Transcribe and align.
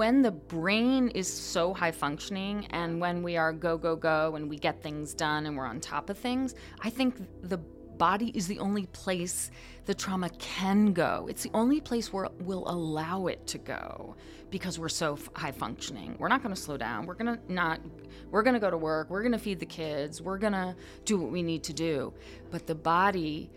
when 0.00 0.22
the 0.22 0.30
brain 0.30 1.08
is 1.10 1.30
so 1.30 1.74
high 1.74 1.90
functioning 1.90 2.66
and 2.70 2.98
when 2.98 3.22
we 3.22 3.36
are 3.36 3.52
go, 3.52 3.76
go, 3.76 3.94
go 3.94 4.34
and 4.34 4.48
we 4.48 4.56
get 4.56 4.82
things 4.82 5.12
done 5.12 5.44
and 5.44 5.54
we're 5.54 5.66
on 5.66 5.78
top 5.78 6.08
of 6.08 6.16
things, 6.16 6.54
I 6.80 6.88
think 6.88 7.16
the 7.42 7.58
body 7.58 8.32
is 8.34 8.46
the 8.46 8.58
only 8.60 8.86
place 8.86 9.50
the 9.84 9.92
trauma 9.92 10.30
can 10.38 10.94
go. 10.94 11.26
It's 11.28 11.42
the 11.42 11.50
only 11.52 11.82
place 11.82 12.14
where 12.14 12.30
we'll 12.40 12.66
allow 12.66 13.26
it 13.26 13.46
to 13.48 13.58
go 13.58 14.16
because 14.48 14.78
we're 14.78 14.88
so 14.88 15.18
high 15.36 15.52
functioning. 15.52 16.16
We're 16.18 16.28
not 16.28 16.42
going 16.42 16.54
to 16.54 16.60
slow 16.62 16.78
down. 16.78 17.04
We're 17.04 17.12
going 17.12 17.36
to 17.36 17.52
not 17.52 17.80
we're 18.30 18.42
going 18.42 18.54
to 18.54 18.60
go 18.60 18.70
to 18.70 18.78
work. 18.78 19.10
We're 19.10 19.20
going 19.20 19.32
to 19.32 19.38
feed 19.38 19.60
the 19.60 19.66
kids. 19.66 20.22
We're 20.22 20.38
going 20.38 20.54
to 20.54 20.74
do 21.04 21.18
what 21.18 21.30
we 21.30 21.42
need 21.42 21.62
to 21.64 21.74
do. 21.74 22.14
But 22.50 22.66
the 22.66 22.74
body 22.74 23.50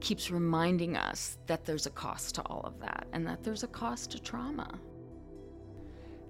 keeps 0.00 0.28
reminding 0.28 0.96
us 0.96 1.38
that 1.46 1.64
there's 1.64 1.86
a 1.86 1.90
cost 1.90 2.34
to 2.34 2.42
all 2.46 2.62
of 2.64 2.80
that 2.80 3.06
and 3.12 3.24
that 3.28 3.44
there's 3.44 3.62
a 3.62 3.68
cost 3.68 4.10
to 4.10 4.18
trauma. 4.18 4.80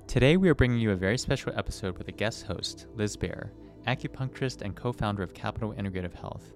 Today, 0.06 0.36
we 0.36 0.48
are 0.48 0.54
bringing 0.54 0.78
you 0.78 0.92
a 0.92 0.96
very 0.96 1.18
special 1.18 1.52
episode 1.56 1.98
with 1.98 2.06
a 2.06 2.12
guest 2.12 2.44
host, 2.44 2.86
Liz 2.94 3.16
Baer, 3.16 3.50
acupuncturist 3.88 4.62
and 4.62 4.76
co 4.76 4.92
founder 4.92 5.24
of 5.24 5.34
Capital 5.34 5.72
Integrative 5.72 6.14
Health. 6.14 6.52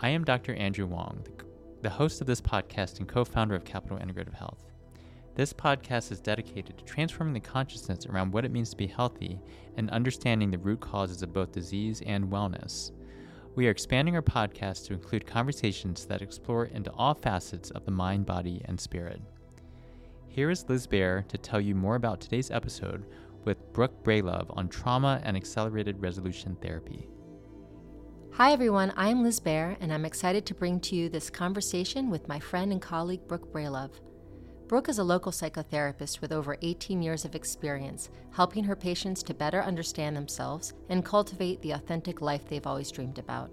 I 0.00 0.10
am 0.10 0.22
Dr. 0.22 0.54
Andrew 0.54 0.86
Wong, 0.86 1.24
the 1.82 1.90
host 1.90 2.20
of 2.20 2.28
this 2.28 2.40
podcast 2.40 2.98
and 2.98 3.08
co 3.08 3.24
founder 3.24 3.56
of 3.56 3.64
Capital 3.64 3.98
Integrative 3.98 4.34
Health. 4.34 4.70
This 5.34 5.52
podcast 5.52 6.12
is 6.12 6.20
dedicated 6.20 6.78
to 6.78 6.84
transforming 6.84 7.34
the 7.34 7.40
consciousness 7.40 8.06
around 8.06 8.32
what 8.32 8.44
it 8.44 8.52
means 8.52 8.70
to 8.70 8.76
be 8.76 8.86
healthy 8.86 9.40
and 9.76 9.90
understanding 9.90 10.50
the 10.50 10.58
root 10.58 10.80
causes 10.80 11.22
of 11.22 11.32
both 11.32 11.50
disease 11.50 12.02
and 12.06 12.26
wellness. 12.26 12.92
We 13.56 13.66
are 13.66 13.72
expanding 13.72 14.14
our 14.14 14.22
podcast 14.22 14.86
to 14.86 14.92
include 14.92 15.26
conversations 15.26 16.04
that 16.06 16.22
explore 16.22 16.66
into 16.66 16.92
all 16.92 17.14
facets 17.14 17.70
of 17.70 17.84
the 17.84 17.90
mind, 17.90 18.26
body, 18.26 18.62
and 18.66 18.78
spirit. 18.78 19.20
Here 20.38 20.50
is 20.52 20.68
Liz 20.68 20.86
Baer 20.86 21.24
to 21.30 21.36
tell 21.36 21.60
you 21.60 21.74
more 21.74 21.96
about 21.96 22.20
today's 22.20 22.52
episode 22.52 23.06
with 23.44 23.72
Brooke 23.72 24.04
Bralove 24.04 24.56
on 24.56 24.68
trauma 24.68 25.20
and 25.24 25.36
accelerated 25.36 26.00
resolution 26.00 26.56
therapy. 26.62 27.08
Hi, 28.34 28.52
everyone. 28.52 28.92
I'm 28.96 29.24
Liz 29.24 29.40
Baer, 29.40 29.76
and 29.80 29.92
I'm 29.92 30.04
excited 30.04 30.46
to 30.46 30.54
bring 30.54 30.78
to 30.78 30.94
you 30.94 31.08
this 31.08 31.28
conversation 31.28 32.08
with 32.08 32.28
my 32.28 32.38
friend 32.38 32.70
and 32.70 32.80
colleague, 32.80 33.26
Brooke 33.26 33.52
Bralove. 33.52 33.98
Brooke 34.68 34.88
is 34.88 35.00
a 35.00 35.02
local 35.02 35.32
psychotherapist 35.32 36.20
with 36.20 36.30
over 36.30 36.56
18 36.62 37.02
years 37.02 37.24
of 37.24 37.34
experience, 37.34 38.08
helping 38.30 38.62
her 38.62 38.76
patients 38.76 39.24
to 39.24 39.34
better 39.34 39.60
understand 39.64 40.16
themselves 40.16 40.72
and 40.88 41.04
cultivate 41.04 41.60
the 41.62 41.72
authentic 41.72 42.20
life 42.20 42.48
they've 42.48 42.64
always 42.64 42.92
dreamed 42.92 43.18
about. 43.18 43.50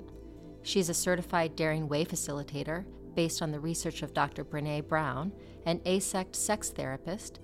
She's 0.61 0.89
a 0.89 0.94
certified 0.94 1.56
Daring 1.56 1.88
Way 1.88 2.06
facilitator 2.06 2.86
based 3.16 3.41
on 3.41 3.52
the 3.52 3.59
research 3.59 4.02
of 4.03 4.13
Dr. 4.13 4.44
Brene 4.44 4.88
Brown, 4.88 5.31
an 5.66 5.80
AASECT 5.80 6.35
sex 6.35 6.69
therapist, 6.69 7.39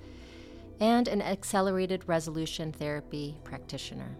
and 0.79 1.07
an 1.07 1.21
accelerated 1.21 2.07
resolution 2.07 2.71
therapy 2.71 3.37
practitioner. 3.43 4.17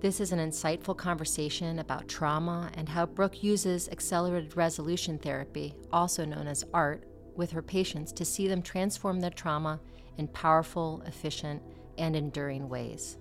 This 0.00 0.20
is 0.20 0.30
an 0.32 0.38
insightful 0.38 0.96
conversation 0.96 1.80
about 1.80 2.08
trauma 2.08 2.70
and 2.74 2.88
how 2.88 3.06
Brooke 3.06 3.42
uses 3.42 3.88
accelerated 3.88 4.56
resolution 4.56 5.18
therapy, 5.18 5.74
also 5.92 6.24
known 6.24 6.46
as 6.46 6.64
ART, 6.72 7.04
with 7.34 7.50
her 7.50 7.62
patients 7.62 8.12
to 8.12 8.24
see 8.24 8.48
them 8.48 8.62
transform 8.62 9.20
their 9.20 9.30
trauma 9.30 9.80
in 10.16 10.28
powerful, 10.28 11.02
efficient, 11.06 11.62
and 11.98 12.14
enduring 12.14 12.68
ways. 12.68 13.18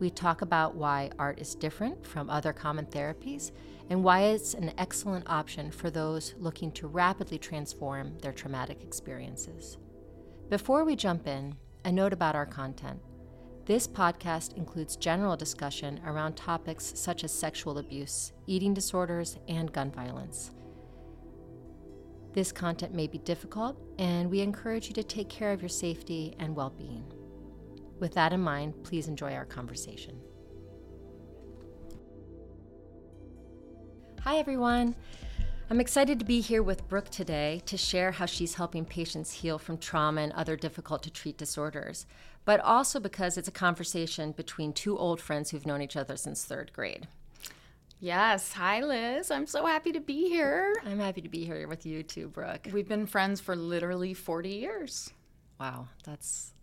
We 0.00 0.08
talk 0.08 0.40
about 0.40 0.74
why 0.74 1.10
art 1.18 1.38
is 1.38 1.54
different 1.54 2.06
from 2.06 2.30
other 2.30 2.54
common 2.54 2.86
therapies 2.86 3.52
and 3.90 4.02
why 4.02 4.22
it's 4.22 4.54
an 4.54 4.72
excellent 4.78 5.28
option 5.28 5.70
for 5.70 5.90
those 5.90 6.34
looking 6.38 6.72
to 6.72 6.88
rapidly 6.88 7.38
transform 7.38 8.16
their 8.18 8.32
traumatic 8.32 8.82
experiences. 8.82 9.76
Before 10.48 10.84
we 10.84 10.96
jump 10.96 11.26
in, 11.26 11.54
a 11.84 11.92
note 11.92 12.14
about 12.14 12.34
our 12.34 12.46
content. 12.46 12.98
This 13.66 13.86
podcast 13.86 14.56
includes 14.56 14.96
general 14.96 15.36
discussion 15.36 16.00
around 16.06 16.34
topics 16.34 16.92
such 16.96 17.22
as 17.22 17.30
sexual 17.30 17.76
abuse, 17.76 18.32
eating 18.46 18.72
disorders, 18.72 19.36
and 19.48 19.70
gun 19.70 19.90
violence. 19.90 20.50
This 22.32 22.52
content 22.52 22.94
may 22.94 23.06
be 23.06 23.18
difficult, 23.18 23.76
and 23.98 24.30
we 24.30 24.40
encourage 24.40 24.88
you 24.88 24.94
to 24.94 25.02
take 25.02 25.28
care 25.28 25.52
of 25.52 25.60
your 25.60 25.68
safety 25.68 26.34
and 26.38 26.56
well 26.56 26.70
being. 26.70 27.04
With 28.00 28.14
that 28.14 28.32
in 28.32 28.40
mind, 28.40 28.82
please 28.82 29.06
enjoy 29.06 29.34
our 29.34 29.44
conversation. 29.44 30.18
Hi, 34.22 34.38
everyone. 34.38 34.96
I'm 35.70 35.80
excited 35.80 36.18
to 36.18 36.24
be 36.24 36.40
here 36.40 36.64
with 36.64 36.88
Brooke 36.88 37.10
today 37.10 37.62
to 37.66 37.76
share 37.76 38.10
how 38.10 38.26
she's 38.26 38.54
helping 38.54 38.84
patients 38.84 39.32
heal 39.32 39.58
from 39.58 39.78
trauma 39.78 40.22
and 40.22 40.32
other 40.32 40.56
difficult 40.56 41.04
to 41.04 41.10
treat 41.10 41.38
disorders 41.38 42.06
but 42.44 42.60
also 42.60 43.00
because 43.00 43.36
it's 43.36 43.48
a 43.48 43.52
conversation 43.52 44.32
between 44.32 44.72
two 44.72 44.98
old 44.98 45.20
friends 45.20 45.50
who've 45.50 45.66
known 45.66 45.82
each 45.82 45.96
other 45.96 46.16
since 46.16 46.44
third 46.44 46.72
grade. 46.72 47.06
Yes. 48.00 48.54
Hi, 48.54 48.80
Liz. 48.82 49.30
I'm 49.30 49.46
so 49.46 49.66
happy 49.66 49.92
to 49.92 50.00
be 50.00 50.28
here. 50.28 50.74
I'm 50.86 50.98
happy 50.98 51.20
to 51.20 51.28
be 51.28 51.44
here 51.44 51.68
with 51.68 51.84
you 51.84 52.02
too, 52.02 52.28
Brooke. 52.28 52.68
We've 52.72 52.88
been 52.88 53.06
friends 53.06 53.40
for 53.40 53.54
literally 53.54 54.14
40 54.14 54.48
years. 54.48 55.12
Wow. 55.58 55.88
That's 56.04 56.54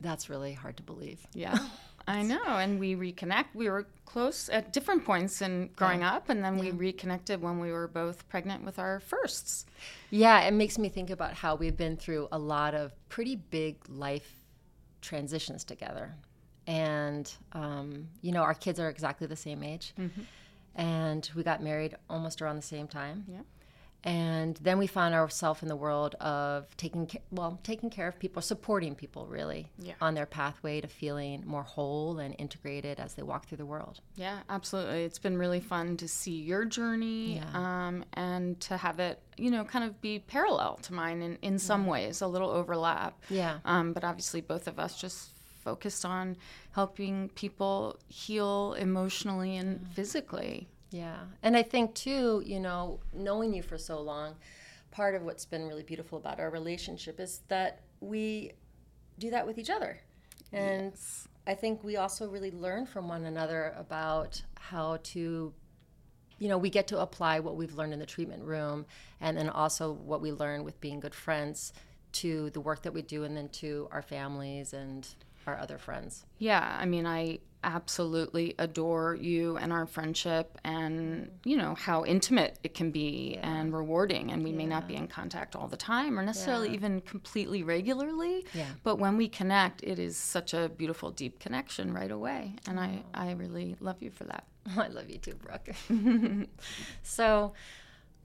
that's 0.00 0.28
really 0.28 0.52
hard 0.52 0.76
to 0.78 0.82
believe. 0.82 1.26
Yeah. 1.34 1.58
I 2.06 2.22
know. 2.32 2.42
And 2.44 2.78
we 2.78 2.94
reconnect. 2.94 3.46
We 3.54 3.68
were 3.68 3.86
close 4.04 4.48
at 4.48 4.72
different 4.72 5.04
points 5.04 5.42
in 5.42 5.70
growing 5.76 6.00
yeah. 6.00 6.14
up, 6.14 6.28
and 6.28 6.42
then 6.42 6.56
yeah. 6.56 6.64
we 6.64 6.70
reconnected 6.72 7.40
when 7.42 7.60
we 7.60 7.70
were 7.70 7.88
both 7.88 8.28
pregnant 8.28 8.64
with 8.64 8.78
our 8.78 9.00
firsts. 9.00 9.66
Yeah, 10.10 10.40
it 10.40 10.52
makes 10.52 10.78
me 10.78 10.88
think 10.88 11.10
about 11.10 11.34
how 11.34 11.54
we've 11.54 11.76
been 11.76 11.96
through 11.96 12.28
a 12.32 12.38
lot 12.38 12.74
of 12.74 12.92
pretty 13.08 13.36
big 13.36 13.76
life 13.88 14.32
transitions 15.00 15.64
together. 15.64 16.14
And, 16.66 17.32
um, 17.52 18.08
you 18.20 18.32
know, 18.32 18.42
our 18.42 18.54
kids 18.54 18.78
are 18.78 18.88
exactly 18.88 19.26
the 19.26 19.36
same 19.36 19.62
age. 19.62 19.94
Mm-hmm. 19.98 20.20
And 20.74 21.30
we 21.34 21.42
got 21.42 21.62
married 21.62 21.96
almost 22.08 22.42
around 22.42 22.56
the 22.56 22.62
same 22.62 22.86
time. 22.86 23.24
Yeah. 23.26 23.40
And 24.04 24.56
then 24.62 24.78
we 24.78 24.86
found 24.86 25.14
ourselves 25.14 25.62
in 25.62 25.68
the 25.68 25.76
world 25.76 26.14
of 26.16 26.76
taking 26.76 27.06
care, 27.06 27.20
well, 27.32 27.58
taking 27.64 27.90
care 27.90 28.06
of 28.06 28.18
people, 28.18 28.40
supporting 28.40 28.94
people 28.94 29.26
really 29.26 29.70
yeah. 29.78 29.94
on 30.00 30.14
their 30.14 30.24
pathway 30.24 30.80
to 30.80 30.86
feeling 30.86 31.42
more 31.44 31.64
whole 31.64 32.20
and 32.20 32.34
integrated 32.38 33.00
as 33.00 33.14
they 33.14 33.22
walk 33.22 33.48
through 33.48 33.58
the 33.58 33.66
world. 33.66 34.00
Yeah, 34.14 34.38
absolutely. 34.48 35.02
It's 35.02 35.18
been 35.18 35.36
really 35.36 35.60
fun 35.60 35.96
to 35.96 36.06
see 36.06 36.40
your 36.40 36.64
journey 36.64 37.36
yeah. 37.36 37.86
um, 37.88 38.04
and 38.14 38.60
to 38.60 38.76
have 38.76 39.00
it, 39.00 39.20
you 39.36 39.50
know, 39.50 39.64
kind 39.64 39.84
of 39.84 40.00
be 40.00 40.20
parallel 40.20 40.76
to 40.82 40.94
mine 40.94 41.20
in, 41.20 41.36
in 41.42 41.58
some 41.58 41.84
yeah. 41.84 41.90
ways, 41.90 42.20
a 42.20 42.28
little 42.28 42.50
overlap. 42.50 43.20
Yeah. 43.28 43.58
Um, 43.64 43.92
but 43.92 44.04
obviously, 44.04 44.40
both 44.40 44.68
of 44.68 44.78
us 44.78 44.98
just 45.00 45.30
focused 45.64 46.04
on 46.04 46.36
helping 46.70 47.28
people 47.30 47.98
heal 48.06 48.74
emotionally 48.78 49.56
and 49.56 49.86
physically. 49.92 50.68
Yeah. 50.90 51.18
And 51.42 51.56
I 51.56 51.62
think, 51.62 51.94
too, 51.94 52.42
you 52.44 52.60
know, 52.60 53.00
knowing 53.12 53.52
you 53.52 53.62
for 53.62 53.78
so 53.78 54.00
long, 54.00 54.36
part 54.90 55.14
of 55.14 55.22
what's 55.22 55.44
been 55.44 55.66
really 55.66 55.82
beautiful 55.82 56.18
about 56.18 56.40
our 56.40 56.50
relationship 56.50 57.20
is 57.20 57.42
that 57.48 57.80
we 58.00 58.52
do 59.18 59.30
that 59.30 59.46
with 59.46 59.58
each 59.58 59.70
other. 59.70 60.00
And 60.52 60.92
yes. 60.92 61.28
I 61.46 61.54
think 61.54 61.84
we 61.84 61.96
also 61.96 62.28
really 62.28 62.50
learn 62.50 62.86
from 62.86 63.08
one 63.08 63.24
another 63.24 63.74
about 63.76 64.42
how 64.58 64.98
to, 65.02 65.52
you 66.38 66.48
know, 66.48 66.58
we 66.58 66.70
get 66.70 66.86
to 66.88 67.00
apply 67.00 67.40
what 67.40 67.56
we've 67.56 67.74
learned 67.74 67.92
in 67.92 67.98
the 67.98 68.06
treatment 68.06 68.42
room 68.44 68.86
and 69.20 69.36
then 69.36 69.48
also 69.48 69.92
what 69.92 70.20
we 70.20 70.32
learn 70.32 70.64
with 70.64 70.80
being 70.80 71.00
good 71.00 71.14
friends 71.14 71.72
to 72.10 72.50
the 72.50 72.60
work 72.60 72.82
that 72.82 72.94
we 72.94 73.02
do 73.02 73.24
and 73.24 73.36
then 73.36 73.48
to 73.50 73.88
our 73.92 74.02
families 74.02 74.72
and 74.72 75.14
our 75.48 75.58
other 75.58 75.78
friends. 75.78 76.24
Yeah, 76.38 76.76
I 76.78 76.84
mean, 76.86 77.06
I 77.06 77.40
absolutely 77.64 78.54
adore 78.58 79.16
you 79.16 79.56
and 79.56 79.72
our 79.72 79.84
friendship 79.84 80.58
and 80.64 81.28
you 81.44 81.56
know 81.56 81.74
how 81.74 82.04
intimate 82.04 82.56
it 82.62 82.72
can 82.72 82.92
be 82.92 83.34
yeah. 83.34 83.50
and 83.50 83.74
rewarding 83.74 84.30
and 84.30 84.44
we 84.44 84.50
yeah. 84.50 84.56
may 84.56 84.66
not 84.66 84.86
be 84.86 84.94
in 84.94 85.08
contact 85.08 85.56
all 85.56 85.66
the 85.66 85.76
time 85.76 86.18
or 86.18 86.22
necessarily 86.22 86.68
yeah. 86.68 86.74
even 86.74 87.00
completely 87.00 87.64
regularly 87.64 88.46
but 88.84 88.96
when 89.00 89.16
we 89.16 89.28
connect 89.28 89.82
it 89.82 89.98
is 89.98 90.16
such 90.16 90.54
a 90.54 90.68
beautiful 90.68 91.10
deep 91.10 91.40
connection 91.40 91.92
right 91.92 92.12
away 92.12 92.54
and 92.68 92.78
oh. 92.78 92.82
I, 92.82 93.02
I 93.12 93.32
really 93.32 93.74
love 93.80 94.00
you 94.00 94.12
for 94.12 94.24
that 94.24 94.44
i 94.76 94.86
love 94.86 95.10
you 95.10 95.18
too 95.18 95.34
brooke 95.34 95.70
so 97.02 97.54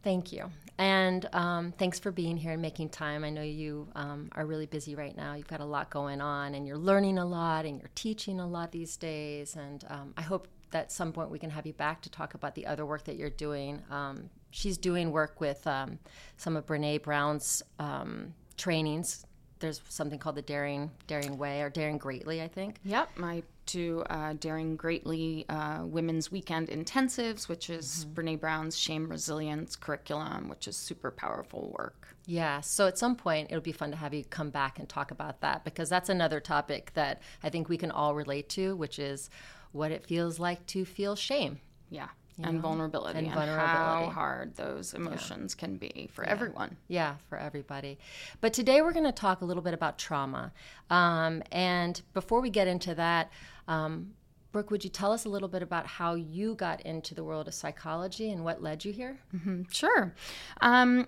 Thank 0.03 0.31
you. 0.31 0.51
And 0.77 1.27
um, 1.33 1.71
thanks 1.77 2.00
for 2.00 2.11
being 2.11 2.35
here 2.35 2.51
and 2.51 2.61
making 2.61 2.89
time. 2.89 3.23
I 3.23 3.29
know 3.29 3.44
you 3.44 3.88
um, 3.95 4.29
are 4.33 4.45
really 4.45 4.65
busy 4.65 4.95
right 4.95 5.15
now. 5.15 5.35
You've 5.35 5.47
got 5.47 5.59
a 5.59 5.65
lot 5.65 5.89
going 5.89 6.19
on, 6.19 6.55
and 6.55 6.65
you're 6.65 6.77
learning 6.77 7.19
a 7.19 7.25
lot, 7.25 7.65
and 7.65 7.79
you're 7.79 7.91
teaching 7.95 8.39
a 8.39 8.47
lot 8.47 8.71
these 8.71 8.97
days. 8.97 9.55
And 9.55 9.83
um, 9.89 10.13
I 10.17 10.23
hope 10.23 10.47
that 10.71 10.85
at 10.85 10.91
some 10.91 11.13
point 11.13 11.29
we 11.29 11.39
can 11.39 11.51
have 11.51 11.65
you 11.65 11.73
back 11.73 12.01
to 12.01 12.09
talk 12.09 12.33
about 12.33 12.55
the 12.55 12.65
other 12.65 12.85
work 12.85 13.05
that 13.05 13.15
you're 13.15 13.29
doing. 13.29 13.81
Um, 13.91 14.29
she's 14.50 14.77
doing 14.77 15.11
work 15.11 15.39
with 15.39 15.65
um, 15.67 16.00
some 16.38 16.57
of 16.57 16.65
Brene 16.65 17.01
Brown's 17.03 17.61
um, 17.79 18.33
trainings. 18.57 19.25
There's 19.59 19.81
something 19.88 20.19
called 20.19 20.35
the 20.35 20.41
Daring 20.41 20.91
Daring 21.07 21.38
Way 21.38 21.61
or 21.61 21.69
Daring 21.69 21.97
Greatly, 21.97 22.41
I 22.41 22.47
think. 22.47 22.79
Yep, 22.83 23.17
my 23.17 23.44
to 23.68 24.04
uh, 24.10 24.33
Daring 24.39 24.75
Greatly 24.75 25.45
uh, 25.50 25.86
Women's 25.86 26.31
Weekend 26.31 26.69
Intensives, 26.69 27.48
which 27.48 27.69
is 27.69 28.06
mm-hmm. 28.06 28.19
Brene 28.19 28.39
Brown's 28.39 28.77
Shame 28.77 29.10
Resilience 29.10 29.75
curriculum, 29.75 30.50
which 30.50 30.68
is 30.68 30.75
super 30.75 31.12
powerful 31.12 31.74
work. 31.77 32.15
Yeah. 32.25 32.62
So 32.62 32.88
at 32.88 32.98
some 32.98 33.15
point, 33.15 33.50
it'll 33.50 33.62
be 33.62 33.71
fun 33.71 33.92
to 33.92 33.98
have 33.98 34.13
you 34.13 34.24
come 34.24 34.50
back 34.50 34.80
and 34.80 34.88
talk 34.88 35.12
about 35.12 35.42
that 35.42 35.63
because 35.63 35.89
that's 35.89 36.10
another 36.10 36.39
topic 36.39 36.92
that 36.94 37.21
I 37.44 37.50
think 37.50 37.69
we 37.69 37.77
can 37.77 37.92
all 37.92 38.15
relate 38.15 38.50
to, 38.50 38.75
which 38.75 39.00
is 39.00 39.30
what 39.71 39.92
it 39.92 40.06
feels 40.06 40.39
like 40.39 40.65
to 40.68 40.86
feel 40.86 41.15
shame. 41.15 41.60
Yeah 41.89 42.10
and 42.41 42.56
know? 42.56 42.62
vulnerability 42.62 43.19
and, 43.19 43.27
and 43.27 43.35
vulnerability. 43.35 44.06
how 44.06 44.09
hard 44.09 44.56
those 44.56 44.94
emotions 44.94 45.56
yeah. 45.56 45.59
can 45.59 45.77
be 45.77 46.09
for 46.13 46.24
yeah. 46.24 46.31
everyone. 46.31 46.77
Yeah, 46.88 47.15
for 47.30 47.38
everybody. 47.38 48.00
But 48.41 48.53
today 48.53 48.81
we're 48.81 48.94
going 48.94 49.06
to 49.06 49.12
talk 49.12 49.41
a 49.41 49.45
little 49.45 49.63
bit 49.63 49.74
about 49.74 49.97
trauma. 49.97 50.51
Um, 50.89 51.44
and 51.51 52.01
before 52.13 52.41
we 52.41 52.50
get 52.50 52.68
into 52.68 52.95
that, 52.95 53.31
um, 53.68 54.13
Brooke, 54.51 54.71
would 54.71 54.83
you 54.83 54.89
tell 54.89 55.12
us 55.12 55.25
a 55.25 55.30
little 55.30 55.47
bit 55.47 55.63
about 55.63 55.88
how 55.88 56.13
you 56.15 56.56
got 56.56 56.81
into 56.81 57.15
the 57.15 57.24
world 57.24 57.47
of 57.47 57.53
psychology 57.53 58.31
and 58.31 58.44
what 58.44 58.62
led 58.62 58.86
you 58.86 58.94
here? 58.94 59.18
Mm-hmm. 59.36 59.63
Sure. 59.71 60.13
Um, 60.62 61.07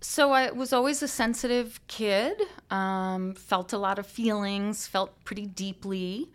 so 0.00 0.32
I 0.32 0.50
was 0.50 0.72
always 0.72 1.02
a 1.02 1.08
sensitive 1.08 1.80
kid, 1.88 2.40
um, 2.70 3.34
felt 3.34 3.72
a 3.72 3.78
lot 3.78 3.98
of 3.98 4.06
feelings, 4.06 4.86
felt 4.86 5.24
pretty 5.24 5.46
deeply 5.46 6.30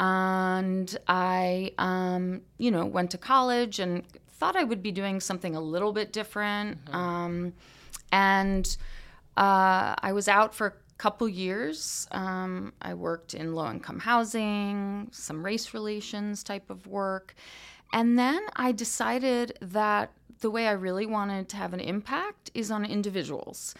and 0.00 0.96
I, 1.08 1.72
um, 1.76 2.40
you 2.56 2.70
know, 2.70 2.86
went 2.86 3.10
to 3.10 3.18
college 3.18 3.78
and 3.78 4.02
thought 4.28 4.56
I 4.56 4.64
would 4.64 4.82
be 4.82 4.90
doing 4.90 5.20
something 5.20 5.54
a 5.54 5.60
little 5.60 5.92
bit 5.92 6.10
different. 6.10 6.82
Mm-hmm. 6.86 6.96
Um, 6.96 7.52
and 8.10 8.76
uh, 9.36 9.94
I 9.98 10.12
was 10.14 10.26
out 10.26 10.54
for 10.54 10.66
a 10.68 10.72
couple 10.96 11.28
years. 11.28 12.08
Um, 12.12 12.72
I 12.80 12.94
worked 12.94 13.34
in 13.34 13.54
low 13.54 13.70
income 13.70 13.98
housing, 13.98 15.08
some 15.12 15.44
race 15.44 15.74
relations 15.74 16.42
type 16.42 16.70
of 16.70 16.86
work. 16.86 17.34
And 17.92 18.18
then 18.18 18.40
I 18.56 18.72
decided 18.72 19.58
that 19.60 20.12
the 20.40 20.50
way 20.50 20.66
I 20.66 20.72
really 20.72 21.04
wanted 21.04 21.50
to 21.50 21.56
have 21.56 21.74
an 21.74 21.80
impact 21.80 22.50
is 22.54 22.70
on 22.70 22.86
individuals. 22.86 23.74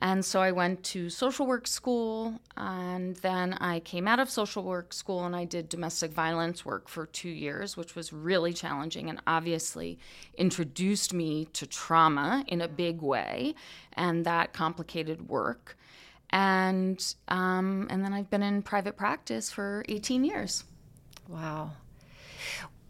And 0.00 0.24
so 0.24 0.40
I 0.40 0.52
went 0.52 0.82
to 0.84 1.08
social 1.08 1.46
work 1.46 1.66
school, 1.66 2.40
and 2.56 3.16
then 3.16 3.54
I 3.54 3.80
came 3.80 4.06
out 4.06 4.18
of 4.18 4.28
social 4.28 4.62
work 4.62 4.92
school 4.92 5.24
and 5.24 5.34
I 5.34 5.44
did 5.44 5.68
domestic 5.68 6.12
violence 6.12 6.64
work 6.64 6.88
for 6.88 7.06
two 7.06 7.30
years, 7.30 7.76
which 7.76 7.94
was 7.94 8.12
really 8.12 8.52
challenging 8.52 9.08
and 9.08 9.20
obviously 9.26 9.98
introduced 10.36 11.14
me 11.14 11.46
to 11.54 11.66
trauma 11.66 12.44
in 12.46 12.60
a 12.60 12.68
big 12.68 13.00
way, 13.00 13.54
and 13.94 14.24
that 14.26 14.52
complicated 14.52 15.28
work. 15.28 15.76
And 16.30 17.14
um, 17.28 17.86
and 17.88 18.04
then 18.04 18.12
I've 18.12 18.28
been 18.28 18.42
in 18.42 18.62
private 18.62 18.96
practice 18.96 19.50
for 19.50 19.84
18 19.88 20.24
years. 20.24 20.64
Wow. 21.28 21.72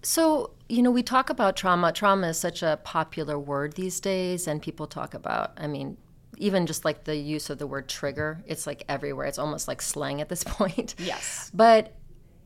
So, 0.02 0.50
you 0.68 0.82
know, 0.82 0.90
we 0.92 1.02
talk 1.02 1.30
about 1.30 1.56
trauma. 1.56 1.92
Trauma 1.92 2.28
is 2.28 2.38
such 2.38 2.62
a 2.62 2.78
popular 2.84 3.38
word 3.38 3.72
these 3.72 3.98
days, 3.98 4.46
and 4.46 4.62
people 4.62 4.86
talk 4.86 5.14
about, 5.14 5.52
I 5.56 5.66
mean, 5.66 5.96
even 6.36 6.66
just 6.66 6.84
like 6.84 7.04
the 7.04 7.16
use 7.16 7.50
of 7.50 7.58
the 7.58 7.66
word 7.66 7.88
trigger, 7.88 8.42
it's 8.46 8.66
like 8.66 8.84
everywhere. 8.88 9.26
It's 9.26 9.38
almost 9.38 9.68
like 9.68 9.82
slang 9.82 10.20
at 10.20 10.28
this 10.28 10.44
point. 10.46 10.94
Yes. 10.98 11.50
But 11.54 11.94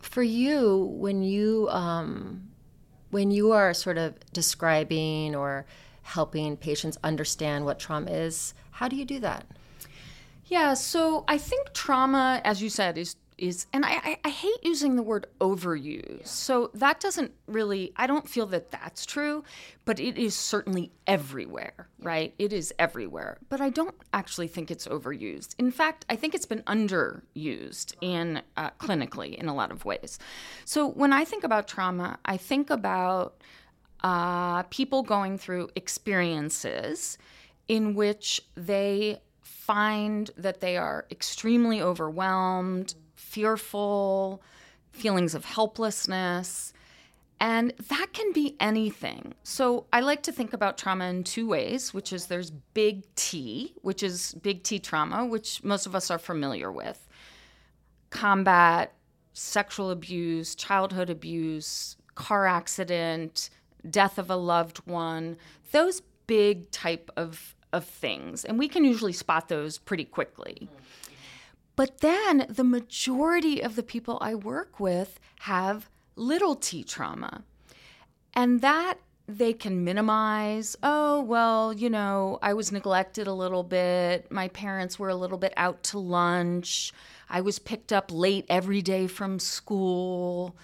for 0.01 0.23
you, 0.23 0.95
when 0.97 1.23
you 1.23 1.69
um, 1.71 2.49
when 3.11 3.31
you 3.31 3.53
are 3.53 3.75
sort 3.75 3.99
of 3.99 4.15
describing 4.33 5.35
or 5.35 5.67
helping 6.03 6.57
patients 6.57 6.99
understand 7.05 7.65
what 7.65 7.79
trauma 7.79 8.11
is, 8.11 8.55
how 8.73 8.89
do 8.89 8.97
you 8.97 9.05
do 9.05 9.21
that? 9.21 9.47
Yeah, 10.47 10.75
so 10.75 11.25
I 11.29 11.39
think 11.39 11.73
trauma, 11.73 12.41
as 12.45 12.61
you 12.61 12.71
said, 12.71 12.99
is 12.99 13.15
is, 13.41 13.67
and 13.73 13.85
I, 13.85 14.19
I, 14.25 14.29
hate 14.29 14.63
using 14.63 14.97
the 14.97 15.03
word 15.03 15.27
overuse. 15.41 16.19
Yeah. 16.21 16.25
So 16.25 16.71
that 16.75 17.01
doesn't 17.01 17.33
really, 17.47 17.93
I 17.97 18.07
don't 18.07 18.29
feel 18.29 18.47
that 18.47 18.71
that's 18.71 19.07
true, 19.07 19.45
but 19.85 19.99
it 19.99 20.19
is 20.19 20.35
certainly 20.35 20.93
everywhere, 21.07 21.89
right? 22.01 22.35
It 22.39 22.53
is 22.53 22.73
everywhere. 22.79 23.39
But 23.49 23.61
I 23.61 23.71
don't 23.71 23.95
actually 24.13 24.49
think 24.49 24.71
it's 24.71 24.87
overused. 24.87 25.55
In 25.59 25.71
fact, 25.71 26.05
I 26.09 26.17
think 26.17 26.35
it's 26.35 26.47
been 26.47 26.63
underused 26.63 27.95
in 28.01 28.43
uh, 28.57 28.71
clinically 28.79 29.35
in 29.35 29.49
a 29.49 29.55
lot 29.55 29.71
of 29.71 29.85
ways. 29.85 30.19
So 30.65 30.87
when 30.87 31.13
I 31.13 31.25
think 31.25 31.43
about 31.43 31.67
trauma, 31.67 32.19
I 32.25 32.37
think 32.37 32.71
about 32.71 33.41
uh, 34.03 34.63
people 34.65 35.03
going 35.03 35.39
through 35.39 35.71
experiences 35.77 37.19
in 37.69 37.95
which 37.95 38.41
they 38.55 39.21
find 39.71 40.31
that 40.37 40.61
they 40.61 40.77
are 40.77 41.07
extremely 41.11 41.81
overwhelmed, 41.81 42.95
fearful, 43.21 44.43
feelings 44.93 45.35
of 45.35 45.45
helplessness. 45.45 46.73
And 47.43 47.73
that 47.89 48.09
can 48.13 48.33
be 48.33 48.57
anything. 48.61 49.35
So 49.45 49.87
I 49.93 50.01
like 50.01 50.23
to 50.25 50.33
think 50.33 50.53
about 50.53 50.77
trauma 50.77 51.07
in 51.07 51.25
two 51.25 51.49
ways, 51.49 51.95
which 51.95 52.13
is 52.13 52.27
there's 52.27 52.51
big 52.51 53.03
T, 53.15 53.75
which 53.81 54.03
is 54.03 54.35
big 54.43 54.63
T 54.63 54.79
trauma, 54.79 55.25
which 55.25 55.65
most 55.65 55.87
of 55.87 55.95
us 55.95 56.11
are 56.11 56.19
familiar 56.19 56.71
with 56.71 57.07
combat, 58.11 58.93
sexual 59.33 59.91
abuse, 59.91 60.55
childhood 60.55 61.09
abuse, 61.09 61.97
car 62.17 62.47
accident, 62.47 63.49
death 63.89 64.19
of 64.19 64.29
a 64.29 64.37
loved 64.37 64.79
one, 64.87 65.37
those 65.71 66.03
big 66.27 66.71
type 66.73 67.11
of, 67.17 67.55
of 67.73 67.85
things. 67.85 68.45
And 68.45 68.59
we 68.59 68.69
can 68.69 68.85
usually 68.85 69.13
spot 69.13 69.49
those 69.49 69.79
pretty 69.79 70.05
quickly. 70.05 70.69
But 71.81 72.01
then 72.01 72.45
the 72.47 72.63
majority 72.63 73.63
of 73.63 73.75
the 73.75 73.83
people 73.83 74.19
I 74.21 74.35
work 74.35 74.79
with 74.79 75.19
have 75.49 75.89
little 76.15 76.55
t 76.55 76.85
trauma. 76.85 77.43
And 78.35 78.61
that 78.61 78.99
they 79.27 79.55
can 79.55 79.83
minimize. 79.83 80.77
Oh, 80.83 81.23
well, 81.23 81.73
you 81.73 81.89
know, 81.89 82.39
I 82.43 82.53
was 82.53 82.71
neglected 82.71 83.27
a 83.27 83.33
little 83.33 83.63
bit. 83.63 84.31
My 84.31 84.49
parents 84.49 84.99
were 84.99 85.09
a 85.09 85.15
little 85.15 85.39
bit 85.39 85.55
out 85.57 85.83
to 85.85 85.99
lunch. 85.99 86.93
I 87.31 87.41
was 87.41 87.59
picked 87.59 87.95
up 87.95 88.13
late 88.13 88.45
every 88.51 88.83
day 88.83 89.07
from 89.07 89.39
school. 89.39 90.55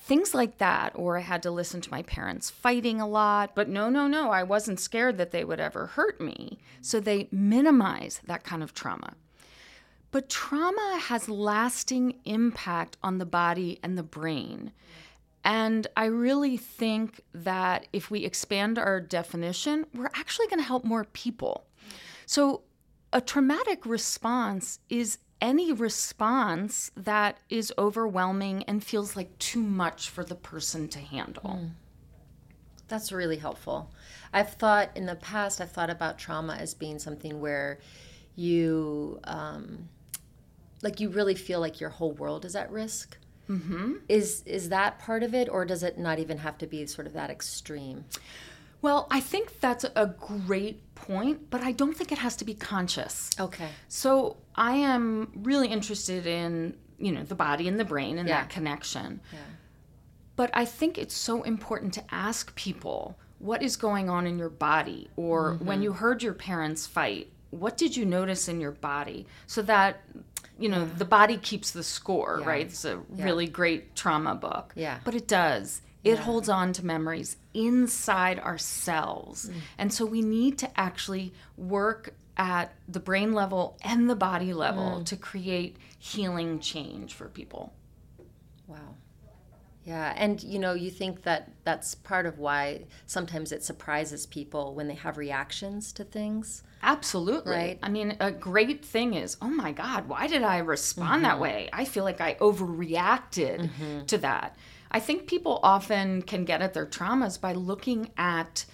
Things 0.00 0.34
like 0.34 0.58
that. 0.58 0.94
Or 0.96 1.16
I 1.16 1.20
had 1.20 1.44
to 1.44 1.52
listen 1.52 1.80
to 1.82 1.92
my 1.92 2.02
parents 2.02 2.50
fighting 2.50 3.00
a 3.00 3.06
lot. 3.06 3.54
But 3.54 3.68
no, 3.68 3.88
no, 3.88 4.08
no, 4.08 4.32
I 4.32 4.42
wasn't 4.42 4.80
scared 4.80 5.16
that 5.18 5.30
they 5.30 5.44
would 5.44 5.60
ever 5.60 5.86
hurt 5.86 6.20
me. 6.20 6.58
So 6.80 6.98
they 6.98 7.28
minimize 7.30 8.20
that 8.26 8.42
kind 8.42 8.64
of 8.64 8.74
trauma. 8.74 9.14
But 10.14 10.28
trauma 10.28 11.00
has 11.06 11.28
lasting 11.28 12.20
impact 12.24 12.96
on 13.02 13.18
the 13.18 13.26
body 13.26 13.80
and 13.82 13.98
the 13.98 14.04
brain. 14.04 14.70
And 15.42 15.88
I 15.96 16.04
really 16.04 16.56
think 16.56 17.20
that 17.34 17.88
if 17.92 18.12
we 18.12 18.24
expand 18.24 18.78
our 18.78 19.00
definition, 19.00 19.86
we're 19.92 20.12
actually 20.14 20.46
going 20.46 20.60
to 20.60 20.64
help 20.64 20.84
more 20.84 21.02
people. 21.02 21.66
So, 22.26 22.62
a 23.12 23.20
traumatic 23.20 23.84
response 23.84 24.78
is 24.88 25.18
any 25.40 25.72
response 25.72 26.92
that 26.96 27.38
is 27.50 27.72
overwhelming 27.76 28.62
and 28.68 28.84
feels 28.84 29.16
like 29.16 29.36
too 29.40 29.62
much 29.62 30.10
for 30.10 30.22
the 30.22 30.36
person 30.36 30.86
to 30.90 31.00
handle. 31.00 31.58
Mm. 31.58 31.70
That's 32.86 33.10
really 33.10 33.38
helpful. 33.38 33.90
I've 34.32 34.52
thought 34.52 34.90
in 34.94 35.06
the 35.06 35.16
past, 35.16 35.60
I've 35.60 35.72
thought 35.72 35.90
about 35.90 36.20
trauma 36.20 36.54
as 36.54 36.72
being 36.72 37.00
something 37.00 37.40
where 37.40 37.80
you 38.36 39.18
um, 39.24 39.88
like 40.84 41.00
you 41.00 41.08
really 41.08 41.34
feel 41.34 41.58
like 41.58 41.80
your 41.80 41.90
whole 41.90 42.12
world 42.12 42.44
is 42.44 42.54
at 42.54 42.70
risk. 42.70 43.16
Mm-hmm. 43.48 43.94
Is 44.08 44.42
is 44.46 44.68
that 44.68 44.98
part 44.98 45.22
of 45.22 45.34
it, 45.34 45.48
or 45.48 45.64
does 45.64 45.82
it 45.82 45.98
not 45.98 46.18
even 46.18 46.38
have 46.38 46.56
to 46.58 46.66
be 46.66 46.86
sort 46.86 47.06
of 47.06 47.12
that 47.14 47.30
extreme? 47.30 48.04
Well, 48.80 49.06
I 49.10 49.20
think 49.20 49.60
that's 49.60 49.84
a 49.84 50.06
great 50.06 50.94
point, 50.94 51.48
but 51.50 51.62
I 51.62 51.72
don't 51.72 51.96
think 51.96 52.12
it 52.12 52.18
has 52.18 52.36
to 52.36 52.44
be 52.44 52.54
conscious. 52.54 53.30
Okay. 53.40 53.68
So 53.88 54.36
I 54.54 54.72
am 54.72 55.32
really 55.34 55.68
interested 55.68 56.26
in 56.26 56.76
you 56.98 57.12
know 57.12 57.24
the 57.24 57.34
body 57.34 57.66
and 57.66 57.80
the 57.80 57.84
brain 57.84 58.18
and 58.18 58.28
yeah. 58.28 58.42
that 58.42 58.50
connection. 58.50 59.20
Yeah. 59.32 59.38
But 60.36 60.50
I 60.52 60.64
think 60.64 60.98
it's 60.98 61.14
so 61.14 61.42
important 61.42 61.94
to 61.94 62.04
ask 62.10 62.54
people 62.56 63.16
what 63.38 63.62
is 63.62 63.76
going 63.76 64.08
on 64.08 64.26
in 64.26 64.38
your 64.38 64.50
body, 64.50 65.08
or 65.16 65.52
mm-hmm. 65.52 65.66
when 65.66 65.82
you 65.82 65.92
heard 65.92 66.22
your 66.22 66.34
parents 66.34 66.86
fight, 66.86 67.30
what 67.50 67.76
did 67.76 67.96
you 67.96 68.04
notice 68.04 68.48
in 68.48 68.60
your 68.60 68.72
body, 68.72 69.26
so 69.46 69.62
that 69.62 70.02
you 70.58 70.68
know, 70.68 70.84
the 70.84 71.04
body 71.04 71.36
keeps 71.36 71.70
the 71.70 71.82
score, 71.82 72.38
yeah. 72.40 72.46
right? 72.46 72.66
It's 72.66 72.84
a 72.84 73.00
yeah. 73.14 73.24
really 73.24 73.46
great 73.46 73.94
trauma 73.94 74.34
book. 74.34 74.72
Yeah. 74.76 74.98
But 75.04 75.14
it 75.14 75.26
does. 75.26 75.82
It 76.04 76.10
yeah. 76.10 76.16
holds 76.16 76.48
on 76.48 76.72
to 76.74 76.84
memories 76.84 77.36
inside 77.54 78.38
ourselves. 78.38 79.48
Mm. 79.48 79.54
And 79.78 79.92
so 79.92 80.04
we 80.04 80.20
need 80.20 80.58
to 80.58 80.80
actually 80.80 81.32
work 81.56 82.14
at 82.36 82.74
the 82.88 83.00
brain 83.00 83.32
level 83.32 83.78
and 83.82 84.10
the 84.10 84.16
body 84.16 84.52
level 84.52 85.00
mm. 85.00 85.06
to 85.06 85.16
create 85.16 85.76
healing 85.98 86.60
change 86.60 87.14
for 87.14 87.28
people. 87.28 87.72
Wow. 88.66 88.96
Yeah, 89.84 90.14
and 90.16 90.42
you 90.42 90.58
know, 90.58 90.72
you 90.72 90.90
think 90.90 91.22
that 91.22 91.50
that's 91.64 91.94
part 91.94 92.24
of 92.24 92.38
why 92.38 92.86
sometimes 93.06 93.52
it 93.52 93.62
surprises 93.62 94.24
people 94.24 94.74
when 94.74 94.88
they 94.88 94.94
have 94.94 95.18
reactions 95.18 95.92
to 95.92 96.04
things. 96.04 96.62
Absolutely. 96.84 97.52
Right. 97.52 97.78
I 97.82 97.88
mean, 97.88 98.16
a 98.20 98.30
great 98.30 98.84
thing 98.84 99.14
is, 99.14 99.38
oh 99.40 99.48
my 99.48 99.72
God, 99.72 100.06
why 100.06 100.26
did 100.26 100.42
I 100.42 100.58
respond 100.58 101.24
that 101.24 101.40
way? 101.40 101.70
I 101.72 101.86
feel 101.86 102.04
like 102.04 102.20
I 102.20 102.34
overreacted 102.34 104.06
to 104.06 104.18
that. 104.18 104.56
I 104.90 105.00
think 105.00 105.26
people 105.26 105.58
often 105.62 106.22
can 106.22 106.44
get 106.44 106.62
at 106.62 106.74
their 106.74 106.86
traumas 106.86 107.40
by 107.40 107.54
looking 107.54 108.10
at 108.16 108.64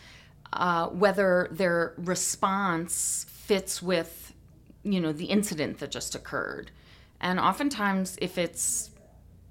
uh, 0.52 0.88
whether 0.88 1.48
their 1.52 1.94
response 1.96 3.24
fits 3.28 3.80
with, 3.80 4.34
you 4.82 5.00
know, 5.00 5.12
the 5.12 5.26
incident 5.26 5.78
that 5.78 5.90
just 5.90 6.14
occurred. 6.14 6.72
And 7.20 7.38
oftentimes, 7.38 8.18
if 8.20 8.38
it's, 8.38 8.90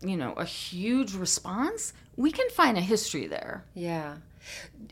you 0.02 0.18
know, 0.18 0.34
a 0.34 0.46
huge 0.46 1.14
response, 1.14 1.94
we 2.18 2.32
can 2.32 2.50
find 2.50 2.78
a 2.78 2.82
history 2.82 3.28
there. 3.28 3.64
Yeah. 3.74 4.16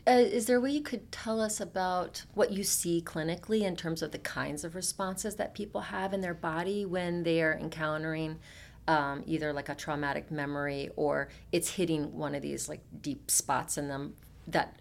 Uh, 0.06 0.12
is 0.12 0.46
there 0.46 0.56
a 0.56 0.60
way 0.60 0.70
you 0.70 0.82
could 0.82 1.10
tell 1.12 1.40
us 1.40 1.60
about 1.60 2.24
what 2.34 2.52
you 2.52 2.64
see 2.64 3.02
clinically 3.04 3.62
in 3.62 3.76
terms 3.76 4.02
of 4.02 4.12
the 4.12 4.18
kinds 4.18 4.64
of 4.64 4.74
responses 4.74 5.36
that 5.36 5.54
people 5.54 5.80
have 5.80 6.12
in 6.12 6.20
their 6.20 6.34
body 6.34 6.84
when 6.84 7.22
they 7.22 7.42
are 7.42 7.54
encountering 7.54 8.38
um, 8.86 9.22
either 9.26 9.52
like 9.52 9.68
a 9.68 9.74
traumatic 9.74 10.30
memory 10.30 10.88
or 10.96 11.28
it's 11.52 11.68
hitting 11.68 12.16
one 12.16 12.34
of 12.34 12.42
these 12.42 12.68
like 12.68 12.80
deep 13.02 13.30
spots 13.30 13.76
in 13.76 13.88
them 13.88 14.14
that 14.46 14.80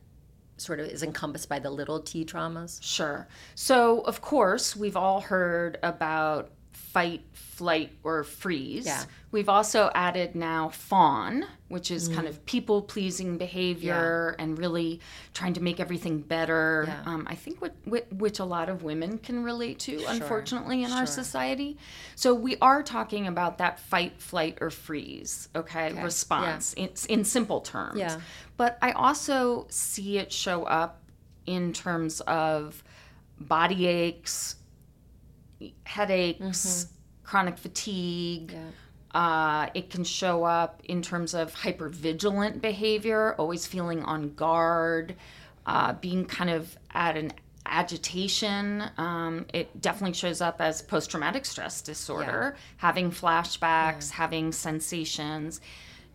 sort 0.56 0.80
of 0.80 0.88
is 0.88 1.04
encompassed 1.04 1.50
by 1.50 1.60
the 1.60 1.70
little 1.70 2.00
t 2.00 2.26
traumas? 2.26 2.82
Sure. 2.82 3.28
So, 3.56 4.00
of 4.02 4.22
course, 4.22 4.76
we've 4.76 4.98
all 4.98 5.22
heard 5.22 5.78
about 5.84 6.52
fight, 6.98 7.22
flight, 7.34 7.92
or 8.04 8.24
freeze. 8.24 8.88
Yeah. 8.88 9.04
We've 9.30 9.50
also 9.50 9.92
added 9.94 10.34
now 10.34 10.70
fawn, 10.70 11.46
which 11.68 11.92
is 11.92 12.08
kind 12.08 12.28
of 12.28 12.44
people 12.48 12.82
pleasing 12.82 13.38
behavior 13.38 14.36
and 14.40 14.58
really 14.58 15.00
trying 15.36 15.54
to 15.54 15.62
make 15.62 15.80
everything 15.80 16.22
better. 16.22 16.86
Yeah. 16.88 17.02
Um, 17.06 17.28
I 17.30 17.36
think 17.36 17.62
what, 17.62 17.76
which, 17.86 18.06
which 18.12 18.40
a 18.40 18.46
lot 18.46 18.68
of 18.68 18.82
women 18.82 19.20
can 19.20 19.44
relate 19.44 19.78
to, 19.80 20.04
unfortunately, 20.08 20.84
in 20.84 20.92
our 20.92 21.06
society. 21.06 21.78
So, 22.16 22.34
we 22.34 22.58
are 22.62 22.82
talking 22.82 23.28
about 23.28 23.60
that 23.60 23.80
fight, 23.80 24.20
flight, 24.20 24.58
or 24.60 24.72
freeze, 24.72 25.50
okay, 25.56 25.92
Okay. 25.92 26.04
response 26.04 26.74
in, 26.74 26.90
in 27.10 27.24
simple 27.24 27.62
terms. 27.62 28.00
Yeah. 28.00 28.20
But 28.56 28.80
I 28.82 28.92
also 28.94 29.68
see 29.70 30.18
it 30.18 30.32
show 30.32 30.64
up 30.64 31.04
in 31.46 31.74
terms 31.74 32.22
of 32.22 32.84
body 33.40 33.86
aches, 33.86 34.56
headaches, 35.84 36.88
chronic 37.24 37.58
fatigue. 37.58 38.52
Yeah. 38.54 39.20
Uh, 39.20 39.70
it 39.74 39.90
can 39.90 40.04
show 40.04 40.44
up 40.44 40.82
in 40.84 41.02
terms 41.02 41.34
of 41.34 41.54
hypervigilant 41.54 42.62
behavior, 42.62 43.34
always 43.38 43.66
feeling 43.66 44.04
on 44.04 44.34
guard, 44.34 45.16
uh, 45.66 45.94
being 45.94 46.26
kind 46.26 46.50
of 46.50 46.78
at 46.92 47.18
an 47.18 47.32
agitation. 47.66 48.84
Um, 48.98 49.46
it 49.54 49.82
definitely 49.82 50.14
shows 50.14 50.42
up 50.42 50.62
as 50.62 50.82
post 50.82 51.10
traumatic 51.10 51.46
stress 51.46 51.82
disorder, 51.82 52.56
having 52.78 53.12
flashbacks, 53.12 54.12
having 54.12 54.52
sensations, 54.52 55.62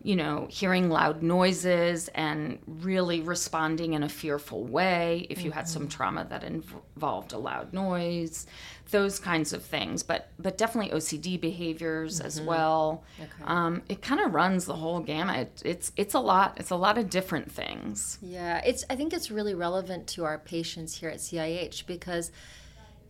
you 0.03 0.17
know, 0.17 0.47
hearing 0.49 0.89
loud 0.89 1.23
noises 1.23 2.09
and 2.09 2.59
really 2.67 3.21
responding 3.21 3.93
in 3.93 4.03
a 4.03 4.09
fearful 4.09 4.65
way 4.65 5.25
if 5.29 5.43
you 5.43 5.51
had 5.51 5.67
some 5.67 5.87
trauma 5.87 6.25
that 6.29 6.43
inv- 6.43 6.65
involved 6.95 7.31
a 7.31 7.37
loud 7.37 7.73
noise, 7.73 8.45
those 8.91 9.17
kinds 9.17 9.53
of 9.53 9.63
things. 9.63 10.03
But 10.03 10.29
but 10.37 10.57
definitely 10.57 10.91
OCD 10.91 11.39
behaviors 11.39 12.19
as 12.19 12.41
well. 12.41 13.03
Um, 13.45 13.81
it 13.87 14.01
kind 14.01 14.19
of 14.19 14.33
runs 14.33 14.65
the 14.65 14.75
whole 14.75 14.99
gamut. 14.99 15.61
It's 15.63 15.93
it's 15.95 16.13
a 16.13 16.19
lot. 16.19 16.57
It's 16.57 16.69
a 16.69 16.75
lot 16.75 16.97
of 16.97 17.09
different 17.09 17.49
things. 17.51 18.19
Yeah, 18.21 18.61
it's. 18.65 18.83
I 18.89 18.95
think 18.95 19.13
it's 19.13 19.31
really 19.31 19.55
relevant 19.55 20.07
to 20.07 20.25
our 20.25 20.37
patients 20.37 20.97
here 20.97 21.09
at 21.09 21.19
CIH 21.19 21.85
because, 21.87 22.31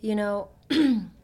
you 0.02 0.16
know, 0.16 0.50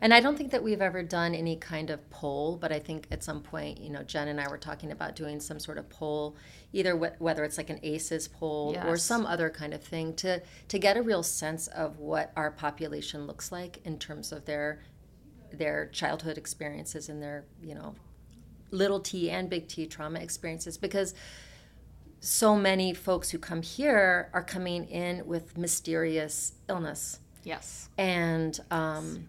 and 0.00 0.12
I 0.12 0.20
don't 0.20 0.36
think 0.36 0.50
that 0.50 0.62
we've 0.62 0.82
ever 0.82 1.02
done 1.02 1.34
any 1.34 1.56
kind 1.56 1.90
of 1.90 2.08
poll, 2.10 2.56
but 2.56 2.72
I 2.72 2.78
think 2.78 3.06
at 3.10 3.22
some 3.22 3.40
point, 3.40 3.80
you 3.80 3.90
know, 3.90 4.02
Jen 4.02 4.28
and 4.28 4.40
I 4.40 4.48
were 4.48 4.58
talking 4.58 4.92
about 4.92 5.16
doing 5.16 5.40
some 5.40 5.58
sort 5.58 5.78
of 5.78 5.88
poll, 5.88 6.36
either 6.72 6.96
wh- 6.96 7.20
whether 7.20 7.44
it's 7.44 7.56
like 7.56 7.70
an 7.70 7.80
ACEs 7.82 8.28
poll 8.28 8.76
or 8.86 8.96
some 8.96 9.24
other 9.26 9.48
kind 9.50 9.72
of 9.72 9.82
thing 9.82 10.14
to 10.16 10.42
to 10.68 10.78
get 10.78 10.96
a 10.96 11.02
real 11.02 11.22
sense 11.22 11.66
of 11.68 11.98
what 11.98 12.32
our 12.36 12.50
population 12.50 13.26
looks 13.26 13.50
like 13.52 13.80
in 13.84 13.98
terms 13.98 14.32
of 14.32 14.44
their 14.44 14.82
their 15.52 15.86
childhood 15.86 16.36
experiences 16.36 17.08
and 17.08 17.22
their 17.22 17.44
you 17.62 17.74
know 17.74 17.94
little 18.70 19.00
t 19.00 19.30
and 19.30 19.48
big 19.48 19.68
t 19.68 19.86
trauma 19.86 20.18
experiences. 20.18 20.76
Because 20.76 21.14
so 22.20 22.56
many 22.56 22.94
folks 22.94 23.30
who 23.30 23.38
come 23.38 23.60
here 23.62 24.30
are 24.32 24.42
coming 24.42 24.86
in 24.88 25.26
with 25.26 25.56
mysterious 25.58 26.54
illness. 26.68 27.20
Yes. 27.44 27.90
and 27.98 28.58
um, 28.70 29.28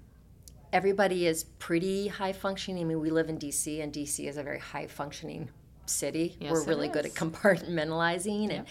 everybody 0.75 1.25
is 1.25 1.45
pretty 1.45 2.09
high 2.09 2.33
functioning. 2.33 2.83
I 2.83 2.85
mean, 2.85 2.99
we 2.99 3.09
live 3.09 3.29
in 3.29 3.39
DC, 3.39 3.81
and 3.81 3.93
DC 3.93 4.27
is 4.27 4.35
a 4.35 4.43
very 4.43 4.59
high 4.59 4.87
functioning 4.87 5.49
city. 5.85 6.35
Yes, 6.37 6.51
We're 6.51 6.65
really 6.65 6.89
good 6.89 7.05
at 7.05 7.13
compartmentalizing 7.13 8.51
and, 8.51 8.67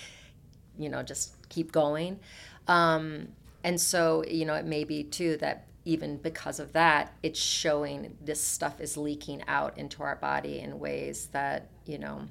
you 0.78 0.90
know, 0.90 1.02
just 1.02 1.48
keep 1.48 1.72
going. 1.72 2.20
Um, 2.68 3.28
and 3.64 3.80
so, 3.80 4.22
you 4.26 4.44
know, 4.44 4.52
it 4.52 4.66
may 4.66 4.84
be 4.84 5.02
too 5.02 5.38
that 5.38 5.66
even 5.86 6.18
because 6.18 6.60
of 6.60 6.74
that, 6.74 7.14
it's 7.22 7.40
showing 7.40 8.14
this 8.20 8.40
stuff 8.40 8.82
is 8.82 8.98
leaking 8.98 9.42
out 9.48 9.78
into 9.78 10.02
our 10.02 10.16
body 10.16 10.60
in 10.60 10.78
ways 10.78 11.28
that, 11.32 11.70
you 11.86 11.98
know, 11.98 12.28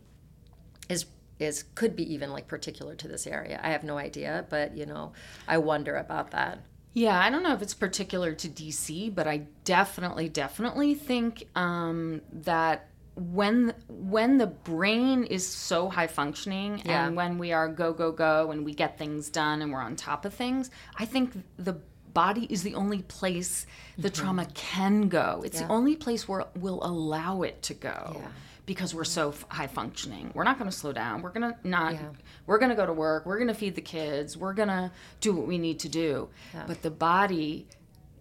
is 0.88 1.08
is 1.39 1.63
could 1.74 1.96
be 1.96 2.13
even 2.13 2.32
like 2.32 2.48
particular 2.48 2.96
to 2.96 3.08
this 3.08 3.25
area. 3.25 3.60
I 3.63 3.72
have 3.72 3.84
no 3.84 3.98
idea, 3.98 4.46
but 4.50 4.77
you 4.77 4.86
know, 4.86 5.13
I 5.48 5.58
wonder 5.58 5.96
about 5.96 6.30
that. 6.32 6.60
Yeah, 6.93 7.19
I 7.19 7.29
don't 7.31 7.41
know 7.43 7.53
if 7.53 7.62
it's 7.62 7.73
particular 7.73 8.33
to 8.33 8.47
DC, 8.47 9.13
but 9.13 9.27
I 9.27 9.43
definitely, 9.63 10.29
definitely 10.29 10.93
think 10.93 11.47
um, 11.55 12.21
that 12.43 12.88
when 13.15 13.73
when 13.89 14.38
the 14.39 14.47
brain 14.47 15.23
is 15.23 15.45
so 15.45 15.88
high 15.89 16.07
functioning 16.07 16.81
Yeah. 16.85 17.05
and 17.07 17.15
when 17.15 17.38
we 17.38 17.51
are 17.51 17.67
go 17.67 17.93
go 17.93 18.12
go 18.12 18.51
and 18.51 18.65
we 18.65 18.73
get 18.73 18.97
things 18.97 19.29
done 19.29 19.62
and 19.62 19.71
we're 19.71 19.81
on 19.81 19.95
top 19.95 20.25
of 20.25 20.33
things, 20.33 20.71
I 20.97 21.05
think 21.05 21.33
the 21.57 21.77
body 22.13 22.45
is 22.50 22.62
the 22.63 22.75
only 22.75 23.01
place 23.03 23.65
the 23.97 24.09
trauma 24.09 24.45
can 24.53 25.09
go. 25.09 25.41
It's 25.45 25.59
Yeah. 25.59 25.67
the 25.67 25.73
only 25.73 25.95
place 25.95 26.27
where 26.27 26.45
we'll 26.55 26.83
allow 26.83 27.41
it 27.41 27.62
to 27.63 27.73
go. 27.73 28.17
Yeah. 28.19 28.27
Because 28.65 28.96
we're 28.96 29.03
so 29.03 29.29
f- 29.29 29.46
high 29.50 29.67
functioning, 29.67 30.32
we're 30.34 30.46
not 30.46 30.58
going 30.58 30.72
to 30.72 30.75
slow 30.75 30.93
down. 30.93 31.22
We're 31.22 31.32
going 31.32 31.53
to 31.53 31.67
not. 31.67 31.93
Yeah. 31.96 32.10
We're 32.46 32.60
going 32.60 32.70
to 32.70 32.75
go 32.75 32.86
to 32.86 32.93
work. 32.93 33.25
We're 33.25 33.38
going 33.38 33.50
to 33.50 33.53
feed 33.53 33.75
the 33.75 33.82
kids. 33.82 34.38
We're 34.38 34.53
going 34.53 34.70
to 34.70 34.91
do 35.20 35.34
what 35.34 35.48
we 35.48 35.58
need 35.58 35.79
to 35.79 35.89
do. 35.89 36.29
But 36.67 36.82
the 36.82 36.91
body 36.91 37.67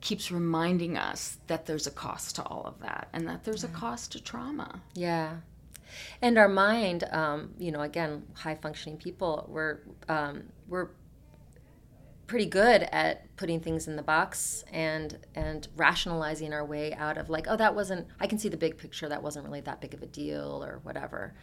keeps 0.01 0.33
reminding 0.33 0.99
us 0.99 1.39
that 1.47 1.67
there's 1.67 1.87
a 1.87 1.91
cost 1.93 2.35
to 2.37 2.43
all 2.43 2.65
of 2.65 2.81
that 2.81 3.09
and 3.13 3.29
that 3.29 3.45
there's 3.45 3.63
a 3.63 3.69
cost 3.69 4.13
to 4.13 4.21
trauma. 4.21 4.81
Yeah. 4.95 5.37
And 6.21 6.39
our 6.39 6.49
mind, 6.49 7.05
um, 7.13 7.55
you 7.59 7.71
know, 7.71 7.83
again, 7.83 8.25
high 8.35 8.57
functioning 8.57 8.99
people, 8.99 9.47
we're 9.49 9.79
um, 10.09 10.45
we're 10.69 10.89
pretty 12.33 12.47
good 12.47 12.85
at 12.93 13.13
putting 13.37 13.61
things 13.61 13.87
in 13.87 13.95
the 13.95 14.03
box 14.03 14.65
and 14.73 15.19
and 15.35 15.69
rationalizing 15.77 16.51
our 16.55 16.65
way 16.65 16.95
out 16.95 17.19
of 17.19 17.29
like, 17.29 17.45
oh, 17.47 17.57
that 17.57 17.75
wasn't. 17.75 18.07
I 18.19 18.27
can 18.27 18.39
see 18.39 18.49
the 18.49 18.57
big 18.57 18.79
picture. 18.79 19.07
That 19.07 19.23
wasn't 19.23 19.45
really 19.45 19.61
that 19.61 19.83
big 19.83 19.93
of 19.93 20.03
a 20.03 20.07
deal, 20.07 20.65
or 20.65 20.81
whatever. 20.83 21.35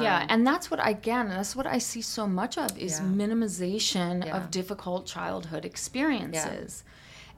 yeah, 0.00 0.22
um, 0.22 0.26
and 0.30 0.44
that's 0.44 0.68
what 0.68 0.80
again, 0.84 1.28
that's 1.28 1.54
what 1.54 1.64
I 1.68 1.78
see 1.78 2.02
so 2.02 2.26
much 2.26 2.58
of 2.58 2.76
is 2.76 2.98
Yeah. 2.98 3.06
minimization 3.06 4.26
Yeah. 4.26 4.36
of 4.36 4.50
difficult 4.50 5.06
childhood 5.06 5.64
experiences. 5.64 6.82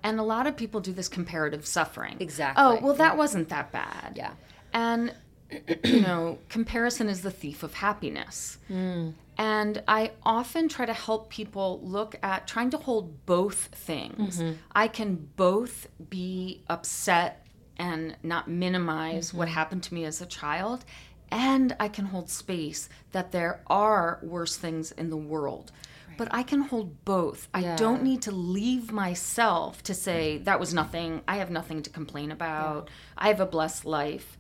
And 0.03 0.19
a 0.19 0.23
lot 0.23 0.47
of 0.47 0.57
people 0.57 0.81
do 0.81 0.93
this 0.95 1.09
comparative 1.09 1.67
suffering. 1.67 2.17
Exactly, 2.21 2.63
Oh, 2.65 2.79
well, 2.83 2.95
that 2.95 3.13
yeah. 3.13 3.19
wasn't 3.19 3.49
that 3.51 3.71
bad. 3.71 4.13
Yeah. 4.17 4.33
And, 4.73 5.13
you 5.85 6.01
know, 6.01 6.39
comparison 6.49 7.09
is 7.11 7.21
the 7.21 7.31
thief 7.31 7.63
of 7.63 7.75
happiness. 7.75 8.57
Mm. 8.71 9.13
And 9.37 9.83
I 9.89 10.13
often 10.23 10.69
try 10.69 10.87
to 10.87 10.93
help 10.93 11.29
people 11.29 11.81
look 11.83 12.17
at 12.23 12.47
trying 12.47 12.71
to 12.71 12.77
hold 12.77 13.27
both 13.27 13.71
things. 13.73 14.39
Mm-hmm. 14.39 14.59
I 14.73 14.89
can 14.89 15.29
both 15.37 15.89
be 16.09 16.63
upset 16.69 17.47
and 17.77 18.17
not 18.23 18.49
minimize 18.49 19.35
what 19.35 19.49
mm-hmm. 19.49 19.55
happened 19.55 19.83
to 19.85 19.95
me 19.95 20.05
as 20.05 20.21
a 20.21 20.27
child, 20.27 20.85
and 21.31 21.75
I 21.81 21.89
can 21.89 22.07
hold 22.07 22.31
space 22.31 22.89
that 23.11 23.33
there 23.33 23.61
are 23.67 24.21
worse 24.23 24.57
things 24.57 24.93
in 24.93 25.11
the 25.11 25.17
world. 25.17 25.73
But 26.17 26.29
I 26.31 26.45
can 26.45 26.61
hold 26.61 27.05
both. 27.05 27.49
I 27.53 27.75
don't 27.75 28.05
need 28.05 28.23
to 28.23 28.31
leave 28.31 28.93
myself 28.93 29.83
to 29.83 29.95
say, 29.95 30.37
mm-hmm. 30.37 30.45
that 30.45 30.61
was 30.61 30.73
nothing. 30.73 31.23
I 31.27 31.39
have 31.39 31.51
nothing 31.51 31.83
to 31.83 31.91
complain 31.91 32.31
about. 32.31 32.89
I 33.19 33.27
have 33.29 33.41
a 33.41 33.47
blessed 33.47 33.85
life 33.85 34.39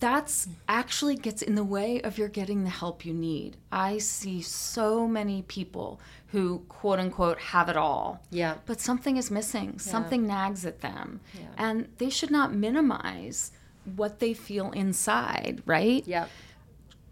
that's 0.00 0.48
actually 0.68 1.16
gets 1.16 1.42
in 1.42 1.54
the 1.56 1.64
way 1.64 2.00
of 2.02 2.18
your 2.18 2.28
getting 2.28 2.62
the 2.64 2.70
help 2.70 3.04
you 3.04 3.12
need. 3.12 3.56
I 3.72 3.98
see 3.98 4.40
so 4.42 5.08
many 5.08 5.42
people 5.42 6.00
who 6.28 6.60
quote 6.68 6.98
unquote 7.00 7.38
have 7.38 7.68
it 7.68 7.76
all. 7.76 8.22
Yeah. 8.30 8.54
But 8.66 8.80
something 8.80 9.16
is 9.16 9.30
missing. 9.30 9.78
Something 9.78 10.26
nags 10.26 10.64
at 10.64 10.80
them. 10.82 11.20
Yeah. 11.34 11.46
And 11.56 11.88
they 11.98 12.10
should 12.10 12.30
not 12.30 12.54
minimize 12.54 13.50
what 13.96 14.18
they 14.20 14.34
feel 14.34 14.70
inside, 14.72 15.62
right? 15.66 16.04
Yeah. 16.06 16.26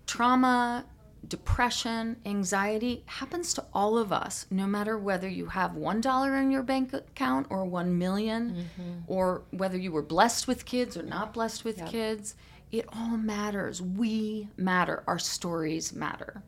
trauma, 0.07 0.85
depression, 1.27 2.17
anxiety 2.25 3.03
happens 3.07 3.53
to 3.55 3.65
all 3.75 3.99
of 3.99 4.13
us, 4.13 4.47
no 4.51 4.67
matter 4.67 4.97
whether 4.97 5.29
you 5.29 5.47
have 5.47 5.73
$1 5.73 6.43
in 6.43 6.51
your 6.53 6.63
bank 6.63 6.93
account 6.93 7.47
or 7.51 7.65
1 7.65 7.99
million, 7.99 8.51
Mm-hmm. 8.79 8.93
or 9.09 9.43
whether 9.51 9.77
you 9.77 9.91
were 9.91 10.03
blessed 10.03 10.47
with 10.47 10.65
kids 10.65 10.97
or 10.97 11.03
not 11.03 11.33
blessed 11.33 11.65
with 11.65 11.85
kids. 11.87 12.37
It 12.73 12.87
all 12.93 13.17
matters. 13.17 13.81
We 13.81 14.49
matter. 14.57 15.03
Our 15.07 15.19
stories 15.19 15.93
matter. 15.95 16.43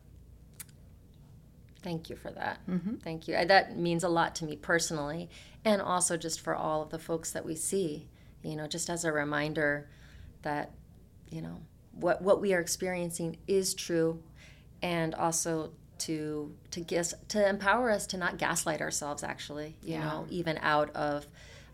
Thank 1.81 2.09
you 2.09 2.17
for 2.17 2.29
that. 2.31 2.59
Thank 3.03 3.27
you. 3.27 3.35
That 3.45 3.77
means 3.77 4.03
a 4.03 4.09
lot 4.09 4.35
to 4.35 4.45
me 4.45 4.57
personally, 4.57 5.29
and 5.63 5.81
also 5.81 6.17
just 6.17 6.41
for 6.41 6.53
all 6.53 6.81
of 6.81 6.89
the 6.89 6.99
folks 6.99 7.31
that 7.31 7.45
we 7.45 7.55
see. 7.55 8.09
You 8.43 8.55
know, 8.57 8.67
just 8.67 8.89
as 8.89 9.05
a 9.05 9.11
reminder 9.13 9.89
that, 10.41 10.71
you 11.29 11.41
know, 11.41 11.57
what 11.93 12.21
what 12.21 12.41
we 12.41 12.53
are 12.53 12.59
experiencing 12.59 13.37
is 13.47 13.73
true, 13.73 14.21
and 14.81 15.15
also 15.15 15.71
to 15.99 16.53
to 16.71 16.81
guess 16.81 17.13
to 17.29 17.47
empower 17.47 17.89
us 17.91 18.05
to 18.07 18.17
not 18.17 18.37
gaslight 18.37 18.81
ourselves. 18.81 19.23
Actually, 19.23 19.77
you 19.81 19.93
Yeah. 19.93 20.03
know, 20.03 20.25
even 20.29 20.57
out 20.61 20.93
of 20.95 21.27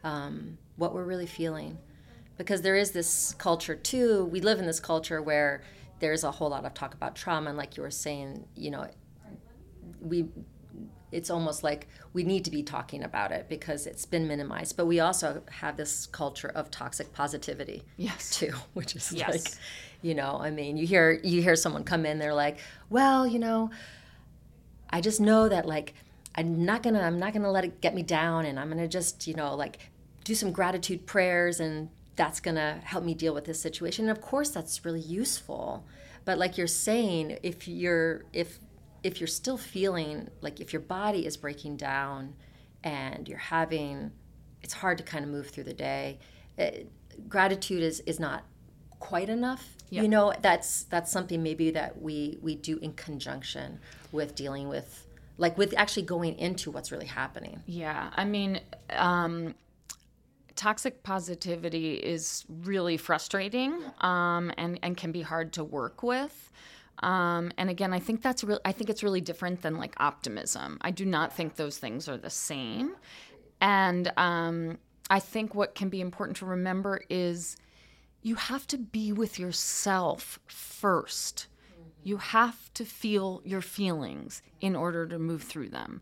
um, 0.04 0.60
what 0.76 0.94
we're 0.94 1.04
really 1.04 1.26
feeling, 1.28 1.80
because 2.38 2.62
there 2.62 2.76
is 2.76 2.92
this 2.92 3.34
culture 3.38 3.76
too. 3.76 4.26
We 4.26 4.42
live 4.42 4.60
in 4.60 4.66
this 4.66 4.80
culture 4.80 5.22
where 5.22 5.64
there's 6.00 6.24
a 6.24 6.32
whole 6.32 6.50
lot 6.50 6.66
of 6.66 6.74
talk 6.74 6.94
about 6.94 7.16
trauma, 7.16 7.50
and 7.50 7.58
like 7.58 7.78
you 7.78 7.84
were 7.84 7.92
saying, 7.92 8.46
you 8.56 8.72
know, 8.72 8.88
we 10.02 10.28
it's 11.12 11.30
almost 11.30 11.64
like 11.64 11.88
we 12.14 12.24
need 12.24 12.44
to 12.44 12.52
be 12.52 12.62
talking 12.64 13.04
about 13.04 13.32
it 13.32 13.48
because 13.48 13.86
it's 13.88 14.06
been 14.06 14.28
minimized 14.28 14.76
but 14.76 14.86
we 14.86 15.00
also 15.00 15.42
have 15.50 15.78
this 15.78 16.08
culture 16.08 16.50
of 16.50 16.70
toxic 16.72 17.14
positivity 17.14 17.84
Yes. 17.96 18.32
too 18.32 18.52
which 18.74 18.96
is 18.96 19.14
Yes. 19.14 19.30
like 19.30 19.52
you 20.02 20.14
know 20.16 20.38
i 20.42 20.50
mean 20.50 20.76
you 20.76 20.86
hear 20.86 21.20
you 21.24 21.42
hear 21.42 21.56
someone 21.56 21.84
come 21.84 22.06
in 22.06 22.20
they're 22.20 22.34
like 22.34 22.58
well 22.90 23.26
you 23.26 23.40
know 23.40 23.70
i 24.90 25.00
just 25.00 25.22
know 25.22 25.48
that 25.48 25.66
like 25.66 25.94
i'm 26.36 26.66
not 26.66 26.84
gonna 26.84 27.00
i'm 27.02 27.20
not 27.20 27.32
gonna 27.34 27.52
let 27.52 27.64
it 27.64 27.80
get 27.82 27.96
me 27.96 28.04
down 28.04 28.46
and 28.46 28.60
i'm 28.60 28.68
gonna 28.70 28.88
just 28.88 29.28
you 29.28 29.36
know 29.36 29.56
like 29.56 29.80
do 30.24 30.36
some 30.36 30.52
gratitude 30.52 31.06
prayers 31.06 31.60
and 31.60 31.90
that's 32.16 32.40
gonna 32.40 32.80
help 32.84 33.04
me 33.04 33.14
deal 33.14 33.34
with 33.34 33.46
this 33.46 33.60
situation. 33.60 34.08
And 34.08 34.18
of 34.18 34.24
course 34.24 34.50
that's 34.50 34.86
really 34.86 35.02
useful. 35.02 35.86
But 36.24 36.38
like 36.38 36.58
you're 36.58 36.68
saying 36.68 37.38
if 37.44 37.68
you're 37.68 38.26
if 38.34 38.60
if 39.04 39.20
you're 39.20 39.28
still 39.28 39.58
feeling 39.58 40.30
like 40.42 40.60
if 40.60 40.74
your 40.74 40.82
body 40.82 41.26
is 41.26 41.38
breaking 41.38 41.78
down 41.78 42.34
and 42.84 43.28
you're 43.28 43.38
having 43.38 44.12
it's 44.62 44.74
hard 44.74 44.98
to 44.98 45.04
kind 45.04 45.24
of 45.24 45.30
move 45.30 45.48
through 45.48 45.64
the 45.64 45.74
day 45.74 46.18
it, 46.58 46.92
gratitude 47.30 47.84
is 47.84 48.00
is 48.02 48.20
not 48.20 48.44
quite 49.00 49.30
enough. 49.30 49.72
Yeah. 49.92 50.02
you 50.02 50.08
know 50.08 50.34
that's 50.42 50.84
that's 50.86 51.12
something 51.12 51.44
maybe 51.44 51.70
that 51.72 52.02
we 52.02 52.40
we 52.42 52.56
do 52.56 52.80
in 52.80 52.94
conjunction 52.94 53.80
with 54.12 54.34
dealing 54.34 54.68
with 54.68 55.06
like 55.38 55.58
with 55.58 55.74
actually 55.78 56.04
going 56.04 56.38
into 56.40 56.72
what's 56.72 56.92
really 56.92 57.06
happening. 57.06 57.62
Yeah, 57.66 58.10
I 58.16 58.26
mean, 58.26 58.62
um, 58.90 59.54
toxic 60.56 61.04
positivity 61.04 61.96
is 61.96 62.46
really 62.50 62.98
frustrating 62.98 63.80
um, 64.02 64.52
and 64.58 64.80
and 64.84 64.98
can 64.98 65.12
be 65.12 65.22
hard 65.22 65.54
to 65.54 65.64
work 65.64 66.04
with. 66.04 66.52
Um, 67.00 67.52
and 67.58 67.70
again, 67.70 67.94
I 67.94 68.00
think 68.00 68.22
that's 68.22 68.44
real. 68.44 68.60
I 68.64 68.72
think 68.72 68.90
it's 68.90 69.04
really 69.04 69.22
different 69.22 69.62
than 69.62 69.78
like 69.78 69.96
optimism. 69.98 70.78
I 70.82 70.92
do 70.92 71.06
not 71.06 71.34
think 71.34 71.56
those 71.56 71.78
things 71.78 72.08
are 72.08 72.18
the 72.18 72.30
same. 72.30 72.96
And 73.60 74.12
um, 74.18 74.78
I 75.10 75.20
think 75.20 75.56
what 75.56 75.76
can 75.76 75.90
be 75.90 76.02
important 76.02 76.38
to 76.38 76.46
remember 76.46 77.02
is 77.10 77.58
you 78.22 78.36
have 78.36 78.66
to 78.68 78.78
be 78.78 79.12
with 79.12 79.40
yourself 79.40 80.40
first. 80.48 81.48
You 82.04 82.18
have 82.18 82.74
to 82.76 82.86
feel 82.86 83.42
your 83.44 83.62
feelings 83.62 84.42
in 84.62 84.76
order 84.76 85.08
to 85.08 85.20
move 85.20 85.44
through 85.44 85.70
them 85.70 86.02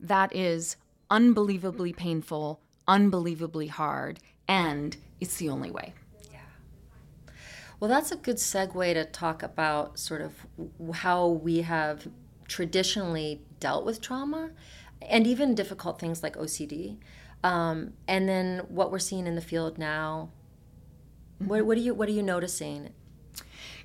that 0.00 0.34
is 0.34 0.76
unbelievably 1.10 1.92
painful, 1.94 2.60
unbelievably 2.88 3.68
hard, 3.68 4.20
and 4.48 4.96
it's 5.20 5.36
the 5.36 5.48
only 5.48 5.70
way. 5.70 5.94
Yeah. 6.30 6.38
Well, 7.80 7.90
that's 7.90 8.12
a 8.12 8.16
good 8.16 8.36
segue 8.36 8.94
to 8.94 9.04
talk 9.04 9.42
about 9.42 9.98
sort 9.98 10.20
of 10.20 10.34
how 10.94 11.28
we 11.28 11.62
have 11.62 12.08
traditionally 12.48 13.42
dealt 13.60 13.84
with 13.84 14.00
trauma 14.00 14.50
and 15.02 15.26
even 15.26 15.54
difficult 15.54 15.98
things 15.98 16.22
like 16.22 16.36
OCD. 16.36 16.98
Um, 17.44 17.92
and 18.08 18.28
then 18.28 18.60
what 18.68 18.90
we're 18.90 18.98
seeing 18.98 19.26
in 19.26 19.34
the 19.34 19.40
field 19.40 19.78
now. 19.78 20.30
What, 21.38 21.66
what, 21.66 21.76
are 21.76 21.80
you, 21.80 21.94
what 21.94 22.08
are 22.08 22.12
you 22.12 22.22
noticing? 22.22 22.90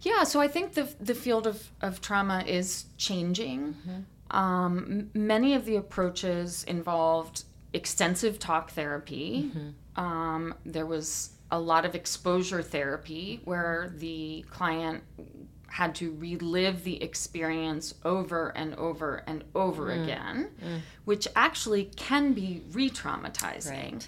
Yeah, 0.02 0.24
so 0.24 0.40
I 0.42 0.48
think 0.48 0.74
the 0.74 0.90
the 1.00 1.14
field 1.14 1.46
of, 1.46 1.72
of 1.82 2.02
trauma 2.02 2.44
is 2.48 2.86
changing. 2.98 3.76
Um, 4.32 5.10
many 5.14 5.54
of 5.54 5.66
the 5.66 5.76
approaches 5.76 6.64
involved 6.64 7.44
extensive 7.74 8.40
talk 8.40 8.72
therapy. 8.72 9.52
Um, 9.96 10.54
there 10.66 10.86
was 10.86 11.32
a 11.52 11.60
lot 11.60 11.86
of 11.86 11.96
exposure 11.96 12.62
therapy 12.62 13.42
where 13.46 13.92
the 13.98 14.46
client 14.50 15.04
had 15.68 15.96
to 15.96 16.14
relive 16.20 16.84
the 16.84 17.02
experience 17.02 17.94
over 18.04 18.50
and 18.58 18.74
over 18.76 19.24
and 19.28 19.44
over 19.56 19.92
again, 19.92 20.50
which 21.06 21.28
actually 21.36 21.86
can 21.86 22.34
be 22.34 22.62
re 22.74 22.90
traumatizing 22.90 23.70
Right. 23.94 24.08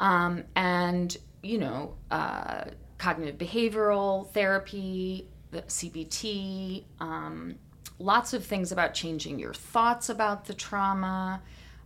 um, 0.00 0.44
and 0.56 1.16
you 1.42 1.58
know 1.58 1.94
uh, 2.10 2.64
cognitive 2.98 3.36
behavioral 3.38 4.30
therapy 4.32 5.28
the 5.50 5.62
cbt 5.62 6.84
um, 7.00 7.54
lots 7.98 8.32
of 8.32 8.44
things 8.44 8.72
about 8.72 8.94
changing 8.94 9.38
your 9.38 9.54
thoughts 9.54 10.08
about 10.08 10.46
the 10.46 10.54
trauma 10.54 11.40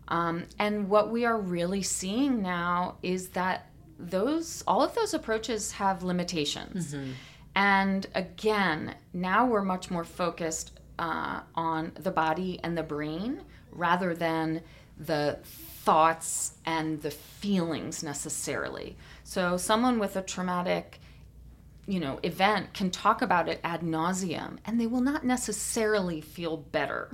um, 0.08 0.46
and 0.58 0.88
what 0.88 1.10
we 1.10 1.24
are 1.24 1.38
really 1.38 1.82
seeing 1.82 2.42
now 2.42 2.96
is 3.02 3.28
that 3.30 3.70
those 3.98 4.62
all 4.66 4.82
of 4.82 4.94
those 4.94 5.12
approaches 5.14 5.72
have 5.72 6.02
limitations. 6.02 6.94
And 7.54 8.06
again 8.14 8.94
now 9.12 9.46
we're 9.46 9.62
much 9.62 9.90
more 9.90 10.04
focused 10.04 10.72
uh, 10.98 11.40
on 11.54 11.92
the 11.98 12.10
body 12.10 12.60
and 12.62 12.76
the 12.76 12.82
brain 12.82 13.42
rather 13.70 14.14
than 14.14 14.62
the 14.98 15.38
thoughts 15.44 16.54
and 16.66 17.00
the 17.02 17.10
feelings 17.10 18.02
necessarily. 18.02 18.96
So 19.24 19.56
someone 19.56 19.98
with 19.98 20.16
a 20.16 20.22
traumatic 20.22 21.00
you 21.86 21.98
know 22.00 22.20
event 22.22 22.74
can 22.74 22.90
talk 22.90 23.22
about 23.22 23.48
it 23.48 23.58
ad 23.64 23.80
nauseum 23.80 24.58
and 24.66 24.78
they 24.78 24.86
will 24.86 25.00
not 25.00 25.24
necessarily 25.24 26.20
feel 26.20 26.56
better 26.58 27.08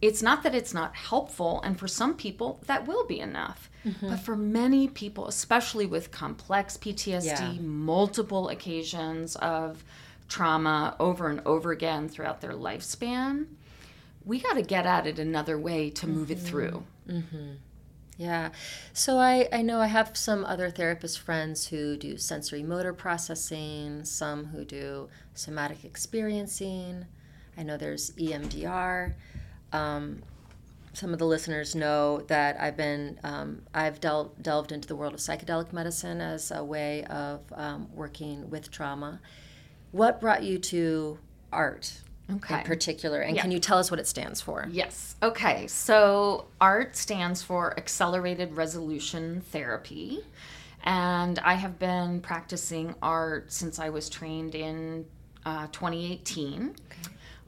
it's 0.00 0.22
not 0.22 0.42
that 0.42 0.54
it's 0.54 0.72
not 0.72 0.94
helpful 0.94 1.60
and 1.62 1.78
for 1.78 1.88
some 1.88 2.14
people 2.14 2.60
that 2.66 2.86
will 2.86 3.06
be 3.06 3.20
enough 3.20 3.70
mm-hmm. 3.84 4.10
but 4.10 4.20
for 4.20 4.36
many 4.36 4.88
people 4.88 5.26
especially 5.26 5.86
with 5.86 6.10
complex 6.10 6.76
ptsd 6.76 7.24
Yeah. 7.24 7.60
multiple 7.60 8.48
occasions 8.48 9.36
of 9.36 9.84
trauma 10.28 10.94
over 11.00 11.28
and 11.28 11.40
over 11.46 11.72
again 11.72 12.08
throughout 12.08 12.40
their 12.40 12.52
lifespan 12.52 13.46
we 14.24 14.40
got 14.40 14.54
to 14.54 14.62
get 14.62 14.86
at 14.86 15.06
it 15.06 15.18
another 15.18 15.58
way 15.58 15.90
to 15.90 16.06
move 16.06 16.30
it 16.30 16.38
mm-hmm. 16.38 16.46
through 16.46 16.84
mm-hmm. 17.08 17.52
Yeah. 18.18 18.50
So 18.92 19.16
I, 19.18 19.48
I 19.52 19.62
know 19.62 19.80
I 19.80 19.86
have 19.86 20.16
some 20.16 20.44
other 20.44 20.70
therapist 20.70 21.20
friends 21.20 21.68
who 21.68 21.96
do 21.96 22.16
sensory 22.16 22.64
motor 22.64 22.92
processing, 22.92 24.04
some 24.04 24.46
who 24.46 24.64
do 24.64 25.08
somatic 25.34 25.84
experiencing. 25.84 27.06
I 27.56 27.62
know 27.62 27.76
there's 27.76 28.10
EMDR. 28.12 29.14
Um, 29.72 30.22
some 30.94 31.12
of 31.12 31.18
the 31.18 31.26
listeners 31.26 31.74
know 31.74 32.22
that 32.28 32.60
I've 32.60 32.76
been 32.76 33.20
um, 33.22 33.62
I've 33.74 34.00
del- 34.00 34.32
delved 34.42 34.72
into 34.72 34.88
the 34.88 34.96
world 34.96 35.14
of 35.14 35.20
psychedelic 35.20 35.72
medicine 35.72 36.20
as 36.20 36.50
a 36.50 36.64
way 36.64 37.04
of 37.04 37.40
um, 37.52 37.88
working 37.94 38.48
with 38.50 38.70
trauma. 38.70 39.20
What 39.92 40.20
brought 40.20 40.42
you 40.42 40.58
to 40.58 41.18
art 41.52 42.00
Okay. 42.30 42.58
in 42.58 42.62
particular, 42.64 43.20
and 43.22 43.36
Yeah. 43.36 43.42
can 43.42 43.50
you 43.50 43.58
tell 43.58 43.78
us 43.78 43.90
what 43.90 43.98
it 44.00 44.06
stands 44.06 44.40
for? 44.40 44.66
Yes. 44.70 45.16
Okay. 45.22 45.66
So 45.66 46.48
ART 46.60 46.94
stands 46.94 47.42
for 47.42 47.72
Accelerated 47.78 48.54
Resolution 48.56 49.40
Therapy. 49.40 50.20
And 50.84 51.38
I 51.40 51.54
have 51.54 51.78
been 51.78 52.20
practicing 52.20 52.94
art 53.02 53.50
since 53.52 53.78
I 53.78 53.88
was 53.88 54.08
trained 54.10 54.54
in 54.54 55.06
uh, 55.46 55.68
2018. 55.68 56.76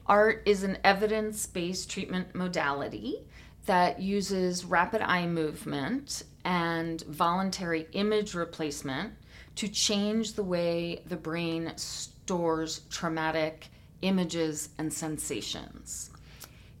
Art 0.07 0.43
is 0.45 0.63
an 0.63 0.77
evidence 0.83 1.45
based 1.45 1.89
treatment 1.89 2.33
modality 2.35 3.23
that 3.65 4.01
uses 4.01 4.65
rapid 4.65 5.01
eye 5.01 5.27
movement 5.27 6.23
and 6.43 7.01
voluntary 7.01 7.87
image 7.93 8.33
replacement 8.33 9.13
to 9.55 9.67
change 9.67 10.33
the 10.33 10.43
way 10.43 11.03
the 11.05 11.15
brain 11.15 11.71
stores 11.75 12.81
traumatic 12.89 13.67
images 14.01 14.69
and 14.77 14.91
sensations. 14.91 16.09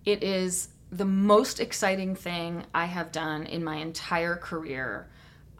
It 0.05 0.23
is 0.23 0.69
the 0.91 1.05
most 1.05 1.59
exciting 1.59 2.15
thing 2.15 2.65
I 2.73 2.85
have 2.85 3.11
done 3.11 3.45
in 3.45 3.63
my 3.63 3.75
entire 3.75 4.35
career. 4.35 5.07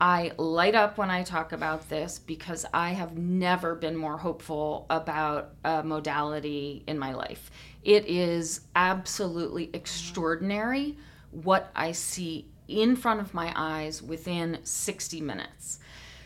I 0.02 0.32
light 0.38 0.74
up 0.74 0.98
when 0.98 1.12
I 1.12 1.22
talk 1.22 1.52
about 1.52 1.88
this 1.88 2.18
because 2.18 2.66
I 2.74 2.90
have 2.90 3.16
never 3.16 3.76
been 3.76 3.96
more 3.96 4.18
hopeful 4.18 4.88
about 4.90 5.54
a 5.64 5.84
modality 5.84 6.84
in 6.88 6.98
my 6.98 7.14
life. 7.14 7.52
It 7.84 8.08
is 8.08 8.62
absolutely 8.76 9.70
extraordinary 9.74 10.98
what 11.30 11.70
I 11.76 11.92
see 11.92 12.48
in 12.68 12.96
front 12.96 13.20
of 13.20 13.36
my 13.36 13.54
eyes 13.56 14.02
within 14.02 14.58
60 14.64 15.22
minutes. 15.22 15.78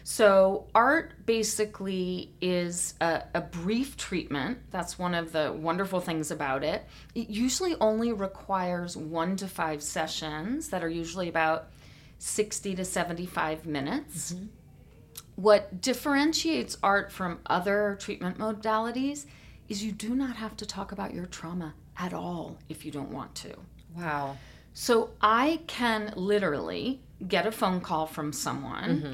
So, 0.07 0.67
art 0.75 1.25
basically 1.25 2.31
is 2.39 2.93
a, 3.01 3.23
a, 3.33 3.41
brief 3.41 3.97
treatment. 3.97 4.59
That's 4.69 4.99
one 4.99 5.15
of 5.15 5.31
the 5.31 5.51
wonderful 5.51 5.99
things 5.99 6.29
about 6.29 6.63
it. 6.63 6.85
It 7.15 7.27
usually 7.27 7.75
only 7.81 8.13
requires 8.13 8.95
one 8.95 9.35
to 9.38 9.47
five 9.47 9.81
sessions 9.81 10.69
that 10.69 10.83
are 10.83 10.89
usually 10.89 11.27
about 11.27 11.69
60 12.19 12.75
to 12.75 12.86
75 12.86 13.65
minutes. 13.65 14.34
Mm-hmm. 14.34 14.45
What 15.36 15.82
differentiates 15.82 16.78
art 16.82 17.12
from 17.12 17.39
other 17.45 17.97
treatment 17.99 18.38
modalities 18.38 19.25
is 19.67 19.84
you 19.84 19.91
do 19.91 20.15
not 20.15 20.36
have 20.38 20.56
to 20.58 20.65
talk 20.65 20.91
about 20.91 21.13
your 21.13 21.25
trauma 21.25 21.73
at 21.97 22.13
all 22.13 22.58
if 22.69 22.86
you 22.86 22.91
don't 22.91 23.12
want 23.12 23.36
to. 23.36 23.56
Wow. 23.95 24.38
So 24.73 25.12
I 25.21 25.62
can 25.67 26.13
literally 26.15 27.01
get 27.28 27.47
a 27.47 27.51
phone 27.51 27.82
call 27.82 28.06
from 28.06 28.34
someone, 28.34 29.01
mm-hmm. 29.01 29.13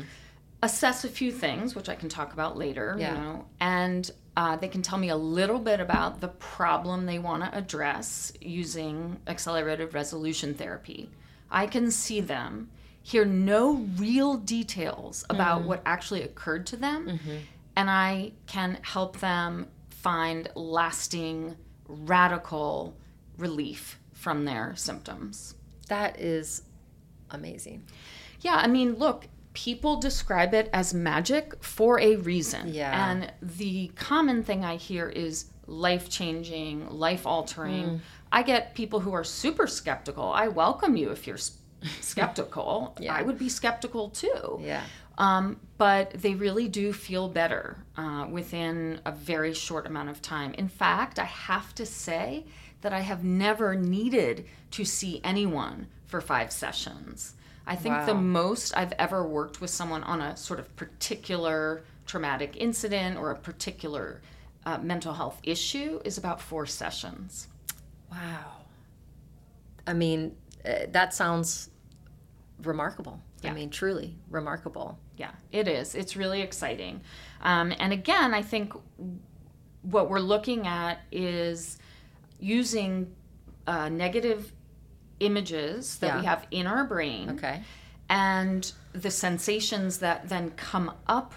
assess 0.64 1.04
a 1.04 1.10
few 1.10 1.32
things, 1.32 1.76
which 1.76 1.88
I 1.88 1.96
can 1.96 2.10
talk 2.10 2.34
about 2.34 2.58
later, 2.58 2.96
yeah. 2.98 3.14
you 3.14 3.22
know, 3.22 3.46
and 3.60 4.10
uh, 4.36 4.56
they 4.56 4.68
can 4.68 4.82
tell 4.82 4.98
me 4.98 5.10
a 5.10 5.16
little 5.16 5.60
bit 5.60 5.80
about 5.80 6.20
the 6.20 6.30
problem 6.30 7.06
they 7.06 7.20
want 7.20 7.44
to 7.44 7.56
address 7.56 8.34
using 8.42 9.20
accelerated 9.28 9.94
resolution 9.94 10.54
therapy. 10.54 11.10
I 11.50 11.68
can 11.68 11.92
see 11.92 12.22
them 12.22 12.70
hear 13.04 13.26
no 13.26 13.76
real 13.98 14.38
details 14.38 15.26
about 15.30 15.60
mm-hmm. 15.60 15.70
what 15.70 15.82
actually 15.86 16.24
occurred 16.24 16.66
to 16.68 16.78
them, 16.78 17.08
mm-hmm. 17.08 17.38
and 17.76 17.90
I 17.90 18.34
can 18.48 18.78
help 18.82 19.20
them 19.20 19.68
find 19.90 20.50
lasting, 20.56 21.56
radical 21.88 22.96
relief 23.38 24.00
from 24.14 24.46
their 24.46 24.76
symptoms. 24.76 25.56
That 25.88 26.20
is 26.20 26.64
amazing. 27.32 27.86
Yeah, 28.42 28.56
I 28.56 28.68
mean, 28.68 28.94
look, 28.96 29.28
people 29.54 29.98
describe 29.98 30.54
it 30.54 30.70
as 30.74 30.94
magic 30.94 31.64
for 31.64 32.00
a 32.00 32.16
reason. 32.16 32.74
Yeah. 32.74 33.12
And 33.12 33.32
the 33.42 33.88
common 33.96 34.44
thing 34.44 34.64
I 34.64 34.78
hear 34.78 35.10
is 35.10 35.46
life 35.68 36.10
changing, 36.10 36.90
life 36.90 37.26
altering. 37.26 37.84
Mm. 37.84 38.00
I 38.32 38.44
get 38.44 38.76
people 38.76 39.00
who 39.02 39.14
are 39.14 39.24
super 39.24 39.68
skeptical. 39.68 40.32
I 40.32 40.48
welcome 40.48 40.96
you 40.96 41.12
if 41.12 41.28
you're 41.28 41.38
skeptical. 42.02 42.96
yeah. 43.00 43.14
I 43.14 43.22
would 43.22 43.38
be 43.38 43.50
skeptical 43.50 44.10
too. 44.10 44.60
Yeah. 44.62 44.84
Um, 45.18 45.60
but 45.78 46.12
they 46.12 46.34
really 46.34 46.68
do 46.68 46.94
feel 46.94 47.30
better 47.30 47.78
uh, 47.98 48.28
within 48.30 49.02
a 49.06 49.12
very 49.12 49.54
short 49.54 49.86
amount 49.86 50.10
of 50.10 50.22
time. 50.22 50.54
In 50.54 50.68
fact, 50.68 51.20
I 51.20 51.26
have 51.26 51.76
to 51.76 51.86
say 51.86 52.46
that 52.82 52.94
I 52.94 53.02
have 53.02 53.24
never 53.24 53.76
needed 53.76 54.46
to 54.72 54.86
see 54.86 55.22
anyone 55.24 55.88
for 56.06 56.22
five 56.22 56.52
sessions. 56.52 57.36
I 57.68 57.76
think 57.76 57.96
wow. 57.96 58.06
the 58.06 58.16
most 58.16 58.76
I've 58.76 58.94
ever 58.94 59.26
worked 59.26 59.62
with 59.62 59.70
someone 59.70 60.04
on 60.04 60.22
a 60.22 60.36
sort 60.36 60.60
of 60.60 60.76
particular 60.76 61.84
traumatic 62.06 62.58
incident 62.58 63.18
or 63.18 63.32
a 63.32 63.36
particular 63.36 64.22
uh, 64.66 64.78
mental 64.80 65.14
health 65.14 65.40
issue 65.44 66.02
is 66.04 66.18
about 66.18 66.42
four 66.42 66.66
sessions. 66.66 67.48
Wow. 68.12 68.58
I 69.88 69.94
mean, 69.94 70.36
uh, 70.66 70.88
that 70.90 71.14
sounds 71.14 71.70
remarkable. 72.64 73.22
Yeah. 73.42 73.52
I 73.52 73.54
mean, 73.54 73.70
truly 73.70 74.16
remarkable. 74.30 75.00
Yeah, 75.18 75.32
it 75.52 75.68
is. 75.68 75.96
It's 75.96 76.16
really 76.16 76.42
exciting. 76.42 77.02
Um, 77.42 77.74
and 77.80 77.94
again, 77.94 78.34
I 78.34 78.42
think 78.42 78.74
what 79.82 80.10
we're 80.10 80.20
looking 80.20 80.68
at 80.68 81.00
is 81.12 81.78
using 82.40 83.14
uh, 83.68 83.90
negative 83.90 84.52
images 85.20 85.98
that 86.00 86.08
yeah. 86.08 86.20
we 86.20 86.26
have 86.26 86.48
in 86.52 86.68
our 86.68 86.86
brain. 86.86 87.32
Okay. 87.32 87.62
And 88.10 88.72
the 88.94 89.12
sensations 89.12 90.00
that 90.00 90.28
then 90.28 90.52
come 90.52 90.92
up 91.08 91.34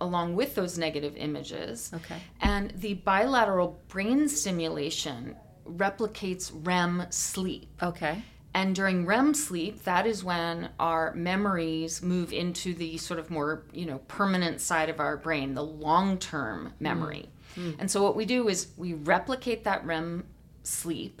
along 0.00 0.34
with 0.34 0.54
those 0.54 0.78
negative 0.78 1.16
images. 1.16 1.90
Okay. 1.94 2.16
And 2.40 2.70
the 2.76 2.94
bilateral 2.94 3.80
brain 3.88 4.28
stimulation 4.28 5.36
replicates 5.66 6.50
REM 6.52 7.06
sleep. 7.10 7.68
Okay. 7.82 8.22
And 8.54 8.76
during 8.76 9.04
REM 9.04 9.34
sleep, 9.34 9.82
that 9.82 10.06
is 10.06 10.22
when 10.22 10.70
our 10.78 11.12
memories 11.14 12.02
move 12.02 12.32
into 12.32 12.72
the 12.72 12.96
sort 12.98 13.18
of 13.18 13.28
more, 13.28 13.64
you 13.72 13.84
know, 13.84 13.98
permanent 14.06 14.60
side 14.60 14.88
of 14.88 15.00
our 15.00 15.16
brain, 15.16 15.54
the 15.54 15.64
long-term 15.64 16.72
memory. 16.78 17.28
Mm. 17.56 17.74
And 17.80 17.90
so 17.90 18.00
what 18.04 18.14
we 18.14 18.24
do 18.24 18.48
is 18.48 18.68
we 18.76 18.94
replicate 18.94 19.64
that 19.64 19.84
REM 19.84 20.24
sleep 20.62 21.20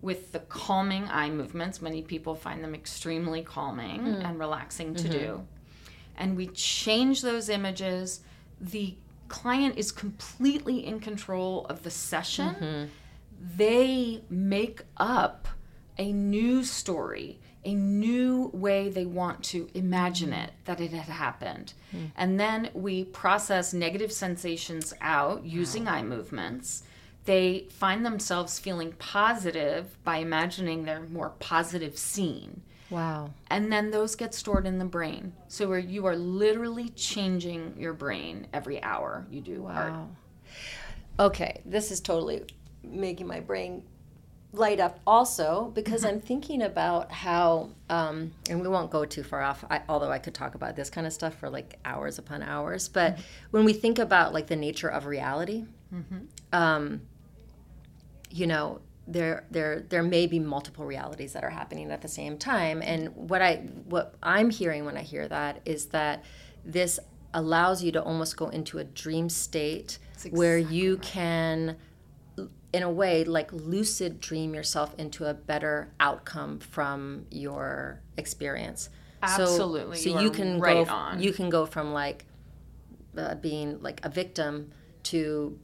with 0.00 0.30
the 0.30 0.38
calming 0.38 1.08
eye 1.08 1.30
movements. 1.30 1.82
Many 1.82 2.02
people 2.02 2.36
find 2.36 2.62
them 2.62 2.76
extremely 2.76 3.42
calming 3.42 4.00
mm. 4.00 4.24
and 4.24 4.38
relaxing 4.38 4.94
to 4.94 5.08
mm-hmm. 5.08 5.18
do. 5.18 5.46
And 6.16 6.36
we 6.36 6.46
change 6.48 7.22
those 7.22 7.48
images. 7.48 8.20
The 8.60 8.94
client 9.26 9.76
is 9.76 9.90
completely 9.90 10.86
in 10.86 11.00
control 11.00 11.66
of 11.66 11.82
the 11.82 11.90
session. 11.90 12.54
Mm-hmm. 12.54 12.84
They 13.56 14.22
make 14.30 14.82
up 14.96 15.48
a 15.98 16.12
new 16.12 16.64
story, 16.64 17.40
a 17.64 17.74
new 17.74 18.50
way 18.54 18.88
they 18.88 19.04
want 19.04 19.42
to 19.44 19.68
imagine 19.74 20.32
it 20.32 20.52
that 20.64 20.80
it 20.80 20.92
had 20.92 21.12
happened. 21.12 21.74
Mm. 21.94 22.10
And 22.16 22.40
then 22.40 22.70
we 22.72 23.04
process 23.04 23.74
negative 23.74 24.12
sensations 24.12 24.94
out 25.00 25.44
using 25.44 25.84
wow. 25.84 25.94
eye 25.94 26.02
movements. 26.02 26.84
They 27.24 27.66
find 27.70 28.06
themselves 28.06 28.58
feeling 28.58 28.92
positive 28.92 30.02
by 30.04 30.18
imagining 30.18 30.84
their 30.84 31.00
more 31.00 31.30
positive 31.40 31.98
scene. 31.98 32.62
Wow. 32.90 33.30
And 33.50 33.70
then 33.70 33.90
those 33.90 34.14
get 34.14 34.34
stored 34.34 34.66
in 34.66 34.78
the 34.78 34.84
brain. 34.84 35.34
So 35.48 35.68
where 35.68 35.78
you 35.78 36.06
are 36.06 36.16
literally 36.16 36.88
changing 36.90 37.74
your 37.76 37.92
brain 37.92 38.46
every 38.52 38.82
hour 38.82 39.26
you 39.30 39.40
do 39.40 39.62
wow. 39.62 39.72
art. 39.74 39.92
Okay, 41.20 41.60
this 41.66 41.90
is 41.90 42.00
totally 42.00 42.44
making 42.82 43.26
my 43.26 43.40
brain 43.40 43.82
light 44.52 44.80
up 44.80 45.00
also 45.06 45.70
because 45.74 46.02
mm-hmm. 46.02 46.16
I'm 46.16 46.20
thinking 46.20 46.62
about 46.62 47.12
how, 47.12 47.70
um, 47.90 48.32
and 48.48 48.60
we 48.60 48.68
won't 48.68 48.90
go 48.90 49.04
too 49.04 49.22
far 49.22 49.42
off, 49.42 49.64
I, 49.70 49.82
although 49.88 50.10
I 50.10 50.18
could 50.18 50.34
talk 50.34 50.54
about 50.54 50.74
this 50.74 50.90
kind 50.90 51.06
of 51.06 51.12
stuff 51.12 51.34
for 51.34 51.50
like 51.50 51.78
hours 51.84 52.18
upon 52.18 52.42
hours. 52.42 52.88
But 52.88 53.14
mm-hmm. 53.14 53.22
when 53.50 53.64
we 53.64 53.72
think 53.72 53.98
about 53.98 54.32
like 54.32 54.46
the 54.46 54.56
nature 54.56 54.88
of 54.88 55.06
reality, 55.06 55.64
mm-hmm. 55.94 56.18
um, 56.52 57.02
you 58.30 58.46
know, 58.46 58.80
there 59.08 59.44
there 59.50 59.80
there 59.88 60.02
may 60.02 60.26
be 60.26 60.38
multiple 60.38 60.84
realities 60.84 61.32
that 61.32 61.42
are 61.42 61.50
happening 61.50 61.90
at 61.90 62.02
the 62.02 62.08
same 62.08 62.36
time 62.36 62.82
and 62.82 63.08
what 63.16 63.40
i 63.40 63.56
what 63.86 64.14
i'm 64.22 64.50
hearing 64.50 64.84
when 64.84 64.98
i 64.98 65.00
hear 65.00 65.26
that 65.26 65.62
is 65.64 65.86
that 65.86 66.22
this 66.62 67.00
allows 67.32 67.82
you 67.82 67.90
to 67.90 68.02
almost 68.02 68.36
go 68.36 68.48
into 68.48 68.78
a 68.78 68.84
dream 68.84 69.30
state 69.30 69.98
exactly 70.12 70.38
where 70.38 70.58
you 70.58 70.96
right. 70.96 71.02
can 71.02 71.76
in 72.72 72.82
a 72.82 72.90
way 72.90 73.24
like 73.24 73.50
lucid 73.52 74.20
dream 74.20 74.54
yourself 74.54 74.94
into 74.98 75.24
a 75.24 75.34
better 75.34 75.92
outcome 76.00 76.58
from 76.58 77.26
your 77.30 78.02
experience. 78.16 78.90
Absolutely. 79.22 79.96
so, 79.96 80.10
so 80.10 80.18
you, 80.18 80.26
you 80.26 80.30
can 80.30 80.60
right 80.60 80.86
go 80.86 80.92
on. 80.92 81.20
you 81.20 81.32
can 81.32 81.50
go 81.50 81.66
from 81.66 81.92
like 81.92 82.24
uh, 83.16 83.34
being 83.36 83.82
like 83.82 84.04
a 84.04 84.08
victim 84.08 84.70
to 85.04 85.58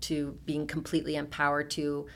to 0.00 0.38
being 0.44 0.66
completely 0.66 1.16
empowered 1.16 1.70
to 1.70 2.06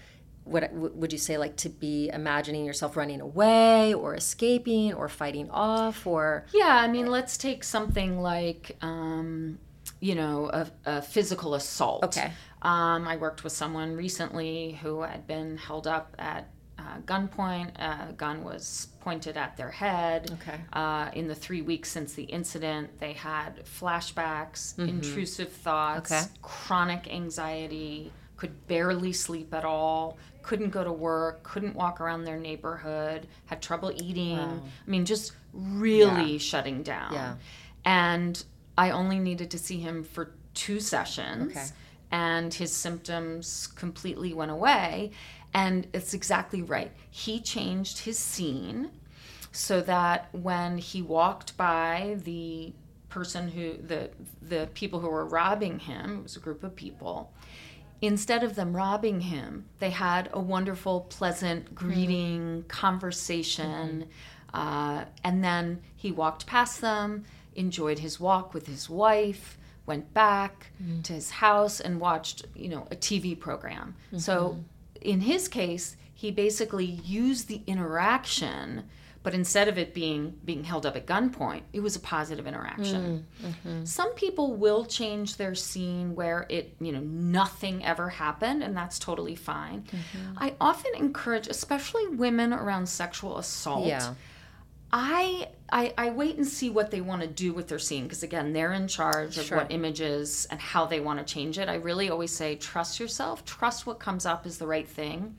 what 0.44 0.72
would 0.72 1.12
you 1.12 1.18
say 1.18 1.38
like 1.38 1.56
to 1.56 1.68
be 1.68 2.10
imagining 2.12 2.64
yourself 2.64 2.96
running 2.96 3.20
away 3.20 3.94
or 3.94 4.14
escaping 4.14 4.92
or 4.92 5.08
fighting 5.08 5.48
off 5.50 6.06
or 6.06 6.44
yeah 6.52 6.80
i 6.82 6.88
mean 6.88 7.06
let's 7.06 7.36
take 7.36 7.62
something 7.62 8.20
like 8.20 8.76
um, 8.82 9.58
you 10.00 10.14
know 10.14 10.50
a, 10.52 10.70
a 10.84 11.02
physical 11.02 11.54
assault. 11.54 12.04
Okay 12.04 12.32
um, 12.62 13.08
I 13.08 13.16
worked 13.16 13.42
with 13.42 13.52
someone 13.52 13.96
recently 13.96 14.78
who 14.82 15.02
had 15.02 15.26
been 15.26 15.56
held 15.56 15.88
up 15.88 16.14
at 16.18 16.48
uh, 16.78 17.00
gunpoint. 17.04 17.72
A 17.76 18.12
gun 18.12 18.44
was 18.44 18.88
pointed 19.00 19.36
at 19.36 19.56
their 19.56 19.70
head. 19.70 20.30
Okay. 20.40 20.60
Uh, 20.72 21.10
in 21.12 21.26
the 21.26 21.34
three 21.34 21.62
weeks 21.62 21.90
since 21.90 22.14
the 22.14 22.22
incident, 22.22 23.00
they 23.00 23.14
had 23.14 23.64
flashbacks, 23.64 24.74
mm-hmm. 24.74 24.88
intrusive 24.88 25.50
thoughts, 25.50 26.12
okay. 26.12 26.22
chronic 26.40 27.12
anxiety, 27.12 28.12
could 28.36 28.66
barely 28.68 29.12
sleep 29.12 29.52
at 29.52 29.64
all, 29.64 30.16
couldn't 30.42 30.70
go 30.70 30.84
to 30.84 30.92
work, 30.92 31.42
couldn't 31.42 31.74
walk 31.74 32.00
around 32.00 32.24
their 32.24 32.38
neighborhood, 32.38 33.26
had 33.46 33.60
trouble 33.60 33.92
eating. 33.96 34.38
Wow. 34.38 34.62
I 34.86 34.90
mean, 34.90 35.04
just 35.04 35.32
really 35.52 36.32
yeah. 36.32 36.38
shutting 36.38 36.84
down. 36.84 37.12
Yeah. 37.12 37.34
And 37.84 38.42
I 38.78 38.90
only 38.90 39.18
needed 39.18 39.50
to 39.50 39.58
see 39.58 39.78
him 39.80 40.04
for 40.04 40.32
two 40.54 40.78
sessions. 40.78 41.56
Okay 41.56 41.66
and 42.12 42.52
his 42.52 42.70
symptoms 42.70 43.66
completely 43.66 44.34
went 44.34 44.50
away. 44.50 45.10
And 45.54 45.86
it's 45.92 46.14
exactly 46.14 46.62
right. 46.62 46.92
He 47.10 47.40
changed 47.40 48.00
his 48.00 48.18
scene 48.18 48.90
so 49.50 49.80
that 49.80 50.28
when 50.32 50.78
he 50.78 51.02
walked 51.02 51.56
by 51.56 52.18
the 52.24 52.72
person 53.08 53.48
who 53.48 53.76
the 53.76 54.08
the 54.40 54.68
people 54.72 55.00
who 55.00 55.08
were 55.08 55.26
robbing 55.26 55.80
him, 55.80 56.18
it 56.18 56.22
was 56.22 56.36
a 56.36 56.40
group 56.40 56.62
of 56.62 56.76
people. 56.76 57.32
Instead 58.00 58.42
of 58.42 58.56
them 58.56 58.74
robbing 58.74 59.20
him, 59.20 59.66
they 59.78 59.90
had 59.90 60.28
a 60.32 60.40
wonderful, 60.40 61.02
pleasant 61.02 61.72
greeting, 61.74 62.64
conversation, 62.66 64.08
uh, 64.52 65.04
and 65.22 65.44
then 65.44 65.80
he 65.94 66.10
walked 66.10 66.46
past 66.46 66.80
them, 66.80 67.24
enjoyed 67.54 68.00
his 68.00 68.18
walk 68.18 68.54
with 68.54 68.66
his 68.66 68.90
wife, 68.90 69.56
went 69.92 70.14
back 70.14 70.72
mm-hmm. 70.82 71.02
to 71.02 71.12
his 71.12 71.30
house, 71.30 71.80
and 71.80 72.00
watched, 72.00 72.46
you 72.54 72.68
know, 72.68 72.86
a 72.90 72.96
TV 72.96 73.38
program. 73.38 73.94
So, 74.16 74.34
mm-hmm. 74.36 75.12
in 75.12 75.20
his 75.20 75.48
case, 75.48 75.96
he 76.14 76.30
basically 76.30 76.86
used 76.86 77.48
the 77.48 77.60
interaction 77.66 78.84
but 79.22 79.34
instead 79.34 79.68
of 79.68 79.78
it 79.78 79.94
being 79.94 80.34
being 80.44 80.64
held 80.64 80.84
up 80.84 80.96
at 80.96 81.06
gunpoint 81.06 81.62
it 81.72 81.80
was 81.80 81.94
a 81.96 82.00
positive 82.00 82.46
interaction. 82.46 83.26
Mm-hmm. 83.44 83.84
Some 83.84 84.12
people 84.14 84.56
will 84.56 84.84
change 84.84 85.36
their 85.36 85.54
scene 85.54 86.14
where 86.14 86.46
it 86.48 86.74
you 86.80 86.92
know 86.92 87.00
nothing 87.00 87.84
ever 87.84 88.08
happened 88.08 88.62
and 88.62 88.76
that's 88.76 88.98
totally 88.98 89.36
fine. 89.36 89.84
I 90.36 90.54
often 90.60 90.92
encourage 90.96 91.46
especially 91.46 92.06
women 92.08 92.52
around 92.52 92.88
sexual 92.88 93.38
assault 93.38 93.86
Yeah. 93.86 94.14
I, 94.92 95.48
I 95.70 95.94
I 95.96 96.10
wait 96.10 96.36
and 96.36 96.46
see 96.46 96.68
what 96.68 96.90
they 96.90 97.00
want 97.00 97.22
to 97.22 97.28
do 97.28 97.54
with 97.54 97.68
their 97.68 97.78
scene 97.78 98.04
because 98.04 98.22
again 98.22 98.52
they're 98.52 98.72
in 98.72 98.88
charge 98.88 99.38
of 99.38 99.46
Sure. 99.46 99.58
what 99.58 99.72
images 99.72 100.46
and 100.50 100.60
how 100.60 100.84
they 100.84 101.00
want 101.00 101.18
to 101.18 101.24
change 101.34 101.58
it. 101.58 101.68
I 101.68 101.76
really 101.76 102.10
always 102.10 102.30
say 102.30 102.56
trust 102.56 103.00
yourself, 103.00 103.44
trust 103.44 103.86
what 103.86 103.98
comes 103.98 104.26
up 104.26 104.46
is 104.46 104.58
the 104.58 104.66
right 104.66 104.86
thing. 104.88 105.36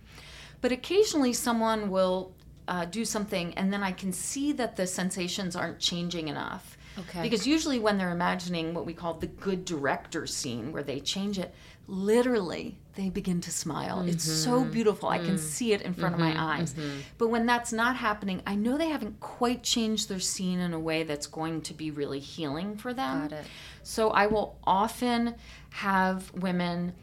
But 0.62 0.72
occasionally 0.72 1.34
someone 1.34 1.90
will 1.92 2.34
uh, 2.68 2.86
do 2.86 3.06
something 3.06 3.54
and 3.56 3.72
then 3.72 3.84
I 3.84 3.92
can 3.92 4.12
see 4.12 4.54
that 4.54 4.76
the 4.76 4.88
sensations 4.88 5.56
aren't 5.56 5.80
changing 5.80 6.30
enough. 6.30 6.78
Okay. 6.98 7.22
Because 7.22 7.46
usually 7.46 7.80
when 7.80 7.98
they're 7.98 8.12
imagining 8.12 8.74
what 8.74 8.86
we 8.86 8.94
call 8.94 9.16
the 9.16 9.28
good 9.28 9.66
director 9.66 10.26
scene 10.26 10.72
where 10.72 10.84
they 10.84 11.00
change 11.00 11.38
it, 11.38 11.54
literally 11.88 12.78
they 12.96 13.10
begin 13.10 13.42
to 13.42 13.52
smile. 13.52 14.02
It's 14.08 14.24
so 14.24 14.62
mm-hmm. 14.62 14.72
beautiful. 14.72 15.10
I 15.10 15.18
can 15.18 15.36
mm. 15.36 15.40
see 15.40 15.74
it 15.74 15.82
in 15.82 15.94
front 15.94 16.14
of 16.16 16.22
my 16.22 16.32
mm-hmm. 16.32 16.40
eyes. 16.40 16.74
Mm-hmm. 16.74 17.00
But 17.18 17.30
when 17.30 17.46
that's 17.46 17.74
not 17.74 17.96
happening, 17.96 18.42
I 18.46 18.56
know 18.56 18.78
they 18.78 18.90
haven't 18.90 19.20
quite 19.20 19.64
changed 19.64 20.10
their 20.10 20.20
scene 20.20 20.60
in 20.60 20.74
a 20.74 20.80
way 20.80 21.04
that's 21.04 21.26
going 21.26 21.62
to 21.64 21.74
be 21.74 21.90
really 21.90 22.20
healing 22.20 22.78
for 22.78 22.94
them. 22.94 23.30
Got 23.30 23.40
it. 23.40 23.46
So 23.82 24.12
I 24.12 24.28
will 24.28 24.60
often 24.64 25.36
have 25.72 26.32
women 26.34 26.94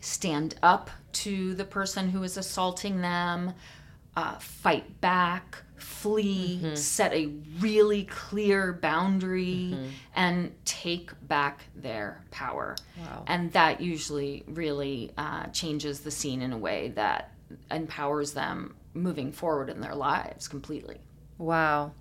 stand 0.00 0.56
up 0.62 0.90
to 1.12 1.54
the 1.54 1.64
person 1.64 2.10
who 2.10 2.22
is 2.24 2.36
assaulting 2.36 3.00
them, 3.00 3.54
uh, 4.16 4.36
fight 4.38 5.00
back, 5.00 5.58
flee, 5.84 6.58
Mm-hmm. 6.62 6.74
set 6.76 7.12
a 7.12 7.30
really 7.60 8.04
clear 8.04 8.72
boundary, 8.72 9.76
and 10.16 10.52
take 10.64 11.10
back 11.28 11.64
their 11.76 12.24
power. 12.30 12.76
Wow. 12.98 13.24
And 13.26 13.52
that 13.52 13.80
usually 13.80 14.44
really 14.46 15.12
uh, 15.16 15.46
changes 15.48 16.00
the 16.00 16.10
scene 16.10 16.42
in 16.42 16.52
a 16.52 16.58
way 16.58 16.88
that 16.96 17.32
empowers 17.70 18.32
them 18.32 18.74
moving 18.94 19.32
forward 19.32 19.68
in 19.68 19.80
their 19.80 19.94
lives 19.94 20.48
completely. 20.48 20.98
Wow. 21.38 21.92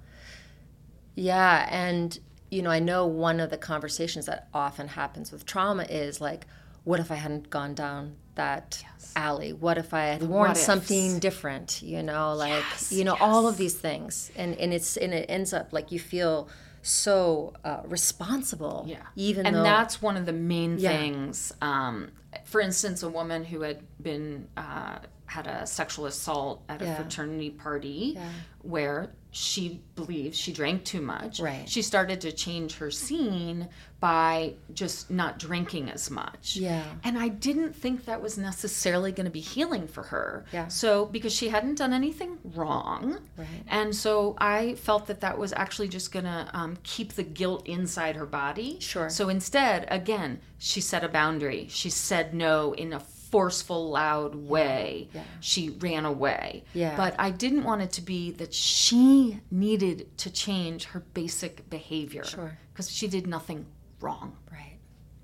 Yeah, 1.15 1.67
and 1.69 2.17
you 2.49 2.61
know, 2.61 2.69
I 2.69 2.79
know 2.79 3.05
one 3.07 3.39
of 3.39 3.49
the 3.49 3.57
conversations 3.57 4.25
that 4.27 4.47
often 4.53 4.87
happens 4.87 5.31
with 5.31 5.45
trauma 5.45 5.83
is 5.83 6.21
like, 6.21 6.45
what 6.83 6.99
if 6.99 7.11
I 7.11 7.15
hadn't 7.15 7.49
gone 7.49 7.73
down 7.73 8.15
that 8.35 8.83
alley? 9.15 9.53
What 9.53 9.77
if 9.77 9.93
I 9.93 10.05
had 10.05 10.23
worn 10.23 10.55
something 10.55 11.19
different? 11.19 11.81
You 11.83 12.03
know, 12.03 12.33
like 12.33 12.63
Yes, 12.71 12.91
you 12.91 13.03
know, 13.03 13.15
all 13.19 13.47
of 13.47 13.57
these 13.57 13.75
things, 13.75 14.31
and 14.35 14.57
and 14.57 14.73
it's 14.73 14.97
and 14.97 15.13
it 15.13 15.25
ends 15.29 15.53
up 15.53 15.71
like 15.73 15.91
you 15.91 15.99
feel 15.99 16.49
so 16.81 17.53
uh, 17.63 17.81
responsible. 17.85 18.85
Yeah. 18.87 18.97
Even 19.15 19.45
and 19.45 19.55
though 19.55 19.63
that's 19.63 20.01
one 20.01 20.17
of 20.17 20.25
the 20.25 20.33
main 20.33 20.77
Yeah. 20.77 20.89
things. 20.89 21.53
Um, 21.61 22.11
for 22.45 22.59
instance, 22.61 23.03
a 23.03 23.09
woman 23.09 23.45
who 23.45 23.61
had 23.61 23.79
been 24.01 24.47
uh, 24.57 24.99
had 25.25 25.47
a 25.47 25.65
sexual 25.65 26.05
assault 26.05 26.63
at 26.69 26.81
a 26.81 26.85
Yeah. 26.85 26.95
fraternity 26.95 27.51
party 27.51 28.19
where 28.61 29.13
she 29.33 29.81
believes 29.95 30.37
she 30.37 30.53
drank 30.53 30.85
too 30.85 31.01
much. 31.01 31.39
Right. 31.39 31.67
She 31.67 31.81
started 31.81 32.21
to 32.21 32.31
change 32.31 32.75
her 32.75 32.91
scene 32.91 33.67
by 33.99 34.53
just 34.73 35.09
not 35.09 35.39
drinking 35.39 35.89
as 35.89 36.11
much. 36.11 36.55
Yeah. 36.55 36.83
And 37.03 37.17
I 37.17 37.29
didn't 37.29 37.75
think 37.75 38.05
that 38.05 38.21
was 38.21 38.37
necessarily 38.37 39.11
going 39.11 39.25
to 39.25 39.31
be 39.31 39.39
healing 39.39 39.87
for 39.87 40.03
her. 40.03 40.45
Yeah. 40.53 40.67
So 40.67 41.07
because 41.07 41.33
she 41.33 41.49
hadn't 41.49 41.75
done 41.75 41.93
anything 41.93 42.37
wrong. 42.53 43.17
Right. 43.35 43.47
And 43.67 43.95
so 43.95 44.35
I 44.37 44.75
felt 44.75 45.07
that 45.07 45.21
that 45.21 45.39
was 45.39 45.51
actually 45.53 45.87
just 45.87 46.11
going 46.11 46.25
to 46.25 46.47
um, 46.53 46.77
keep 46.83 47.13
the 47.13 47.23
guilt 47.23 47.65
inside 47.65 48.15
her 48.15 48.27
body. 48.27 48.77
Sure. 48.81 49.09
So 49.09 49.29
instead, 49.29 49.87
again, 49.89 50.41
she 50.59 50.79
set 50.79 51.03
a 51.03 51.09
boundary. 51.09 51.67
She 51.71 51.89
said 51.89 52.35
no 52.35 52.73
in 52.73 52.93
a 52.93 52.99
forceful, 53.33 53.89
loud 53.89 54.35
way. 54.35 55.09
Yeah. 55.11 55.23
She 55.39 55.71
ran 55.71 56.05
away. 56.05 56.65
Yeah. 56.75 56.95
But 56.95 57.15
I 57.17 57.31
didn't 57.31 57.63
want 57.63 57.81
it 57.81 57.91
to 57.93 58.01
be 58.03 58.29
that 58.33 58.53
she 58.53 59.39
needed 59.49 60.15
to 60.19 60.29
change 60.29 60.85
her 60.85 60.99
basic 60.99 61.67
behavior. 61.67 62.25
Sure. 62.25 62.59
Because 62.71 62.91
she 62.91 63.07
did 63.07 63.25
nothing 63.25 63.65
wrong. 63.99 64.37
Right, 64.51 64.77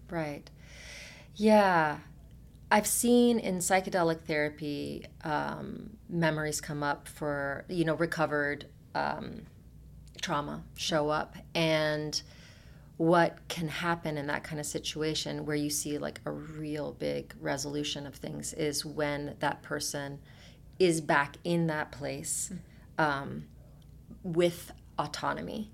right. 0.10 0.50
Yeah. 1.36 2.00
I've 2.72 2.88
seen 2.88 3.38
in 3.38 3.60
psychedelic 3.60 4.22
therapy 4.22 5.06
um, 5.24 5.92
memories 6.10 6.60
come 6.62 6.82
up 6.82 7.08
for, 7.08 7.64
you 7.70 7.86
know, 7.86 7.94
recovered 7.94 8.66
um, 8.96 9.44
trauma 10.20 10.64
show 10.76 11.10
up. 11.10 11.36
And 11.54 12.20
what 13.00 13.38
can 13.48 13.70
happen 13.70 14.18
in 14.18 14.28
that 14.28 14.44
kind 14.44 14.60
of 14.60 14.66
situation 14.66 15.46
where 15.46 15.56
you 15.56 15.70
see 15.70 15.98
like 15.98 16.20
a 16.26 16.32
real 16.32 16.92
big 16.92 17.34
resolution 17.40 18.06
of 18.06 18.14
things 18.14 18.52
is 18.52 18.86
when 18.86 19.38
that 19.40 19.62
person 19.62 20.20
is 20.80 21.00
back 21.00 21.38
in 21.46 21.68
that 21.68 21.94
place 21.94 22.52
um, 22.98 23.46
with 24.22 24.74
autonomy 24.98 25.72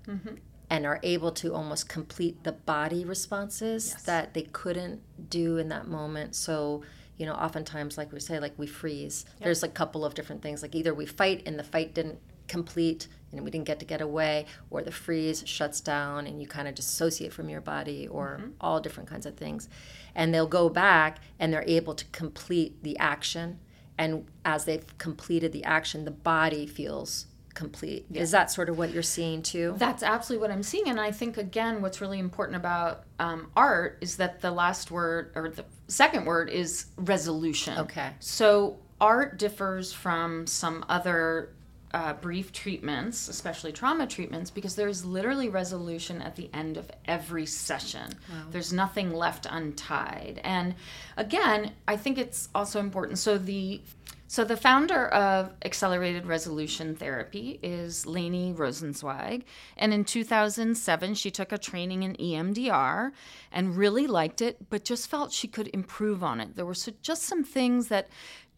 and 0.70 0.86
are 0.86 1.00
able 1.02 1.32
to 1.32 1.52
almost 1.52 1.88
complete 1.88 2.44
the 2.44 2.52
body 2.52 3.04
responses 3.04 3.94
that 4.04 4.32
they 4.32 4.42
couldn't 4.42 5.00
do 5.28 5.58
in 5.58 5.68
that 5.68 5.88
moment. 5.88 6.36
So, 6.36 6.84
you 7.16 7.26
know, 7.26 7.34
oftentimes, 7.34 7.98
like 7.98 8.12
we 8.12 8.20
say, 8.20 8.38
like 8.38 8.54
we 8.56 8.68
freeze. 8.68 9.24
There's 9.40 9.64
a 9.64 9.68
couple 9.68 10.04
of 10.04 10.14
different 10.14 10.42
things. 10.42 10.62
Like 10.62 10.76
either 10.76 10.94
we 10.94 11.06
fight 11.06 11.42
and 11.44 11.58
the 11.58 11.64
fight 11.64 11.92
didn't 11.92 12.20
complete 12.48 13.08
and 13.32 13.44
we 13.44 13.50
didn't 13.50 13.66
get 13.66 13.80
to 13.80 13.84
get 13.84 14.00
away, 14.00 14.46
or 14.70 14.82
the 14.82 14.92
freeze 14.92 15.42
shuts 15.46 15.80
down 15.80 16.26
and 16.26 16.40
you 16.40 16.46
kind 16.46 16.68
of 16.68 16.74
dissociate 16.74 17.32
from 17.32 17.48
your 17.48 17.60
body, 17.60 18.08
or 18.08 18.40
all 18.60 18.80
different 18.80 19.08
kinds 19.08 19.26
of 19.26 19.36
things. 19.36 19.68
And 20.14 20.32
they'll 20.32 20.46
go 20.46 20.68
back 20.68 21.18
and 21.38 21.52
they're 21.52 21.64
able 21.66 21.94
to 21.94 22.04
complete 22.06 22.82
the 22.82 22.98
action. 22.98 23.58
And 23.98 24.26
as 24.44 24.64
they've 24.64 24.96
completed 24.98 25.52
the 25.52 25.64
action, 25.64 26.04
the 26.04 26.10
body 26.10 26.66
feels 26.66 27.26
complete. 27.54 28.06
Is 28.12 28.30
that 28.30 28.50
sort 28.50 28.68
of 28.68 28.78
what 28.78 28.92
you're 28.92 29.02
seeing 29.02 29.42
too? 29.42 29.74
That's 29.76 30.02
absolutely 30.02 30.46
what 30.46 30.52
I'm 30.52 30.62
seeing. 30.62 30.88
And 30.88 31.00
I 31.00 31.10
think, 31.10 31.36
again, 31.36 31.82
what's 31.82 32.00
really 32.00 32.18
important 32.18 32.56
about 32.56 33.04
um, 33.18 33.50
art 33.56 33.98
is 34.02 34.16
that 34.18 34.40
the 34.40 34.50
last 34.50 34.90
word 34.90 35.32
or 35.34 35.48
the 35.48 35.64
second 35.88 36.26
word 36.26 36.50
is 36.50 36.86
resolution. 36.96 37.78
Okay. 37.78 38.10
So 38.20 38.78
art 39.00 39.38
differs 39.38 39.92
from 39.92 40.46
some 40.46 40.84
other 40.88 41.55
uh, 41.96 42.12
brief 42.12 42.52
treatments, 42.52 43.26
especially 43.26 43.72
trauma 43.72 44.06
treatments, 44.06 44.50
because 44.50 44.74
there's 44.74 45.02
literally 45.02 45.48
resolution 45.48 46.20
at 46.20 46.36
the 46.36 46.50
end 46.52 46.76
of 46.76 46.90
every 47.06 47.46
session. 47.46 48.12
There's 48.50 48.70
nothing 48.70 49.14
left 49.14 49.46
untied. 49.48 50.38
And 50.44 50.74
again, 51.16 51.72
I 51.88 51.96
think 51.96 52.18
it's 52.18 52.50
also 52.54 52.80
important. 52.80 53.18
So 53.18 53.38
the 53.38 53.80
so 54.28 54.44
the 54.44 54.56
founder 54.56 55.06
of 55.06 55.54
Accelerated 55.64 56.26
Resolution 56.26 56.96
Therapy 56.96 57.60
is 57.62 58.04
Laney 58.04 58.52
Rosenzweig, 58.52 59.44
and 59.78 59.94
in 59.94 60.04
2007 60.04 61.14
she 61.14 61.30
took 61.30 61.52
a 61.52 61.58
training 61.58 62.02
in 62.02 62.14
EMDR 62.16 63.12
and 63.52 63.76
really 63.76 64.06
liked 64.06 64.42
it, 64.42 64.68
but 64.68 64.84
just 64.84 65.08
felt 65.08 65.32
she 65.32 65.48
could 65.48 65.70
improve 65.72 66.22
on 66.22 66.40
it. 66.40 66.56
There 66.56 66.66
were 66.66 66.74
so, 66.74 66.92
just 67.00 67.22
some 67.22 67.44
things 67.44 67.86
that 67.88 68.08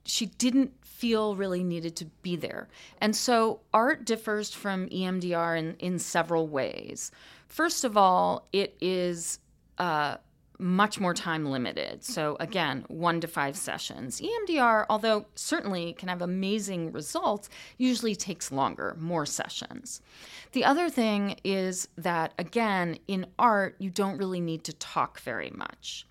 she 0.09 0.27
didn't 0.27 0.73
feel 0.99 1.37
really 1.37 1.63
needed 1.63 1.95
to 1.95 2.05
be 2.23 2.35
there. 2.35 2.69
And 3.01 3.15
so 3.15 3.61
art 3.73 4.05
differs 4.05 4.53
from 4.53 4.89
EMDR 4.89 5.57
in, 5.57 5.77
in 5.79 5.99
several 6.01 6.49
ways. 6.49 7.13
First 7.47 7.85
of 7.85 7.97
all, 7.97 8.49
it 8.53 8.77
is 8.81 9.39
uh, 9.79 10.17
much 10.59 10.99
more 10.99 11.15
time 11.15 11.47
limited. 11.47 12.03
So, 12.03 12.37
again, 12.41 12.85
one 12.89 13.21
to 13.21 13.29
five 13.29 13.57
sessions. 13.57 14.21
EMDR, 14.21 14.87
although 14.91 15.27
certainly 15.37 15.93
can 15.93 16.09
have 16.09 16.21
amazing 16.21 16.91
results, 16.91 17.49
usually 17.77 18.17
takes 18.17 18.51
longer, 18.51 18.97
more 18.99 19.25
sessions. 19.25 20.03
The 20.51 20.65
other 20.65 20.91
thing 20.91 21.37
is 21.45 21.87
that, 21.97 22.35
again, 22.39 22.99
in 23.07 23.27
art, 23.39 23.77
you 23.79 23.91
don't 23.91 24.19
really 24.19 24.41
need 24.41 24.65
to 24.65 24.73
talk 24.73 25.21
very 25.21 25.51
much. 25.55 26.09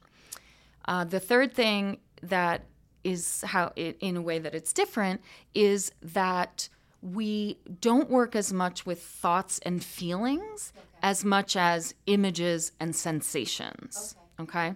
Uh, 0.85 1.03
the 1.03 1.19
third 1.19 1.53
thing 1.53 1.97
that 2.23 2.63
is 3.07 3.41
how 3.47 3.71
it, 3.77 3.95
in 4.01 4.17
a 4.17 4.21
way 4.21 4.37
that 4.37 4.53
it's 4.53 4.73
different 4.73 5.21
is 5.53 5.93
that 6.01 6.67
we 7.01 7.57
don't 7.79 8.09
work 8.09 8.35
as 8.35 8.51
much 8.51 8.85
with 8.85 9.01
thoughts 9.01 9.59
and 9.59 9.81
feelings 9.81 10.73
as 11.01 11.23
much 11.23 11.55
as 11.55 11.93
images 12.05 12.73
and 12.81 12.93
sensations. 12.93 14.15
Okay. 14.41 14.75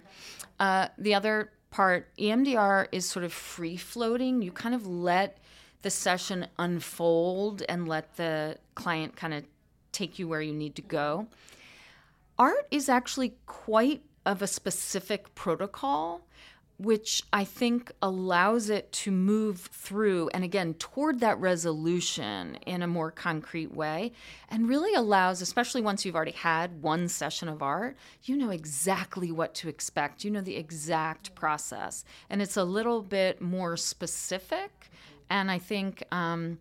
Uh, 0.58 0.88
the 0.96 1.14
other 1.14 1.52
part, 1.70 2.08
EMDR 2.16 2.86
is 2.90 3.04
sort 3.04 3.24
of 3.24 3.34
free 3.34 3.76
floating. 3.76 4.40
You 4.40 4.50
kind 4.50 4.74
of 4.74 4.86
let 4.86 5.36
the 5.82 5.90
session 5.90 6.46
unfold 6.58 7.62
and 7.68 7.86
let 7.86 8.16
the 8.16 8.56
client 8.74 9.14
kind 9.14 9.34
of 9.34 9.44
take 9.90 10.18
you 10.18 10.26
where 10.26 10.40
you 10.40 10.54
need 10.54 10.74
to 10.76 10.82
go. 10.82 11.26
Art 12.38 12.66
is 12.70 12.88
actually 12.88 13.34
quite 13.44 14.02
of 14.24 14.40
a 14.40 14.46
specific 14.46 15.34
protocol 15.34 16.22
which 16.78 17.22
I 17.32 17.44
think 17.44 17.92
allows 18.02 18.70
it 18.70 18.90
to 18.92 19.10
move 19.10 19.60
through 19.72 20.30
and 20.34 20.42
again 20.42 20.74
toward 20.74 21.20
that 21.20 21.38
resolution 21.38 22.56
in 22.66 22.82
a 22.82 22.86
more 22.86 23.10
concrete 23.10 23.72
way 23.72 24.12
and 24.48 24.68
really 24.68 24.94
allows, 24.94 25.40
especially 25.40 25.80
once 25.80 26.04
you've 26.04 26.16
already 26.16 26.32
had 26.32 26.82
one 26.82 27.08
session 27.08 27.48
of 27.48 27.62
art, 27.62 27.96
you 28.24 28.36
know 28.36 28.50
exactly 28.50 29.30
what 29.30 29.54
to 29.54 29.68
expect. 29.68 30.24
You 30.24 30.30
know 30.30 30.40
the 30.40 30.56
exact 30.56 31.34
process. 31.34 32.04
And 32.28 32.42
it's 32.42 32.56
a 32.56 32.64
little 32.64 33.02
bit 33.02 33.40
more 33.40 33.76
specific. 33.76 34.90
And 35.30 35.50
I 35.50 35.58
think 35.58 36.02
um, 36.12 36.58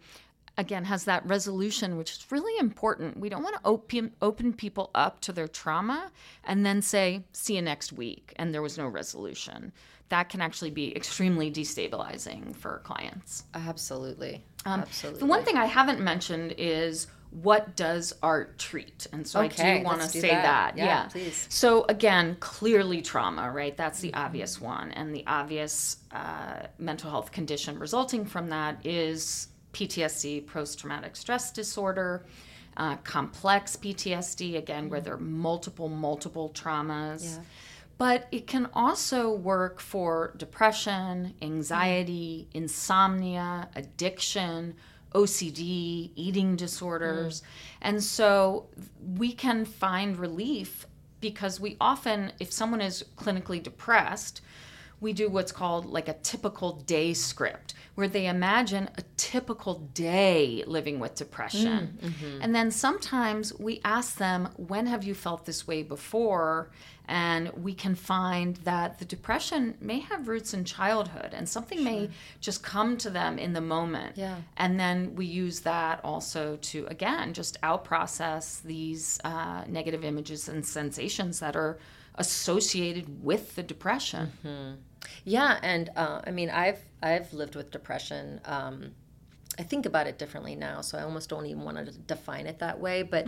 again 0.58 0.86
has 0.86 1.06
that 1.06 1.26
resolution 1.26 1.98
which 1.98 2.12
is 2.12 2.26
really 2.32 2.58
important 2.60 3.20
we 3.20 3.30
don't 3.30 3.44
want 3.44 3.56
to 3.56 3.62
open, 3.66 4.12
open 4.22 4.54
people 4.54 4.92
up 4.94 5.20
to 5.22 5.32
their 5.32 5.48
trauma 5.48 6.12
and 6.44 6.66
then 6.66 6.82
say 6.82 7.24
see 7.34 7.56
you 7.56 7.62
next 7.62 7.94
week 7.94 8.34
and 8.36 8.54
there 8.54 8.62
was 8.62 8.78
no 8.78 8.88
resolution 8.88 9.72
that 10.12 10.30
can 10.30 10.42
actually 10.42 10.70
be 10.72 10.96
extremely 10.96 11.52
destabilizing 11.52 12.56
for 12.56 12.82
clients 12.84 13.44
absolutely 13.56 14.44
um, 14.66 14.82
absolutely 14.82 15.20
the 15.20 15.26
one 15.26 15.44
thing 15.44 15.58
i 15.58 15.66
haven't 15.66 16.00
mentioned 16.00 16.54
is 16.58 17.08
what 17.32 17.78
does 17.78 18.14
art 18.22 18.60
treat? 18.60 19.08
And 19.14 19.26
so 19.26 19.40
okay, 19.44 19.76
I 19.76 19.78
do 19.80 19.86
want 19.86 20.02
to 20.02 20.10
say 20.10 20.30
that. 20.32 20.76
that. 20.76 20.78
Yeah, 20.78 20.86
yeah, 20.86 21.08
please. 21.08 21.48
So 21.50 21.86
again, 21.88 22.36
clearly 22.42 23.02
trauma, 23.02 23.50
right? 23.52 23.76
That's 23.78 24.02
the 24.02 24.10
Mm-hmm. 24.12 24.26
obvious 24.26 24.60
one. 24.60 24.92
And 24.92 25.16
the 25.16 25.24
obvious 25.28 25.98
uh, 26.12 26.68
mental 26.78 27.10
health 27.10 27.32
condition 27.32 27.80
resulting 27.80 28.26
from 28.26 28.50
that 28.50 28.86
is 28.86 29.48
PTSD, 29.72 30.46
post 30.46 30.80
traumatic 30.80 31.16
stress 31.16 31.52
disorder. 31.54 32.26
Uh, 32.76 32.96
complex 32.98 33.78
PTSD, 33.78 34.58
again, 34.58 34.90
where 34.90 35.00
there 35.02 35.14
are 35.14 35.18
multiple, 35.18 35.88
multiple 35.90 36.52
traumas. 36.54 37.24
Yeah. 37.38 37.44
But 38.02 38.28
it 38.32 38.48
can 38.48 38.68
also 38.74 39.32
work 39.32 39.80
for 39.80 40.34
depression, 40.36 41.36
anxiety, 41.40 42.48
mm-hmm. 42.50 42.64
insomnia, 42.64 43.70
addiction, 43.76 44.74
OCD, 45.14 46.10
eating 46.16 46.56
disorders. 46.56 47.42
Mm-hmm. 47.42 47.78
And 47.84 48.04
so 48.04 48.70
we 49.16 49.34
can 49.34 49.66
find 49.66 50.18
relief 50.18 50.88
because 51.20 51.60
we 51.60 51.78
often, 51.80 52.32
if 52.40 52.52
someone 52.52 52.82
is 52.82 53.06
clinically 53.18 53.62
depressed, 53.62 54.42
we 55.02 55.12
do 55.12 55.28
what's 55.28 55.52
called 55.52 55.88
like 55.88 56.08
a 56.08 56.14
typical 56.14 56.74
day 56.74 57.14
script 57.14 57.74
where 57.96 58.08
they 58.08 58.28
imagine 58.28 58.90
a 58.98 59.02
typical 59.18 59.80
day 59.94 60.64
living 60.66 61.00
with 61.00 61.16
depression. 61.16 61.98
Mm, 62.02 62.10
mm-hmm. 62.10 62.42
And 62.42 62.56
then 62.56 62.72
sometimes 62.72 63.54
we 63.60 63.82
ask 63.84 64.18
them, 64.18 64.50
when 64.56 64.88
have 64.88 65.04
you 65.04 65.14
felt 65.14 65.46
this 65.46 65.68
way 65.68 65.84
before? 65.84 66.72
And 67.08 67.52
we 67.52 67.74
can 67.74 67.96
find 67.96 68.56
that 68.58 69.00
the 69.00 69.06
depression 69.06 69.76
may 69.82 70.00
have 70.00 70.30
roots 70.30 70.54
in 70.54 70.64
childhood 70.64 71.32
and 71.34 71.50
something 71.50 71.84
may 71.84 72.10
just 72.40 72.64
come 72.64 72.96
to 72.98 73.10
them 73.10 73.38
in 73.38 73.52
the 73.52 73.60
moment. 73.60 74.18
Yeah. 74.18 74.38
And 74.56 74.80
then 74.80 75.16
we 75.16 75.26
use 75.26 75.60
that 75.62 76.00
also 76.06 76.58
to, 76.62 76.86
again, 76.88 77.34
just 77.34 77.58
out 77.64 77.84
process 77.84 78.60
these 78.60 79.20
uh, 79.26 79.66
negative 79.68 80.06
images 80.06 80.48
and 80.48 80.66
sensations 80.66 81.42
that 81.42 81.58
are 81.58 81.80
associated 82.16 83.24
with 83.24 83.56
the 83.56 83.64
depression. 83.64 84.32
Mm-hmm. 84.46 84.76
Yeah, 85.24 85.60
and 85.62 85.90
uh, 85.96 86.22
I 86.26 86.32
mean, 86.32 86.50
I've 86.50 86.80
I've 87.02 87.32
lived 87.34 87.56
with 87.56 87.72
depression. 87.72 88.42
Um, 88.46 88.92
I 89.60 89.64
think 89.64 89.86
about 89.86 90.08
it 90.08 90.18
differently 90.18 90.56
now, 90.56 90.82
so 90.82 90.98
I 90.98 91.04
almost 91.04 91.30
don't 91.30 91.46
even 91.46 91.64
want 91.64 91.78
to 91.78 91.92
define 91.92 92.48
it 92.48 92.60
that 92.60 92.80
way. 92.80 93.04
But 93.04 93.28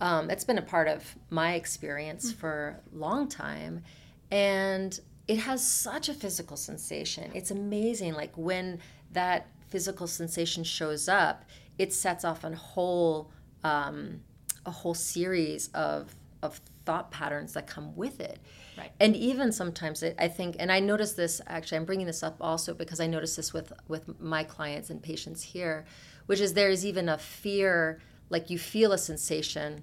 um, 0.00 0.30
it's 0.30 0.44
been 0.44 0.58
a 0.58 0.62
part 0.62 0.88
of 0.88 1.16
my 1.30 1.54
experience 1.54 2.32
for 2.32 2.80
a 2.92 2.96
long 2.96 3.28
time, 3.28 3.82
and 4.30 4.98
it 5.26 5.38
has 5.38 5.66
such 5.66 6.08
a 6.08 6.14
physical 6.14 6.56
sensation. 6.56 7.30
It's 7.34 7.50
amazing, 7.50 8.14
like 8.14 8.32
when 8.36 8.80
that 9.12 9.46
physical 9.68 10.06
sensation 10.06 10.64
shows 10.64 11.08
up, 11.08 11.44
it 11.78 11.92
sets 11.92 12.24
off 12.24 12.44
a 12.44 12.54
whole 12.54 13.30
um, 13.62 14.20
a 14.64 14.70
whole 14.70 14.94
series 14.94 15.68
of 15.68 16.14
of 16.42 16.60
thought 16.88 17.10
patterns 17.10 17.52
that 17.52 17.66
come 17.66 17.94
with 17.94 18.18
it. 18.18 18.38
Right. 18.78 18.90
And 18.98 19.14
even 19.14 19.52
sometimes 19.52 20.02
it, 20.02 20.16
I 20.18 20.28
think, 20.28 20.56
and 20.58 20.72
I 20.72 20.80
notice 20.80 21.12
this 21.12 21.42
actually, 21.46 21.76
I'm 21.76 21.84
bringing 21.84 22.06
this 22.06 22.22
up 22.22 22.38
also 22.40 22.72
because 22.72 22.98
I 22.98 23.06
notice 23.06 23.36
this 23.36 23.52
with 23.52 23.74
with 23.88 24.18
my 24.18 24.42
clients 24.42 24.88
and 24.88 25.02
patients 25.02 25.42
here, 25.42 25.84
which 26.24 26.40
is 26.40 26.54
there 26.54 26.70
is 26.70 26.86
even 26.86 27.10
a 27.10 27.18
fear, 27.18 28.00
like 28.30 28.48
you 28.48 28.58
feel 28.58 28.92
a 28.92 28.96
sensation 28.96 29.82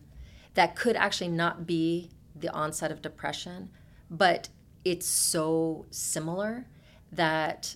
that 0.55 0.75
could 0.75 0.95
actually 0.95 1.29
not 1.29 1.67
be 1.67 2.09
the 2.35 2.49
onset 2.49 2.91
of 2.91 3.03
depression, 3.03 3.69
but 4.09 4.49
it's 4.83 5.05
so 5.05 5.85
similar 5.91 6.65
that 7.11 7.75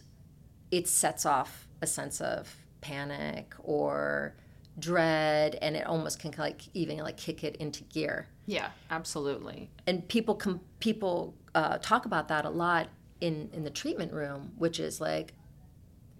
it 0.71 0.87
sets 0.87 1.23
off 1.23 1.67
a 1.83 1.87
sense 1.87 2.19
of 2.19 2.55
panic 2.81 3.53
or 3.59 4.33
dread 4.79 5.55
and 5.61 5.75
it 5.75 5.85
almost 5.85 6.19
can 6.19 6.33
like 6.37 6.61
even 6.73 6.97
like 6.99 7.17
kick 7.17 7.43
it 7.43 7.55
into 7.57 7.83
gear 7.85 8.27
Yeah, 8.45 8.69
absolutely. 8.89 9.69
and 9.87 10.07
people 10.07 10.35
com- 10.35 10.61
people 10.79 11.33
uh, 11.55 11.77
talk 11.79 12.05
about 12.05 12.27
that 12.29 12.45
a 12.45 12.49
lot 12.49 12.87
in 13.21 13.49
in 13.53 13.63
the 13.63 13.69
treatment 13.69 14.13
room, 14.13 14.53
which 14.57 14.79
is 14.79 15.01
like 15.01 15.33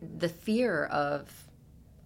the 0.02 0.30
fear 0.30 0.86
of 0.86 1.32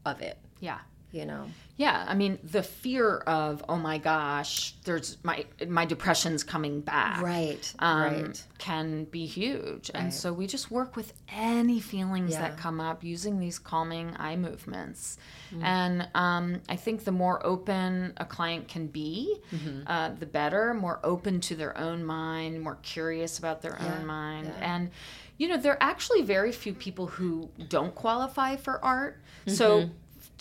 of 0.05 0.21
it. 0.21 0.37
Yeah. 0.59 0.79
You 1.13 1.25
know, 1.25 1.45
Yeah, 1.77 2.03
I 2.07 2.15
mean 2.15 2.39
the 2.43 2.63
fear 2.63 3.17
of 3.17 3.63
oh 3.69 3.77
my 3.77 3.99
gosh, 3.99 4.73
there's 4.83 5.17
my 5.23 5.45
my 5.67 5.85
depression's 5.85 6.43
coming 6.43 6.81
back. 6.81 7.21
right, 7.21 7.73
um, 7.77 8.01
right, 8.01 8.43
can 8.57 9.03
be 9.05 9.27
huge. 9.27 9.91
And 9.93 10.11
so 10.11 10.33
we 10.33 10.47
just 10.47 10.71
work 10.71 10.95
with 10.95 11.13
any 11.31 11.79
feelings 11.79 12.31
Yeah. 12.31 12.41
that 12.41 12.57
come 12.57 12.79
up 12.81 13.03
using 13.03 13.39
these 13.39 13.59
calming 13.59 14.15
eye 14.17 14.35
movements. 14.35 15.19
Mm. 15.53 15.63
And 15.63 16.07
um, 16.15 16.61
I 16.67 16.75
think 16.77 17.03
the 17.03 17.11
more 17.11 17.45
open 17.45 18.13
a 18.17 18.25
client 18.25 18.67
can 18.67 18.87
be, 18.87 19.37
Mm-hmm. 19.53 19.81
uh, 19.85 20.09
the 20.19 20.25
better, 20.25 20.73
more 20.73 20.99
open 21.03 21.39
to 21.41 21.55
their 21.55 21.77
own 21.77 22.03
mind, 22.03 22.59
more 22.59 22.79
curious 22.81 23.37
about 23.37 23.61
their 23.61 23.77
Yeah, 23.79 23.97
own 23.99 24.07
mind. 24.07 24.47
yeah. 24.57 24.73
And, 24.75 24.89
you 25.37 25.47
know, 25.47 25.57
there 25.57 25.73
are 25.73 25.83
actually 25.83 26.23
very 26.23 26.51
few 26.51 26.73
people 26.73 27.05
who 27.05 27.49
don't 27.69 27.93
qualify 27.93 28.55
for 28.55 28.83
art. 28.83 29.21
Mm-hmm. 29.45 29.55
So, 29.55 29.89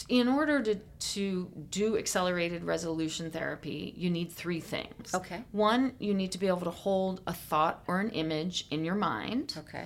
in 0.08 0.28
order 0.28 0.62
to, 0.62 0.76
to 0.76 1.50
do 1.70 1.96
accelerated 1.96 2.64
resolution 2.64 3.30
therapy, 3.30 3.94
you 3.96 4.10
need 4.10 4.32
three 4.32 4.60
things. 4.60 5.14
Okay. 5.14 5.42
One, 5.52 5.94
you 5.98 6.14
need 6.14 6.32
to 6.32 6.38
be 6.38 6.48
able 6.48 6.62
to 6.62 6.70
hold 6.70 7.20
a 7.26 7.32
thought 7.32 7.82
or 7.86 8.00
an 8.00 8.10
image 8.10 8.66
in 8.70 8.84
your 8.84 8.94
mind. 8.94 9.54
okay, 9.58 9.84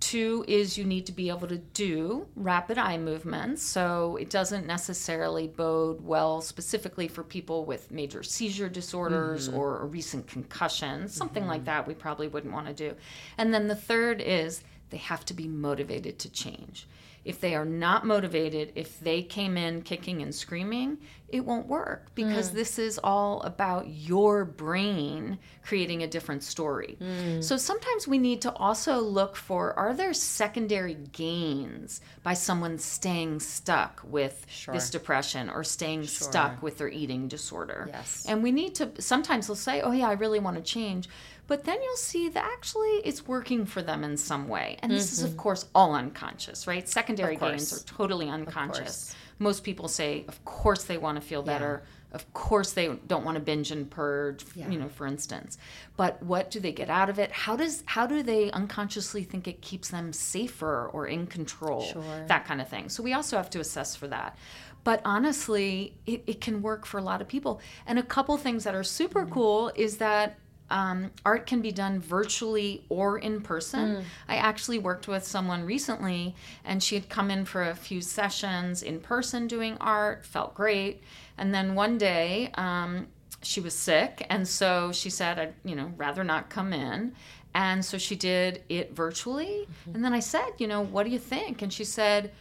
Two 0.00 0.44
is 0.46 0.78
you 0.78 0.84
need 0.84 1.06
to 1.06 1.12
be 1.12 1.28
able 1.28 1.48
to 1.48 1.58
do 1.58 2.28
rapid 2.36 2.78
eye 2.78 2.98
movements. 2.98 3.62
So 3.62 4.16
it 4.16 4.30
doesn't 4.30 4.64
necessarily 4.64 5.48
bode 5.48 6.00
well 6.00 6.40
specifically 6.40 7.08
for 7.08 7.24
people 7.24 7.64
with 7.64 7.90
major 7.90 8.22
seizure 8.22 8.68
disorders 8.68 9.48
mm-hmm. 9.48 9.58
or 9.58 9.80
a 9.80 9.86
recent 9.86 10.28
concussion, 10.28 11.08
something 11.08 11.46
like 11.46 11.62
mm-hmm. 11.62 11.66
that 11.66 11.86
we 11.88 11.94
probably 11.94 12.28
wouldn't 12.28 12.52
want 12.52 12.68
to 12.68 12.74
do. 12.74 12.94
And 13.36 13.52
then 13.52 13.66
the 13.66 13.74
third 13.74 14.20
is 14.20 14.62
they 14.90 14.98
have 14.98 15.24
to 15.26 15.34
be 15.34 15.48
motivated 15.48 16.18
to 16.20 16.30
change. 16.30 16.86
If 17.28 17.40
they 17.40 17.54
are 17.54 17.66
not 17.66 18.06
motivated, 18.06 18.72
if 18.74 18.98
they 19.00 19.22
came 19.22 19.58
in 19.58 19.82
kicking 19.82 20.22
and 20.22 20.34
screaming, 20.34 20.96
it 21.28 21.44
won't 21.44 21.66
work 21.66 22.14
because 22.14 22.50
mm. 22.50 22.54
this 22.54 22.78
is 22.78 22.98
all 23.04 23.42
about 23.42 23.86
your 23.86 24.46
brain 24.46 25.38
creating 25.62 26.02
a 26.02 26.06
different 26.06 26.42
story. 26.42 26.96
Mm. 26.98 27.44
So 27.44 27.58
sometimes 27.58 28.08
we 28.08 28.16
need 28.16 28.40
to 28.42 28.52
also 28.54 29.00
look 29.00 29.36
for 29.36 29.78
are 29.78 29.92
there 29.92 30.14
secondary 30.14 30.94
gains 30.94 32.00
by 32.22 32.32
someone 32.32 32.78
staying 32.78 33.40
stuck 33.40 34.00
with 34.04 34.46
this 34.72 34.88
depression 34.88 35.50
or 35.50 35.64
staying 35.64 36.06
stuck 36.06 36.62
with 36.62 36.78
their 36.78 36.88
eating 36.88 37.28
disorder? 37.28 37.90
Yes. 37.92 38.24
And 38.26 38.42
we 38.42 38.50
need 38.50 38.76
to 38.76 38.90
sometimes 39.02 39.48
they'll 39.48 39.56
say, 39.56 39.82
"Oh 39.82 39.92
yeah, 39.92 40.08
I 40.08 40.12
really 40.12 40.40
want 40.40 40.56
to 40.56 40.62
change." 40.62 41.10
But 41.48 41.64
then 41.64 41.82
you'll 41.82 41.96
see 41.96 42.28
that 42.28 42.44
actually 42.44 43.00
it's 43.04 43.26
working 43.26 43.66
for 43.66 43.82
them 43.82 44.04
in 44.04 44.16
some 44.16 44.46
way. 44.48 44.76
And 44.82 44.92
this 44.92 45.12
is 45.12 45.22
of 45.24 45.36
course 45.36 45.66
all 45.74 45.94
unconscious, 45.94 46.66
right? 46.68 46.88
Secondary 46.88 47.34
gains 47.36 47.72
are 47.72 47.84
totally 47.86 48.28
unconscious. 48.28 49.14
Most 49.40 49.64
people 49.64 49.88
say, 49.88 50.24
of 50.28 50.44
course 50.44 50.84
they 50.84 50.98
want 50.98 51.16
to 51.16 51.20
feel 51.26 51.42
better. 51.42 51.82
Of 52.12 52.32
course 52.32 52.72
they 52.72 52.88
don't 53.06 53.24
want 53.24 53.34
to 53.36 53.40
binge 53.40 53.70
and 53.70 53.88
purge, 53.90 54.44
Yeah. 54.54 54.68
you 54.70 54.78
know, 54.78 54.88
for 54.88 55.06
instance. 55.06 55.58
But 55.96 56.22
what 56.22 56.50
do 56.50 56.58
they 56.58 56.72
get 56.72 56.88
out 56.88 57.10
of 57.10 57.18
it? 57.18 57.30
How 57.30 57.54
does 57.56 57.82
how 57.86 58.06
do 58.06 58.22
they 58.22 58.50
unconsciously 58.52 59.24
think 59.24 59.46
it 59.46 59.60
keeps 59.60 59.88
them 59.90 60.12
safer 60.12 60.88
or 60.92 61.06
in 61.06 61.26
control? 61.26 61.82
Sure. 61.82 62.24
That 62.26 62.46
kind 62.46 62.60
of 62.62 62.68
thing. 62.68 62.88
So 62.88 63.02
we 63.02 63.12
also 63.12 63.36
have 63.36 63.50
to 63.50 63.60
assess 63.60 63.94
for 63.96 64.08
that. 64.08 64.36
but 64.84 65.00
honestly, 65.04 65.94
it, 66.06 66.22
it 66.26 66.40
can 66.40 66.62
work 66.62 66.86
for 66.86 66.98
a 66.98 67.02
lot 67.02 67.20
of 67.20 67.28
people. 67.28 67.60
And 67.86 67.98
a 67.98 68.02
couple 68.02 68.36
things 68.38 68.64
that 68.64 68.74
are 68.74 68.84
super 68.84 69.26
cool 69.26 69.70
is 69.74 69.98
that 69.98 70.38
um, 70.70 71.10
art 71.24 71.46
can 71.46 71.60
be 71.62 71.72
done 71.72 72.00
virtually 72.00 72.84
or 72.88 73.18
in 73.18 73.40
person. 73.40 74.04
I 74.28 74.36
actually 74.36 74.78
worked 74.78 75.08
with 75.08 75.24
someone 75.24 75.64
recently, 75.64 76.34
and 76.64 76.82
she 76.82 76.94
had 76.94 77.08
come 77.08 77.30
in 77.30 77.44
for 77.44 77.62
a 77.62 77.74
few 77.74 78.00
sessions 78.00 78.82
in 78.82 79.00
person 79.00 79.46
doing 79.46 79.76
art, 79.80 80.24
felt 80.26 80.54
great. 80.54 81.02
And 81.38 81.54
then 81.54 81.74
one 81.74 81.96
day, 81.98 82.50
um, 82.54 83.06
she 83.42 83.60
was 83.60 83.72
sick, 83.74 84.26
and 84.28 84.46
so 84.46 84.92
she 84.92 85.10
said, 85.10 85.38
"I'd 85.38 85.54
you 85.64 85.76
know 85.76 85.92
rather 85.96 86.24
not 86.24 86.50
come 86.50 86.72
in." 86.72 87.14
And 87.54 87.84
so 87.84 87.96
she 87.98 88.14
did 88.16 88.62
it 88.68 88.94
virtually. 88.94 89.66
And 89.94 90.04
then 90.04 90.12
I 90.12 90.20
said, 90.20 90.50
"You 90.58 90.66
know, 90.66 90.82
what 90.82 91.04
do 91.04 91.10
you 91.10 91.18
think?" 91.18 91.62
And 91.62 91.72
she 91.72 91.84
said, 91.84 92.32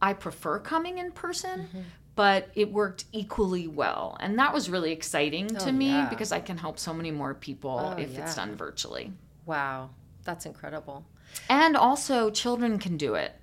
I 0.00 0.12
prefer 0.12 0.60
coming 0.60 0.98
in 0.98 1.10
person, 1.10 1.62
Mm-hmm. 1.62 1.80
But 2.18 2.48
it 2.56 2.72
worked 2.72 3.04
equally 3.12 3.68
well. 3.68 4.16
And 4.18 4.36
that 4.40 4.52
was 4.52 4.68
really 4.68 4.90
exciting 4.90 5.46
to 5.50 5.68
Oh, 5.68 5.72
me 5.72 5.86
yeah. 5.86 6.08
because 6.10 6.32
I 6.32 6.40
can 6.40 6.58
help 6.58 6.76
so 6.76 6.92
many 6.92 7.12
more 7.12 7.32
people 7.32 7.94
Oh, 7.96 8.00
if 8.00 8.18
it's 8.18 8.34
done 8.34 8.56
virtually. 8.56 9.12
Wow, 9.46 9.90
that's 10.24 10.44
incredible. 10.44 11.06
And 11.48 11.76
also, 11.76 12.28
children 12.30 12.80
can 12.80 12.96
do 12.96 13.14
it. 13.14 13.40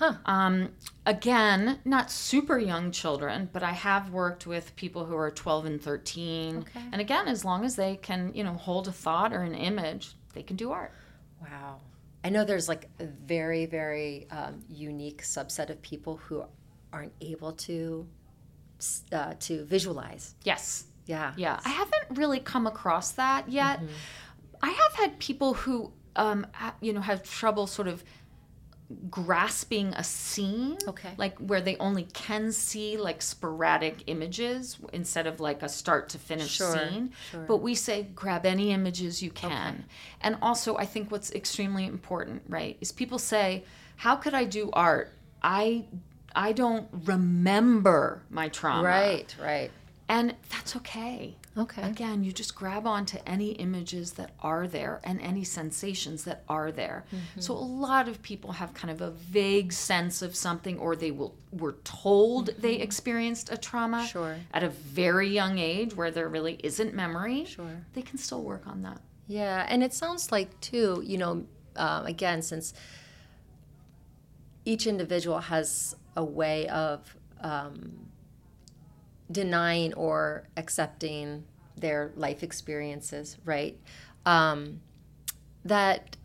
Huh. 0.00 0.14
Um, 0.24 0.70
again, 1.06 1.78
not 1.84 2.10
super 2.10 2.58
young 2.58 2.90
children, 2.90 3.48
but 3.52 3.62
I 3.62 3.70
have 3.70 4.10
worked 4.10 4.44
with 4.44 4.74
people 4.74 5.04
who 5.04 5.14
are 5.16 5.30
12 5.30 5.66
and 5.66 5.80
13. 5.80 6.56
Okay. 6.58 6.80
And 6.90 7.00
again, 7.00 7.28
as 7.28 7.44
long 7.44 7.64
as 7.64 7.76
they 7.76 7.94
can, 7.94 8.32
you 8.34 8.42
know, 8.42 8.54
hold 8.54 8.88
a 8.88 8.92
thought 8.92 9.32
or 9.32 9.42
an 9.42 9.54
image, 9.54 10.16
they 10.34 10.42
can 10.42 10.56
do 10.56 10.72
art. 10.72 10.90
Wow. 11.40 11.76
I 12.24 12.30
know 12.30 12.44
there's 12.44 12.68
like 12.68 12.88
a 12.98 13.06
very, 13.06 13.66
very 13.66 14.26
um, 14.32 14.64
unique 14.68 15.22
subset 15.22 15.70
of 15.70 15.80
people 15.80 16.16
who 16.16 16.44
aren't 16.92 17.12
able 17.20 17.52
to 17.52 18.06
uh, 19.12 19.34
to 19.40 19.64
visualize. 19.64 20.34
Yes. 20.44 20.84
Yeah. 21.06 21.32
Yeah, 21.36 21.60
I 21.64 21.68
haven't 21.68 22.18
really 22.18 22.40
come 22.40 22.66
across 22.66 23.12
that 23.12 23.48
yet. 23.48 23.78
Mm-hmm. 23.78 23.86
I 24.62 24.70
have 24.70 24.92
had 24.94 25.18
people 25.18 25.54
who, 25.54 25.92
um, 26.16 26.46
you 26.80 26.92
know, 26.92 27.00
have 27.00 27.22
trouble 27.22 27.66
sort 27.66 27.86
of 27.88 28.02
grasping 29.10 29.92
a 29.94 30.04
scene. 30.04 30.76
Okay. 30.86 31.10
Like 31.16 31.38
where 31.38 31.60
they 31.60 31.76
only 31.78 32.04
can 32.12 32.52
see 32.52 32.96
like 32.96 33.20
sporadic 33.22 34.04
images 34.06 34.78
instead 34.92 35.26
of 35.26 35.40
like 35.40 35.62
a 35.62 35.68
start 35.68 36.08
to 36.10 36.18
finish 36.18 36.50
Sure, 36.50 36.76
scene. 36.76 37.12
sure. 37.30 37.44
But 37.46 37.58
we 37.58 37.74
say 37.74 38.04
grab 38.14 38.46
any 38.46 38.72
images 38.72 39.22
you 39.22 39.30
can. 39.30 39.74
okay. 39.74 39.84
And 40.22 40.36
also, 40.42 40.76
I 40.76 40.86
think 40.86 41.10
what's 41.10 41.32
extremely 41.32 41.84
important, 41.86 42.42
right, 42.48 42.76
is 42.80 42.92
people 42.92 43.18
say, 43.18 43.64
"How 43.96 44.16
could 44.16 44.34
I 44.34 44.44
do 44.44 44.70
art? 44.72 45.12
I." 45.42 45.86
I 46.36 46.52
don't 46.52 46.86
remember 47.04 48.22
my 48.30 48.48
trauma. 48.48 48.84
Right. 48.86 49.34
Right. 49.42 49.70
And 50.08 50.36
that's 50.50 50.76
okay. 50.76 51.34
Okay. 51.58 51.82
Again, 51.82 52.22
you 52.22 52.30
just 52.30 52.54
grab 52.54 52.86
onto 52.86 53.18
any 53.26 53.52
images 53.52 54.12
that 54.12 54.30
are 54.40 54.68
there 54.68 55.00
and 55.02 55.20
any 55.22 55.42
sensations 55.42 56.22
that 56.24 56.44
are 56.48 56.70
there. 56.70 57.06
Mm-hmm. 57.08 57.40
So 57.40 57.54
a 57.54 57.66
lot 57.86 58.06
of 58.06 58.22
people 58.22 58.52
have 58.52 58.72
kind 58.74 58.90
of 58.92 59.00
a 59.00 59.10
vague 59.10 59.72
sense 59.72 60.20
of 60.22 60.36
something 60.36 60.78
or 60.78 60.94
they 60.94 61.10
will 61.10 61.34
were 61.50 61.76
told 61.82 62.50
they 62.58 62.74
experienced 62.74 63.50
a 63.50 63.56
trauma 63.56 63.96
Mm-hmm. 63.96 64.06
Sure. 64.06 64.36
at 64.52 64.62
a 64.62 64.68
very 64.68 65.28
young 65.30 65.58
age 65.58 65.96
where 65.96 66.10
there 66.12 66.28
really 66.28 66.60
isn't 66.62 66.94
memory. 66.94 67.46
Sure. 67.46 67.84
They 67.94 68.02
can 68.02 68.18
still 68.18 68.42
work 68.42 68.66
on 68.66 68.82
that. 68.82 69.00
Yeah, 69.26 69.64
and 69.68 69.82
it 69.82 69.92
sounds 69.94 70.30
like 70.30 70.60
too, 70.60 71.02
you 71.04 71.18
know, 71.18 71.46
um, 71.76 72.06
again, 72.06 72.42
since 72.42 72.74
each 74.64 74.86
individual 74.86 75.38
has 75.40 75.96
a 76.16 76.24
way 76.24 76.66
of 76.68 77.16
um, 77.40 78.08
denying 79.30 79.92
or 79.94 80.44
accepting 80.56 81.44
their 81.76 82.12
life 82.16 82.42
experiences, 82.42 83.36
right? 83.44 83.78
Um, 84.24 84.80
that 85.64 86.16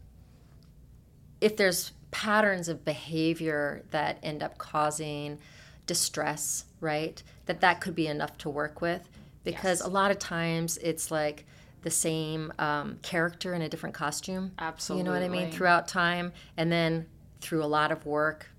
if 1.39 1.57
there's 1.57 1.91
patterns 2.11 2.67
of 2.69 2.85
behavior 2.85 3.83
that 3.91 4.19
end 4.21 4.43
up 4.43 4.57
causing 4.57 5.39
distress, 5.87 6.65
right? 6.79 7.21
That 7.45 7.61
that 7.61 7.81
could 7.81 7.95
be 7.95 8.07
enough 8.07 8.37
to 8.39 8.49
work 8.49 8.81
with 8.81 9.09
because 9.43 9.79
Yes. 9.79 9.87
a 9.87 9.89
lot 9.89 10.11
of 10.11 10.19
times 10.19 10.77
it's 10.77 11.09
like 11.09 11.45
the 11.81 11.89
same 11.89 12.53
um, 12.59 12.99
character 13.01 13.53
in 13.55 13.61
a 13.63 13.67
different 13.69 13.95
costume. 13.95 14.51
Absolutely. 14.59 14.99
You 14.99 15.03
know 15.05 15.11
what 15.19 15.23
I 15.25 15.29
mean? 15.29 15.51
Throughout 15.51 15.87
time, 15.87 16.31
and 16.55 16.71
then 16.71 17.07
through 17.39 17.63
a 17.63 17.65
lot 17.65 17.91
of 17.91 18.05
work, 18.05 18.50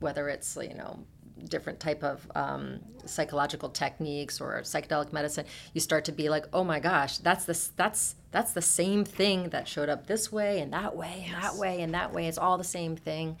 whether 0.00 0.28
it's 0.28 0.56
you 0.60 0.74
know 0.74 0.98
different 1.44 1.78
type 1.80 2.02
of 2.02 2.26
um, 2.34 2.80
psychological 3.04 3.68
techniques 3.68 4.40
or 4.40 4.60
psychedelic 4.62 5.12
medicine, 5.12 5.44
you 5.74 5.80
start 5.80 6.04
to 6.06 6.12
be 6.12 6.28
like, 6.28 6.46
oh 6.52 6.64
my 6.64 6.80
gosh, 6.80 7.18
that's 7.18 7.44
this 7.44 7.68
that's 7.76 8.16
that's 8.30 8.52
the 8.52 8.62
same 8.62 9.04
thing 9.04 9.50
that 9.50 9.68
showed 9.68 9.88
up 9.88 10.06
this 10.06 10.30
way 10.32 10.60
and 10.60 10.72
that 10.72 10.96
way 10.96 11.24
and 11.26 11.42
that 11.42 11.56
way 11.56 11.82
and 11.82 11.94
that 11.94 12.12
way. 12.12 12.26
It's 12.26 12.38
all 12.38 12.58
the 12.58 12.64
same 12.64 12.96
thing. 12.96 13.36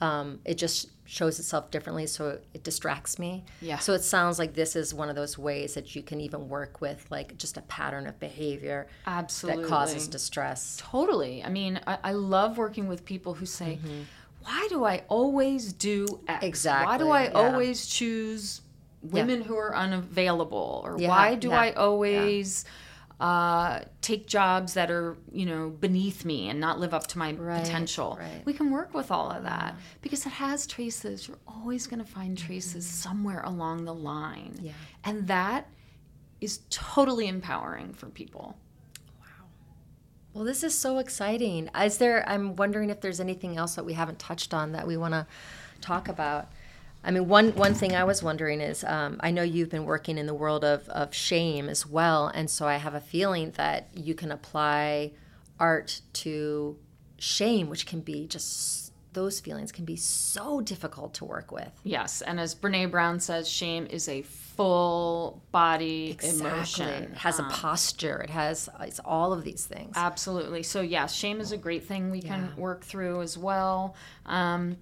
Um, 0.00 0.40
it 0.44 0.58
just 0.58 0.90
shows 1.06 1.38
itself 1.38 1.70
differently, 1.70 2.06
so 2.06 2.38
it 2.52 2.64
distracts 2.64 3.18
me. 3.18 3.44
Yeah. 3.60 3.78
So 3.78 3.92
it 3.92 4.02
sounds 4.02 4.38
like 4.38 4.54
this 4.54 4.74
is 4.74 4.92
one 4.92 5.08
of 5.08 5.16
those 5.16 5.38
ways 5.38 5.74
that 5.74 5.94
you 5.94 6.02
can 6.02 6.20
even 6.20 6.48
work 6.48 6.80
with, 6.80 7.06
like 7.10 7.36
just 7.36 7.56
a 7.56 7.62
pattern 7.62 8.06
of 8.06 8.18
behavior 8.18 8.88
Absolutely. 9.06 9.62
that 9.62 9.68
causes 9.68 10.08
distress. 10.08 10.78
Totally. 10.80 11.44
I 11.44 11.48
mean, 11.48 11.80
I, 11.86 11.98
I 12.04 12.12
love 12.12 12.58
working 12.58 12.88
with 12.88 13.04
people 13.04 13.34
who 13.34 13.46
say, 13.46 13.78
Mm-hmm. 13.82 14.02
Why 14.44 14.66
do 14.68 14.84
I 14.84 15.02
always 15.08 15.72
do 15.72 16.20
X? 16.28 16.64
Why 16.66 16.98
do 16.98 17.10
I 17.10 17.24
yeah. 17.24 17.30
always 17.32 17.86
choose 17.86 18.60
women 19.02 19.42
who 19.42 19.56
are 19.56 19.74
unavailable? 19.74 20.82
Or 20.84 20.96
Yeah, 20.98 21.08
why 21.08 21.34
do 21.34 21.48
yeah, 21.48 21.60
I 21.60 21.72
always 21.72 22.64
uh, 23.20 23.80
take 24.00 24.26
jobs 24.26 24.74
that 24.74 24.90
are, 24.90 25.16
you 25.32 25.46
know, 25.46 25.70
beneath 25.70 26.24
me 26.24 26.48
and 26.48 26.60
not 26.60 26.78
live 26.78 26.92
up 26.92 27.06
to 27.08 27.18
my 27.18 27.32
potential? 27.32 28.16
right. 28.20 28.44
We 28.44 28.52
can 28.52 28.70
work 28.70 28.92
with 28.92 29.10
all 29.10 29.30
of 29.30 29.44
that 29.44 29.76
because 30.02 30.26
it 30.26 30.32
has 30.32 30.66
traces. 30.66 31.26
You're 31.28 31.38
always 31.46 31.86
going 31.86 32.00
to 32.04 32.10
find 32.10 32.36
traces 32.36 32.86
somewhere 32.86 33.42
along 33.44 33.84
the 33.84 33.94
line. 33.94 34.54
Mm-hmm. 34.56 34.66
Yeah. 34.66 34.72
And 35.04 35.26
that 35.28 35.68
is 36.40 36.60
totally 36.68 37.28
empowering 37.28 37.94
for 37.94 38.06
people. 38.06 38.58
Well, 40.34 40.42
this 40.42 40.64
is 40.64 40.76
so 40.76 40.98
exciting. 40.98 41.70
Is 41.80 41.98
there? 41.98 42.28
I'm 42.28 42.56
wondering 42.56 42.90
if 42.90 43.00
there's 43.00 43.20
anything 43.20 43.56
else 43.56 43.76
that 43.76 43.84
we 43.84 43.92
haven't 43.92 44.18
touched 44.18 44.52
on 44.52 44.72
that 44.72 44.84
we 44.84 44.96
want 44.96 45.14
to 45.14 45.26
talk 45.80 46.08
about. 46.08 46.48
I 47.04 47.12
mean, 47.12 47.28
one 47.28 47.54
one 47.54 47.74
thing 47.74 47.94
I 47.94 48.02
was 48.02 48.20
wondering 48.20 48.60
is, 48.60 48.82
um, 48.82 49.18
I 49.20 49.30
know 49.30 49.44
you've 49.44 49.70
been 49.70 49.84
working 49.84 50.18
in 50.18 50.26
the 50.26 50.34
world 50.34 50.64
of 50.64 50.88
of 50.88 51.14
shame 51.14 51.68
as 51.68 51.86
well, 51.86 52.26
and 52.26 52.50
so 52.50 52.66
I 52.66 52.76
have 52.76 52.94
a 52.94 53.00
feeling 53.00 53.52
that 53.52 53.90
you 53.94 54.16
can 54.16 54.32
apply 54.32 55.12
art 55.60 56.00
to 56.14 56.78
shame, 57.16 57.70
which 57.70 57.86
can 57.86 58.00
be 58.00 58.26
just 58.26 58.92
those 59.12 59.38
feelings 59.38 59.70
can 59.70 59.84
be 59.84 59.94
so 59.94 60.60
difficult 60.60 61.14
to 61.14 61.24
work 61.24 61.52
with. 61.52 61.70
Yes, 61.84 62.22
and 62.22 62.40
as 62.40 62.56
Brene 62.56 62.90
Brown 62.90 63.20
says, 63.20 63.48
shame 63.48 63.86
is 63.86 64.08
a 64.08 64.22
full 64.56 65.42
body 65.52 66.16
emotion. 66.22 67.04
It 67.04 67.14
has 67.16 67.38
a 67.38 67.44
posture. 67.44 68.20
It 68.20 68.30
has 68.30 68.68
it's 68.80 69.00
all 69.04 69.32
of 69.32 69.44
these 69.44 69.66
things. 69.66 69.92
Absolutely. 69.96 70.62
So, 70.62 70.80
yes, 70.80 71.14
shame 71.14 71.40
is 71.40 71.52
a 71.52 71.56
great 71.56 71.84
thing 71.84 72.10
we 72.10 72.20
can 72.20 72.52
work 72.56 72.84
through 72.84 73.22
as 73.22 73.36
well. 73.36 73.94
Um, 74.26 74.76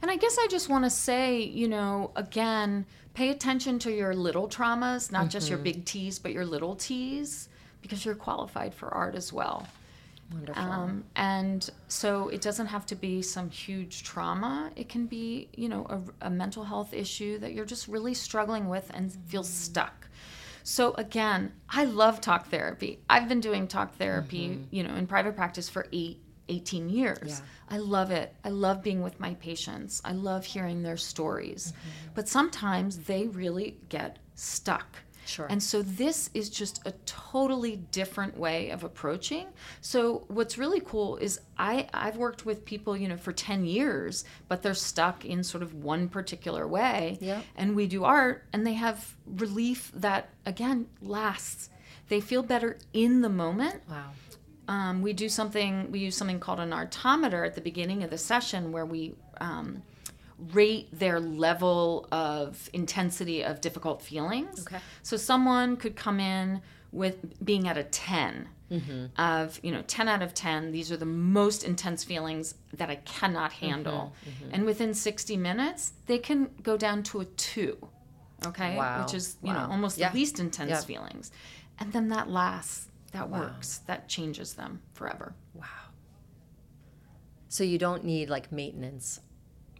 and 0.00 0.10
I 0.10 0.16
guess 0.16 0.38
I 0.38 0.46
just 0.48 0.68
want 0.68 0.84
to 0.84 0.90
say, 0.90 1.40
you 1.42 1.68
know, 1.68 2.12
again, 2.16 2.86
pay 3.14 3.30
attention 3.30 3.78
to 3.80 3.92
your 3.92 4.14
little 4.14 4.48
traumas, 4.48 5.10
not 5.10 5.28
just 5.28 5.48
your 5.48 5.58
big 5.58 5.84
T's, 5.84 6.18
but 6.18 6.32
your 6.32 6.46
little 6.46 6.76
T's, 6.76 7.48
because 7.82 8.04
you're 8.04 8.14
qualified 8.14 8.74
for 8.74 8.88
art 8.88 9.14
as 9.14 9.32
well. 9.32 9.66
Wonderful. 10.32 10.62
Um, 10.62 11.04
and 11.16 11.68
so 11.88 12.28
it 12.28 12.40
doesn't 12.40 12.66
have 12.66 12.84
to 12.86 12.94
be 12.94 13.22
some 13.22 13.48
huge 13.48 14.02
trauma. 14.02 14.70
It 14.76 14.88
can 14.88 15.06
be, 15.06 15.48
you 15.56 15.68
know, 15.68 15.86
a, 15.88 16.26
a 16.26 16.30
mental 16.30 16.64
health 16.64 16.92
issue 16.92 17.38
that 17.38 17.54
you're 17.54 17.64
just 17.64 17.88
really 17.88 18.14
struggling 18.14 18.68
with 18.68 18.90
and 18.92 19.12
feel 19.26 19.42
mm-hmm. 19.42 19.48
stuck. 19.48 20.08
So 20.64 20.92
again, 20.94 21.52
I 21.70 21.84
love 21.84 22.20
talk 22.20 22.48
therapy. 22.48 23.00
I've 23.08 23.26
been 23.26 23.40
doing 23.40 23.68
talk 23.68 23.94
therapy, 23.96 24.48
mm-hmm. 24.50 24.64
you 24.70 24.82
know, 24.82 24.94
in 24.96 25.06
private 25.06 25.34
practice 25.34 25.68
for 25.68 25.86
eight, 25.92 26.20
18 26.50 26.90
years. 26.90 27.18
Yeah. 27.26 27.40
I 27.70 27.78
love 27.78 28.10
it. 28.10 28.34
I 28.44 28.50
love 28.50 28.82
being 28.82 29.02
with 29.02 29.18
my 29.18 29.32
patients. 29.34 30.02
I 30.04 30.12
love 30.12 30.44
hearing 30.44 30.82
their 30.82 30.98
stories. 30.98 31.72
Mm-hmm. 31.72 32.12
But 32.14 32.28
sometimes 32.28 32.98
they 32.98 33.28
really 33.28 33.78
get 33.88 34.18
stuck. 34.34 34.98
Sure. 35.28 35.46
And 35.50 35.62
so 35.62 35.82
this 35.82 36.30
is 36.32 36.48
just 36.48 36.80
a 36.86 36.92
totally 37.04 37.76
different 37.76 38.38
way 38.38 38.70
of 38.70 38.82
approaching. 38.82 39.46
So 39.82 40.24
what's 40.28 40.56
really 40.56 40.80
cool 40.80 41.16
is 41.18 41.40
I 41.58 41.88
I've 41.92 42.16
worked 42.16 42.46
with 42.46 42.64
people, 42.64 42.96
you 42.96 43.08
know, 43.08 43.18
for 43.18 43.32
10 43.32 43.66
years, 43.66 44.24
but 44.48 44.62
they're 44.62 44.72
stuck 44.72 45.26
in 45.26 45.44
sort 45.44 45.62
of 45.62 45.74
one 45.74 46.08
particular 46.08 46.66
way. 46.66 47.18
Yep. 47.20 47.44
And 47.56 47.76
we 47.76 47.86
do 47.86 48.04
art 48.04 48.44
and 48.54 48.66
they 48.66 48.72
have 48.74 49.16
relief 49.26 49.92
that 49.94 50.30
again 50.46 50.86
lasts. 51.02 51.68
They 52.08 52.20
feel 52.20 52.42
better 52.42 52.78
in 52.94 53.20
the 53.20 53.28
moment. 53.28 53.82
wow. 53.88 54.10
Um, 54.66 55.00
we 55.00 55.14
do 55.14 55.30
something 55.30 55.90
we 55.90 56.00
use 56.00 56.16
something 56.16 56.40
called 56.40 56.60
an 56.60 56.70
artometer 56.70 57.46
at 57.46 57.54
the 57.54 57.62
beginning 57.62 58.02
of 58.02 58.10
the 58.10 58.18
session 58.18 58.70
where 58.70 58.84
we 58.84 59.14
um, 59.40 59.82
rate 60.52 60.88
their 60.96 61.20
level 61.20 62.06
of 62.12 62.70
intensity 62.72 63.42
of 63.42 63.60
difficult 63.60 64.02
feelings. 64.02 64.60
Okay. 64.66 64.78
So 65.02 65.16
someone 65.16 65.76
could 65.76 65.96
come 65.96 66.20
in 66.20 66.62
with 66.92 67.44
being 67.44 67.68
at 67.68 67.76
a 67.76 67.84
10 67.84 68.48
mm-hmm. 68.70 69.20
of, 69.20 69.60
you 69.62 69.72
know, 69.72 69.82
10 69.86 70.08
out 70.08 70.22
of 70.22 70.34
10. 70.34 70.72
These 70.72 70.90
are 70.92 70.96
the 70.96 71.04
most 71.04 71.64
intense 71.64 72.04
feelings 72.04 72.54
that 72.74 72.88
I 72.88 72.96
cannot 72.96 73.50
mm-hmm. 73.50 73.66
handle. 73.66 74.12
Mm-hmm. 74.24 74.54
And 74.54 74.64
within 74.64 74.94
60 74.94 75.36
minutes, 75.36 75.92
they 76.06 76.18
can 76.18 76.50
go 76.62 76.76
down 76.76 77.02
to 77.04 77.20
a 77.20 77.24
two. 77.24 77.76
Okay. 78.46 78.76
Wow. 78.76 79.02
Which 79.02 79.14
is, 79.14 79.36
you 79.42 79.52
know, 79.52 79.66
almost 79.70 79.98
Yeah. 79.98 80.10
the 80.10 80.14
least 80.14 80.38
intense 80.38 80.70
Yeah. 80.70 80.80
feelings. 80.82 81.32
And 81.80 81.92
then 81.92 82.08
that 82.08 82.30
lasts, 82.30 82.88
that 83.12 83.28
works, 83.28 83.78
that 83.86 84.08
changes 84.08 84.54
them 84.54 84.82
forever. 84.94 85.34
Wow. 85.54 85.64
So 87.48 87.64
you 87.64 87.78
don't 87.78 88.04
need 88.04 88.28
like 88.28 88.52
maintenance 88.52 89.20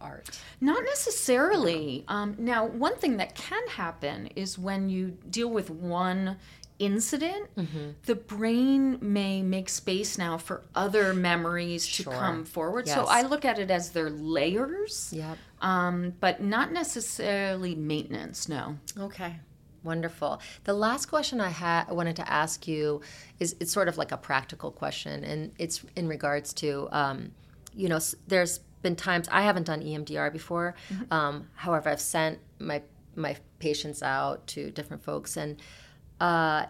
art. 0.01 0.29
Not 0.61 0.83
necessarily. 0.83 2.03
Um, 2.07 2.35
now, 2.37 2.65
one 2.65 2.95
thing 2.97 3.17
that 3.17 3.35
can 3.35 3.67
happen 3.67 4.27
is 4.35 4.57
when 4.57 4.89
you 4.89 5.17
deal 5.29 5.49
with 5.49 5.69
one 5.69 6.37
incident, 6.79 7.53
Mm-hmm. 7.57 7.89
the 8.05 8.15
brain 8.15 8.97
may 9.01 9.41
make 9.41 9.67
space 9.69 10.17
now 10.17 10.37
for 10.37 10.63
other 10.73 11.13
memories 11.13 11.85
Sure. 11.85 12.13
to 12.13 12.17
come 12.19 12.45
forward. 12.45 12.87
So 12.87 13.05
I 13.07 13.23
look 13.23 13.43
at 13.43 13.59
it 13.59 13.69
as 13.69 13.91
they're 13.91 14.09
layers, 14.09 15.11
Yep. 15.11 15.37
um, 15.61 16.13
but 16.21 16.41
not 16.41 16.71
necessarily 16.71 17.75
maintenance. 17.75 18.47
No. 18.47 18.77
Okay. 18.97 19.35
Wonderful. 19.83 20.41
The 20.65 20.73
last 20.73 21.07
question 21.07 21.39
I 21.41 21.49
had 21.49 21.89
wanted 21.89 22.15
to 22.17 22.29
ask 22.31 22.67
you 22.67 23.01
is 23.39 23.55
it's 23.59 23.71
sort 23.71 23.87
of 23.87 23.97
like 23.97 24.11
a 24.13 24.17
practical 24.17 24.71
question, 24.71 25.23
and 25.23 25.51
it's 25.57 25.83
in 25.95 26.07
regards 26.07 26.53
to, 26.55 26.87
um, 26.91 27.31
you 27.75 27.87
know, 27.89 27.99
there's 28.27 28.59
been 28.81 28.95
times 28.95 29.27
I 29.31 29.41
haven't 29.41 29.67
done 29.67 29.81
EMDR 29.81 30.31
before. 30.31 30.75
Um, 31.11 31.49
however, 31.55 31.89
I've 31.89 32.01
sent 32.01 32.39
my 32.59 32.81
my 33.15 33.35
patients 33.59 34.01
out 34.01 34.47
to 34.47 34.71
different 34.71 35.03
folks, 35.03 35.35
and 35.37 35.61
uh, 36.19 36.65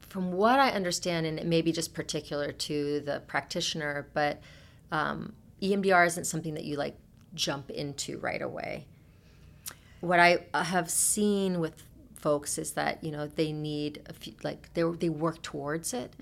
from 0.00 0.32
what 0.32 0.58
I 0.58 0.70
understand, 0.70 1.26
and 1.26 1.38
it 1.38 1.46
may 1.46 1.62
be 1.62 1.72
just 1.72 1.94
particular 1.94 2.52
to 2.52 3.00
the 3.00 3.22
practitioner, 3.26 4.08
but 4.12 4.40
um, 4.92 5.34
EMDR 5.62 6.06
isn't 6.06 6.24
something 6.24 6.54
that 6.54 6.64
you 6.64 6.76
like 6.76 6.96
jump 7.34 7.70
into 7.70 8.18
right 8.18 8.42
away 8.42 8.86
what 10.00 10.18
I 10.18 10.38
have 10.54 10.90
seen 10.90 11.60
with 11.60 11.82
folks 12.16 12.58
is 12.58 12.72
that 12.72 13.02
you 13.02 13.10
know 13.10 13.26
they 13.26 13.52
need 13.52 14.02
a 14.06 14.12
few, 14.12 14.34
like 14.42 14.72
they 14.74 14.82
they 14.82 15.08
work 15.08 15.42
towards 15.42 15.94
it. 15.94 16.12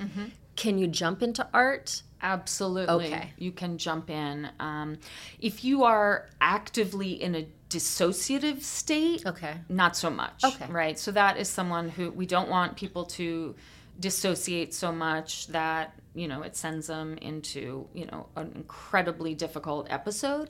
Can 0.56 0.78
you 0.78 0.88
jump 0.88 1.22
into 1.22 1.46
art? 1.54 2.02
Absolutely. 2.22 3.06
Okay. 3.06 3.32
You 3.38 3.52
can 3.52 3.78
jump 3.78 4.10
in. 4.10 4.48
Um, 4.60 4.98
if 5.40 5.64
you 5.64 5.84
are 5.84 6.28
actively 6.40 7.12
in 7.22 7.34
a 7.34 7.46
dissociative 7.70 8.62
state, 8.62 9.24
Okay. 9.26 9.54
not 9.68 9.96
so 9.96 10.10
much. 10.10 10.42
Okay. 10.44 10.66
Right. 10.70 10.98
So 10.98 11.12
that 11.12 11.36
is 11.36 11.48
someone 11.48 11.88
who 11.88 12.10
we 12.10 12.26
don't 12.26 12.48
want 12.48 12.76
people 12.76 13.04
to 13.06 13.54
dissociate 14.00 14.72
so 14.72 14.92
much 14.92 15.48
that 15.48 15.92
you 16.14 16.28
know 16.28 16.42
it 16.42 16.54
sends 16.56 16.86
them 16.86 17.18
into 17.20 17.88
you 17.92 18.06
know 18.06 18.28
an 18.36 18.52
incredibly 18.54 19.34
difficult 19.34 19.88
episode 19.90 20.48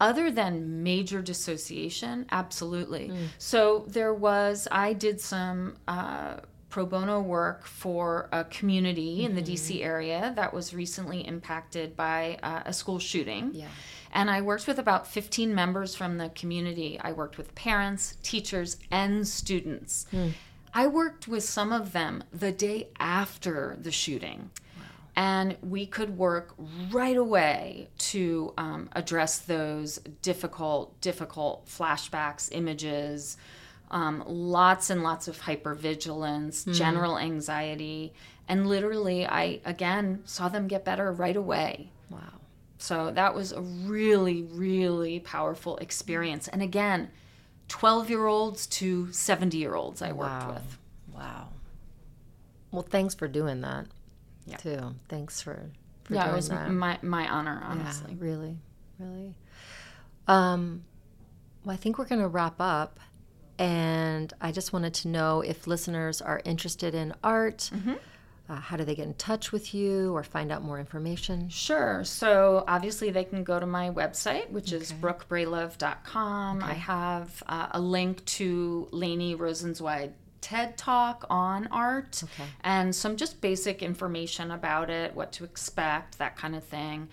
other 0.00 0.32
than 0.32 0.82
major 0.82 1.22
dissociation 1.22 2.26
absolutely 2.32 3.12
so 3.38 3.84
there 3.86 4.12
was 4.12 4.66
i 4.72 4.92
did 4.92 5.20
some 5.20 5.76
uh, 5.86 6.38
pro 6.70 6.84
bono 6.86 7.20
work 7.20 7.64
for 7.64 8.28
a 8.32 8.44
community 8.44 9.24
in 9.24 9.34
the 9.34 9.42
dc 9.42 9.82
area 9.82 10.32
that 10.36 10.52
was 10.52 10.74
recently 10.74 11.26
impacted 11.26 11.96
by 11.96 12.38
uh, 12.42 12.60
a 12.66 12.72
school 12.72 12.98
shooting 12.98 13.50
Yeah. 13.54 13.68
and 14.12 14.30
I 14.30 14.40
worked 14.42 14.66
with 14.66 14.78
about 14.78 15.06
15 15.06 15.54
members 15.54 15.94
from 15.94 16.18
the 16.18 16.28
community. 16.30 16.98
I 17.00 17.12
worked 17.12 17.36
with 17.38 17.54
parents, 17.54 18.16
teachers, 18.22 18.76
and 18.90 19.26
students. 19.26 20.06
I 20.74 20.86
worked 20.86 21.26
with 21.28 21.44
some 21.44 21.72
of 21.72 21.92
them 21.92 22.24
the 22.32 22.52
day 22.52 22.88
after 22.98 23.76
the 23.80 23.90
shooting. 23.90 24.50
And 25.16 25.56
we 25.62 25.84
could 25.86 26.16
work 26.16 26.54
right 26.92 27.16
away 27.16 27.88
to 28.12 28.54
um, 28.56 28.88
address 28.92 29.40
those 29.40 29.98
difficult, 30.22 31.00
difficult 31.00 31.66
flashbacks, 31.66 32.48
images, 32.52 33.36
um, 33.90 34.22
lots 34.26 34.90
and 34.90 35.02
lots 35.02 35.28
of 35.28 35.40
hypervigilance, 35.42 36.72
general 36.74 37.18
anxiety. 37.18 38.12
And 38.48 38.66
literally, 38.66 39.26
I 39.26 39.60
again 39.64 40.22
saw 40.24 40.48
them 40.48 40.68
get 40.68 40.84
better 40.84 41.12
right 41.12 41.36
away. 41.36 41.90
Wow. 42.10 42.20
So 42.78 43.10
that 43.10 43.34
was 43.34 43.52
a 43.52 43.60
really, 43.60 44.42
really 44.42 45.20
powerful 45.20 45.76
experience. 45.78 46.48
And 46.48 46.62
again, 46.62 47.10
12 47.68 48.08
year 48.10 48.26
olds 48.26 48.66
to 48.68 49.12
70 49.12 49.58
year 49.58 49.74
olds 49.74 50.00
I 50.00 50.12
worked 50.12 50.30
Wow. 50.42 50.52
with. 50.54 50.78
Wow. 51.14 51.48
Well, 52.70 52.82
thanks 52.82 53.14
for 53.14 53.28
doing 53.28 53.60
that. 53.62 53.86
Yeah. 54.46 54.56
Too. 54.56 54.94
Thanks 55.08 55.40
for, 55.42 55.70
for 56.04 56.14
Yeah, 56.14 56.22
doing 56.24 56.32
it 56.32 56.36
was 56.36 56.48
that. 56.48 56.70
my, 56.70 56.98
my 57.02 57.28
honor, 57.28 57.60
honestly. 57.64 58.12
Yeah, 58.12 58.24
really, 58.24 58.56
really. 58.98 59.34
Um, 60.26 60.84
well, 61.64 61.74
I 61.74 61.76
think 61.76 61.98
we're 61.98 62.06
going 62.06 62.20
to 62.22 62.28
wrap 62.28 62.54
up. 62.60 63.00
And 63.58 64.32
I 64.40 64.52
just 64.52 64.72
wanted 64.72 64.94
to 64.94 65.08
know 65.08 65.40
if 65.40 65.66
listeners 65.66 66.20
are 66.22 66.40
interested 66.44 66.94
in 66.94 67.14
art, 67.24 67.70
Mm-hmm. 67.74 67.94
uh, 68.48 68.56
how 68.56 68.76
do 68.76 68.84
they 68.84 68.94
get 68.94 69.06
in 69.06 69.14
touch 69.14 69.50
with 69.52 69.74
you 69.74 70.14
or 70.16 70.22
find 70.22 70.50
out 70.52 70.62
more 70.62 70.78
information? 70.78 71.48
Sure. 71.48 72.02
So 72.04 72.64
obviously 72.68 73.10
they 73.10 73.24
can 73.24 73.42
go 73.44 73.58
to 73.60 73.66
my 73.66 73.90
website, 73.90 74.48
which 74.50 74.72
is 74.72 74.92
brookebralove.com. 74.92 76.62
I 76.62 76.74
have 76.74 77.42
uh, 77.46 77.68
a 77.72 77.80
link 77.80 78.24
to 78.26 78.88
Laney 78.90 79.36
Rosenzweig 79.36 80.12
TED 80.40 80.76
Talk 80.78 81.26
on 81.28 81.66
art 81.72 82.22
Okay. 82.22 82.48
and 82.62 82.94
some 82.94 83.16
just 83.16 83.40
basic 83.40 83.82
information 83.82 84.50
about 84.52 84.88
it, 84.88 85.14
what 85.16 85.32
to 85.32 85.44
expect, 85.44 86.18
that 86.18 86.36
kind 86.36 86.54
of 86.54 86.62
thing. 86.64 87.08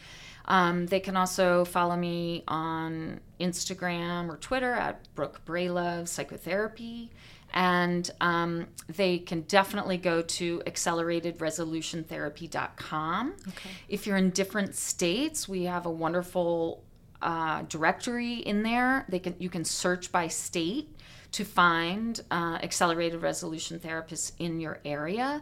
Um, 0.46 0.86
they 0.86 1.00
can 1.00 1.18
also 1.18 1.66
follow 1.66 1.96
me 1.96 2.44
on 2.48 3.20
Instagram 3.40 4.30
or 4.30 4.38
Twitter 4.38 4.74
at 4.74 5.02
Brooke 5.16 5.42
Bralove 5.46 6.08
Psychotherapy. 6.08 7.10
And 7.54 8.10
um, 8.20 8.66
they 8.90 9.20
can 9.20 9.42
definitely 9.42 9.98
go 9.98 10.22
to 10.22 10.62
acceleratedresolutiontherapy.com. 10.68 13.34
Okay. 13.48 13.70
If 13.88 14.06
you're 14.06 14.18
in 14.18 14.32
different 14.32 14.76
states, 14.76 15.48
we 15.48 15.64
have 15.64 15.86
a 15.86 15.92
wonderful 15.92 16.84
uh, 17.22 17.62
directory 17.64 18.36
in 18.36 18.64
there. 18.64 19.06
They 19.10 19.20
can 19.20 19.36
you 19.40 19.50
can 19.50 19.64
search 19.64 20.12
by 20.12 20.28
state 20.28 20.90
to 21.32 21.44
find 21.44 22.22
uh, 22.30 22.60
accelerated 22.62 23.22
resolution 23.22 23.80
therapists 23.80 24.34
in 24.40 24.60
your 24.60 24.80
area. 24.86 25.42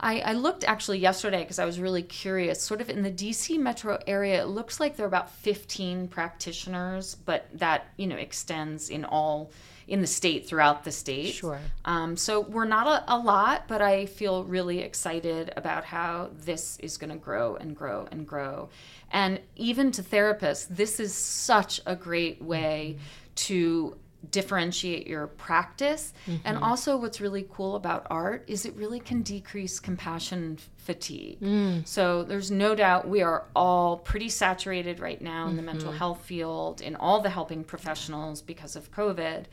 I, 0.00 0.20
I 0.20 0.32
looked 0.32 0.64
actually 0.64 0.98
yesterday 0.98 1.42
because 1.42 1.58
I 1.58 1.64
was 1.64 1.78
really 1.78 2.02
curious. 2.02 2.60
Sort 2.60 2.80
of 2.80 2.90
in 2.90 3.02
the 3.02 3.10
DC 3.10 3.58
metro 3.58 3.98
area, 4.06 4.42
it 4.42 4.46
looks 4.46 4.80
like 4.80 4.96
there 4.96 5.06
are 5.06 5.08
about 5.08 5.30
15 5.30 6.08
practitioners, 6.08 7.14
but 7.14 7.46
that 7.54 7.86
you 7.96 8.06
know 8.06 8.16
extends 8.16 8.90
in 8.90 9.04
all 9.04 9.50
in 9.86 10.00
the 10.00 10.06
state 10.06 10.46
throughout 10.46 10.84
the 10.84 10.92
state. 10.92 11.34
Sure. 11.34 11.60
Um, 11.84 12.16
so 12.16 12.40
we're 12.40 12.64
not 12.64 12.86
a, 12.86 13.14
a 13.14 13.18
lot, 13.18 13.68
but 13.68 13.82
I 13.82 14.06
feel 14.06 14.44
really 14.44 14.80
excited 14.80 15.52
about 15.56 15.84
how 15.84 16.30
this 16.32 16.78
is 16.78 16.96
going 16.96 17.10
to 17.10 17.18
grow 17.18 17.56
and 17.56 17.76
grow 17.76 18.08
and 18.10 18.26
grow. 18.26 18.70
And 19.12 19.40
even 19.56 19.92
to 19.92 20.02
therapists, 20.02 20.66
this 20.68 20.98
is 21.00 21.14
such 21.14 21.80
a 21.86 21.94
great 21.94 22.40
way 22.40 22.98
to 23.36 23.96
differentiate 24.30 25.06
your 25.06 25.26
practice. 25.26 26.12
And 26.26 26.42
mm-hmm. 26.42 26.62
also, 26.62 26.96
what's 26.96 27.20
really 27.20 27.46
cool 27.52 27.76
about 27.76 28.06
art 28.10 28.44
is 28.46 28.66
it 28.66 28.74
really 28.76 29.00
can 29.00 29.22
decrease 29.22 29.80
compassion 29.80 30.58
fatigue. 30.76 31.40
Mm. 31.40 31.86
So, 31.86 32.22
there's 32.22 32.50
no 32.50 32.74
doubt 32.74 33.08
we 33.08 33.22
are 33.22 33.44
all 33.54 33.98
pretty 33.98 34.28
saturated 34.28 35.00
right 35.00 35.20
now 35.20 35.48
in 35.48 35.56
the 35.56 35.62
mm-hmm. 35.62 35.72
mental 35.72 35.92
health 35.92 36.22
field, 36.22 36.80
in 36.80 36.96
all 36.96 37.20
the 37.20 37.30
helping 37.30 37.64
professionals 37.64 38.42
because 38.42 38.76
of 38.76 38.90
COVID. 38.90 39.44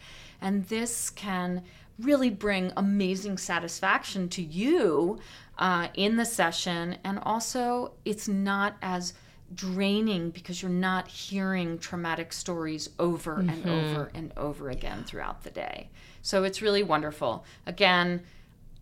And 0.41 0.65
this 0.67 1.09
can 1.09 1.63
really 1.99 2.29
bring 2.29 2.71
amazing 2.77 3.37
satisfaction 3.37 4.27
to 4.29 4.41
you 4.41 5.19
uh, 5.57 5.87
in 5.93 6.17
the 6.17 6.25
session. 6.25 6.97
And 7.03 7.19
also, 7.19 7.93
it's 8.05 8.27
not 8.27 8.75
as 8.81 9.13
draining 9.55 10.29
because 10.29 10.61
you're 10.61 10.71
not 10.71 11.07
hearing 11.07 11.77
traumatic 11.77 12.33
stories 12.33 12.89
over 12.99 13.39
and 13.39 13.49
mm-hmm. 13.49 13.69
over 13.69 14.11
and 14.13 14.31
over 14.37 14.69
again 14.69 15.03
throughout 15.03 15.43
the 15.43 15.49
day. 15.49 15.89
So 16.21 16.43
it's 16.43 16.61
really 16.61 16.83
wonderful. 16.83 17.45
Again, 17.65 18.23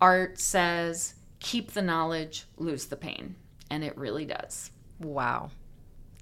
art 0.02 0.40
says 0.40 1.16
keep 1.40 1.72
the 1.72 1.82
knowledge, 1.82 2.46
lose 2.58 2.86
the 2.86 2.96
pain. 2.96 3.36
And 3.70 3.84
it 3.84 3.98
really 3.98 4.26
does. 4.26 4.72
Wow. 5.00 5.52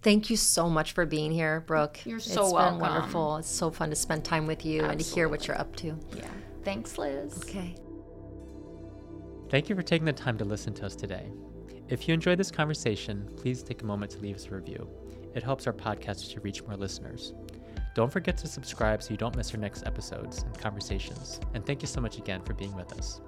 Thank 0.02 0.30
you 0.30 0.36
so 0.36 0.70
much 0.70 0.91
for 0.91 1.06
being 1.06 1.32
here, 1.32 1.62
Brooke. 1.62 2.00
You're 2.06 2.20
so 2.20 2.43
it's 2.43 2.54
welcome. 2.54 2.80
been 2.80 2.89
wonderful. 2.89 3.38
It's 3.38 3.50
so 3.50 3.72
fun 3.72 3.89
to 3.89 3.95
spend 3.95 4.24
time 4.24 4.45
with 4.45 4.66
you 4.66 4.84
and 4.84 5.00
to 5.00 5.06
hear 5.06 5.28
what 5.28 5.48
you're 5.48 5.58
up 5.58 5.76
to. 5.78 5.98
Yeah. 6.16 6.30
Thanks, 6.64 6.98
Liz. 6.98 7.39
Okay. 7.43 7.76
Thank 9.50 9.70
you 9.70 9.76
for 9.76 9.82
taking 9.82 10.06
the 10.06 10.14
time 10.14 10.38
to 10.38 10.45
listen 10.45 10.74
to 10.76 10.86
us 10.86 10.95
today. 10.95 11.32
If 11.90 12.06
you 12.06 12.14
enjoyed 12.14 12.38
this 12.38 12.52
conversation, 12.52 13.30
please 13.38 13.64
take 13.64 13.82
a 13.82 13.86
moment 13.86 14.12
to 14.12 14.20
leave 14.20 14.36
us 14.36 14.48
a 14.48 14.56
review. 14.56 14.90
It 15.36 15.44
helps 15.44 15.68
our 15.68 15.74
podcast 15.74 16.34
to 16.34 16.42
reach 16.42 16.64
more 16.64 16.76
listeners. 16.76 17.34
Don't 17.96 18.12
forget 18.12 18.38
to 18.40 18.48
subscribe 18.48 19.02
so 19.02 19.12
you 19.12 19.18
don't 19.18 19.36
miss 19.38 19.54
our 19.54 19.60
next 19.60 19.86
episodes 19.86 20.44
and 20.44 20.58
conversations. 20.58 21.40
And 21.54 21.66
thank 21.66 21.82
you 21.82 21.88
so 21.88 22.02
much 22.02 22.18
again 22.18 22.42
for 22.42 22.54
being 22.54 22.76
with 22.76 22.92
us. 22.98 23.22